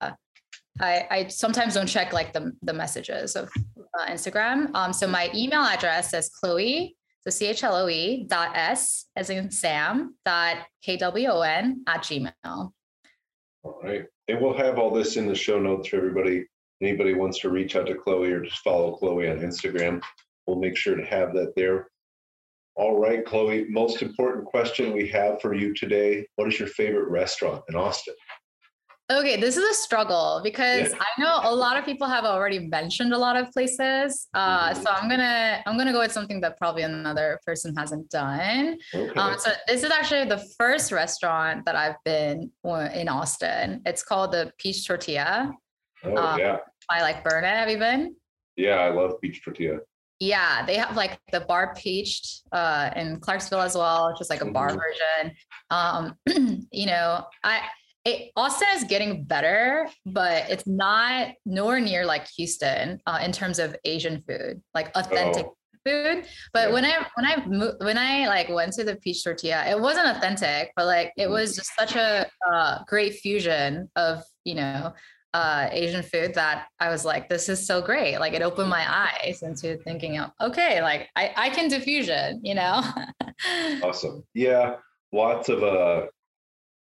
I, 0.81 1.07
I 1.11 1.27
sometimes 1.29 1.75
don't 1.75 1.87
check 1.87 2.13
like 2.13 2.33
the, 2.33 2.53
the 2.63 2.73
messages 2.73 3.37
of 3.37 3.51
uh, 3.99 4.07
Instagram. 4.07 4.75
Um, 4.75 4.93
so 4.93 5.07
my 5.07 5.31
email 5.35 5.61
address 5.61 6.15
is 6.15 6.31
Chloe, 6.31 6.97
so 7.21 7.31
C 7.31 7.47
H 7.47 7.63
L 7.63 7.77
O 7.77 7.89
E 7.89 8.27
dot 8.29 8.53
S 8.55 9.07
as 9.17 9.31
in 9.31 9.51
Sam 9.51 10.15
dot 10.25 10.57
K 10.83 10.97
W 10.97 11.29
O 11.29 11.41
N 11.43 11.83
at 11.87 12.03
Gmail. 12.03 12.33
All 13.65 13.81
right. 13.83 14.07
And 14.29 14.41
we'll 14.41 14.57
have 14.57 14.79
all 14.79 14.91
this 14.91 15.17
in 15.17 15.27
the 15.27 15.35
show 15.35 15.59
notes 15.59 15.89
for 15.89 15.97
everybody. 15.97 16.47
Anybody 16.81 17.15
wants 17.15 17.39
to 17.41 17.51
reach 17.51 17.77
out 17.77 17.87
to 17.87 17.95
Chloe 17.95 18.33
or 18.33 18.43
just 18.43 18.59
follow 18.59 18.97
Chloe 18.97 19.31
on 19.31 19.39
Instagram, 19.39 20.03
we'll 20.47 20.59
make 20.59 20.77
sure 20.77 20.97
to 20.97 21.05
have 21.05 21.33
that 21.35 21.55
there. 21.55 21.89
All 22.75 22.99
right, 22.99 23.25
Chloe, 23.25 23.67
most 23.69 24.03
important 24.03 24.47
question 24.47 24.93
we 24.93 25.07
have 25.09 25.41
for 25.41 25.55
you 25.55 25.75
today. 25.75 26.27
What 26.37 26.49
is 26.49 26.59
your 26.59 26.69
favorite 26.69 27.09
restaurant 27.09 27.63
in 27.69 27.77
Austin? 27.77 28.15
Okay, 29.11 29.39
this 29.39 29.57
is 29.57 29.65
a 29.69 29.75
struggle 29.75 30.41
because 30.43 30.91
Yeah. 30.91 30.99
I 31.01 31.21
know 31.21 31.41
a 31.43 31.55
lot 31.55 31.77
of 31.77 31.85
people 31.85 32.07
have 32.07 32.25
already 32.25 32.61
mentioned 32.61 33.13
a 33.13 33.19
lot 33.19 33.37
of 33.37 33.51
places. 33.53 34.29
Uh, 34.33 34.71
Mhm. 34.71 34.83
so 34.83 34.91
I'm 34.91 35.09
gonna 35.09 35.63
I'm 35.67 35.77
gonna 35.77 35.93
go 35.93 35.99
with 35.99 36.13
something 36.13 36.41
that 36.41 36.57
probably 36.57 36.83
another 36.83 37.39
person 37.45 37.75
hasn't 37.77 38.09
done. 38.11 38.79
Okay. 38.95 39.21
Um, 39.21 39.39
so 39.39 39.51
this 39.67 39.83
is 39.83 39.91
actually 39.91 40.25
the 40.27 40.39
first 40.59 40.93
restaurant 40.93 41.67
that 41.67 41.77
I've 41.77 41.97
been 42.05 42.53
in 42.95 43.09
Austin. 43.09 43.83
It's 43.85 44.03
called 44.03 44.33
the 44.33 44.53
Peach 44.59 44.87
Tortilla 44.87 45.51
oh 46.05 46.17
um, 46.17 46.39
yeah, 46.39 46.59
by 46.89 47.01
like 47.03 47.23
Burnet. 47.25 47.57
Have 47.57 47.69
you 47.71 47.79
been? 47.79 48.17
yeah. 48.57 48.77
I 48.77 48.91
love 48.91 49.21
Peach 49.21 49.43
tortilla. 49.45 49.79
Yeah, 50.21 50.65
they 50.65 50.77
have 50.77 50.97
like 50.97 51.19
the 51.33 51.41
bar 51.41 51.75
peached 51.75 52.43
uh, 52.53 52.91
in 52.95 53.19
Clarksville 53.19 53.61
as 53.61 53.75
well, 53.77 54.15
just 54.17 54.31
like 54.31 54.41
a 54.41 54.51
bar 54.51 54.69
Mhm. 54.71 54.79
version. 54.85 55.37
Um, 55.71 56.17
you 56.71 56.87
know, 56.87 57.27
I 57.43 57.63
it, 58.05 58.33
Austin 58.37 58.69
is 58.75 58.85
getting 58.85 59.25
better, 59.25 59.89
but 60.07 60.51
it's 60.51 60.67
not 60.67 61.29
nowhere 61.47 61.81
near 61.81 62.05
like 62.05 62.27
Houston 62.37 63.01
uh, 63.07 63.21
in 63.25 63.33
terms 63.33 63.59
of 63.59 63.77
Asian 63.85 64.21
food, 64.23 64.63
like 64.75 64.91
authentic 64.97 65.47
Oh. 65.47 65.57
food. 65.87 66.27
But 66.53 66.69
Yeah. 66.69 66.75
when 66.75 66.85
I 66.85 67.07
when 67.15 67.27
I 67.27 67.37
mo- 67.47 67.75
when 67.81 67.99
I 67.99 68.27
like 68.29 68.49
went 68.49 68.73
to 68.75 68.85
the 68.85 68.97
peach 68.97 69.23
tortilla, 69.25 69.65
it 69.69 69.79
wasn't 69.81 70.07
authentic, 70.17 70.73
but 70.77 70.87
like 70.87 71.13
it 71.17 71.27
Mhm. 71.29 71.31
was 71.33 71.57
just 71.57 71.71
such 71.79 71.95
a 71.97 72.27
uh, 72.53 72.83
great 72.87 73.15
fusion 73.15 73.91
of 73.97 74.23
you 74.45 74.55
know 74.57 74.93
uh, 75.35 75.69
Asian 75.73 76.03
food 76.03 76.35
that 76.35 76.67
I 76.79 76.91
was 76.91 77.07
like, 77.07 77.31
this 77.31 77.49
is 77.49 77.67
so 77.67 77.81
great. 77.81 78.19
Like 78.19 78.35
it 78.35 78.43
opened 78.43 78.69
my 78.69 78.85
eyes 78.87 79.41
into 79.43 79.79
thinking, 79.79 80.21
okay, 80.43 80.83
like 80.83 81.09
I, 81.17 81.33
I 81.37 81.49
can 81.51 81.69
do 81.69 81.81
fusion, 81.81 82.41
you 82.45 82.55
know? 82.55 82.83
Awesome. 83.83 84.25
Yeah, 84.35 84.77
lots 85.11 85.49
of 85.49 85.63
uh, 85.63 86.07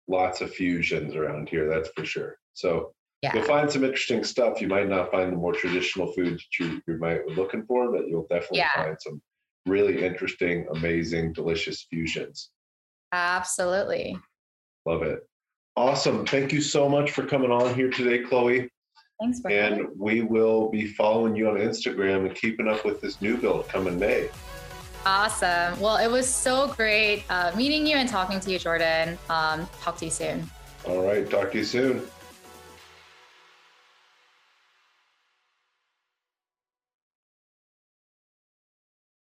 lots 0.09 0.41
of 0.41 0.53
fusions 0.53 1.15
around 1.15 1.49
here. 1.49 1.69
That's 1.69 1.89
for 1.97 2.05
sure. 2.05 2.39
So 2.55 2.93
yeah. 3.23 3.33
you'll 3.35 3.45
find 3.45 3.71
some 3.71 3.85
interesting 3.85 4.25
stuff. 4.25 4.61
You 4.61 4.69
might 4.69 4.89
not 4.89 5.11
find 5.11 5.33
the 5.33 5.37
more 5.37 5.53
traditional 5.53 6.13
foods 6.13 6.45
that 6.45 6.65
you, 6.65 6.83
you 6.87 6.99
might 6.99 7.27
be 7.27 7.35
looking 7.35 7.65
for, 7.67 7.91
but 7.91 8.09
you'll 8.09 8.27
definitely 8.29 8.59
Yeah. 8.59 8.75
find 8.75 8.97
some 9.01 9.21
really 9.67 10.05
interesting, 10.05 10.67
amazing, 10.75 11.33
delicious 11.33 11.87
fusions. 11.91 12.51
Absolutely. 13.13 14.17
Love 14.85 15.03
it. 15.03 15.21
Awesome. 15.77 16.25
Thank 16.25 16.53
you 16.53 16.61
so 16.61 16.89
much 16.89 17.11
for 17.11 17.25
coming 17.25 17.51
on 17.51 17.75
here 17.75 17.91
today, 17.91 18.21
Chloe. 18.21 18.71
Thanks 19.21 19.41
for 19.41 19.51
having 19.51 19.81
And 19.81 19.89
we 19.99 20.23
will 20.23 20.71
be 20.71 20.87
following 20.87 21.35
you 21.35 21.49
on 21.49 21.57
Instagram 21.57 22.27
and 22.27 22.35
keeping 22.35 22.69
up 22.69 22.85
with 22.85 23.01
this 23.01 23.21
new 23.21 23.37
build 23.37 23.69
coming 23.69 23.99
May. 23.99 24.29
Awesome. 25.07 25.79
Well, 25.79 25.99
it 25.99 26.11
was 26.11 26.29
so 26.29 26.67
great 26.77 27.23
uh, 27.31 27.53
meeting 27.57 27.87
you 27.87 27.95
and 27.95 28.09
talking 28.09 28.41
to 28.41 28.51
you, 28.51 28.59
Jordan. 28.59 29.17
Um, 29.31 29.69
talk 29.81 29.97
to 29.99 30.05
you 30.05 30.11
soon. 30.11 30.51
All 30.85 31.01
right. 31.01 31.31
Talk 31.31 31.53
to 31.53 31.59
you 31.59 31.65
soon. 31.65 32.03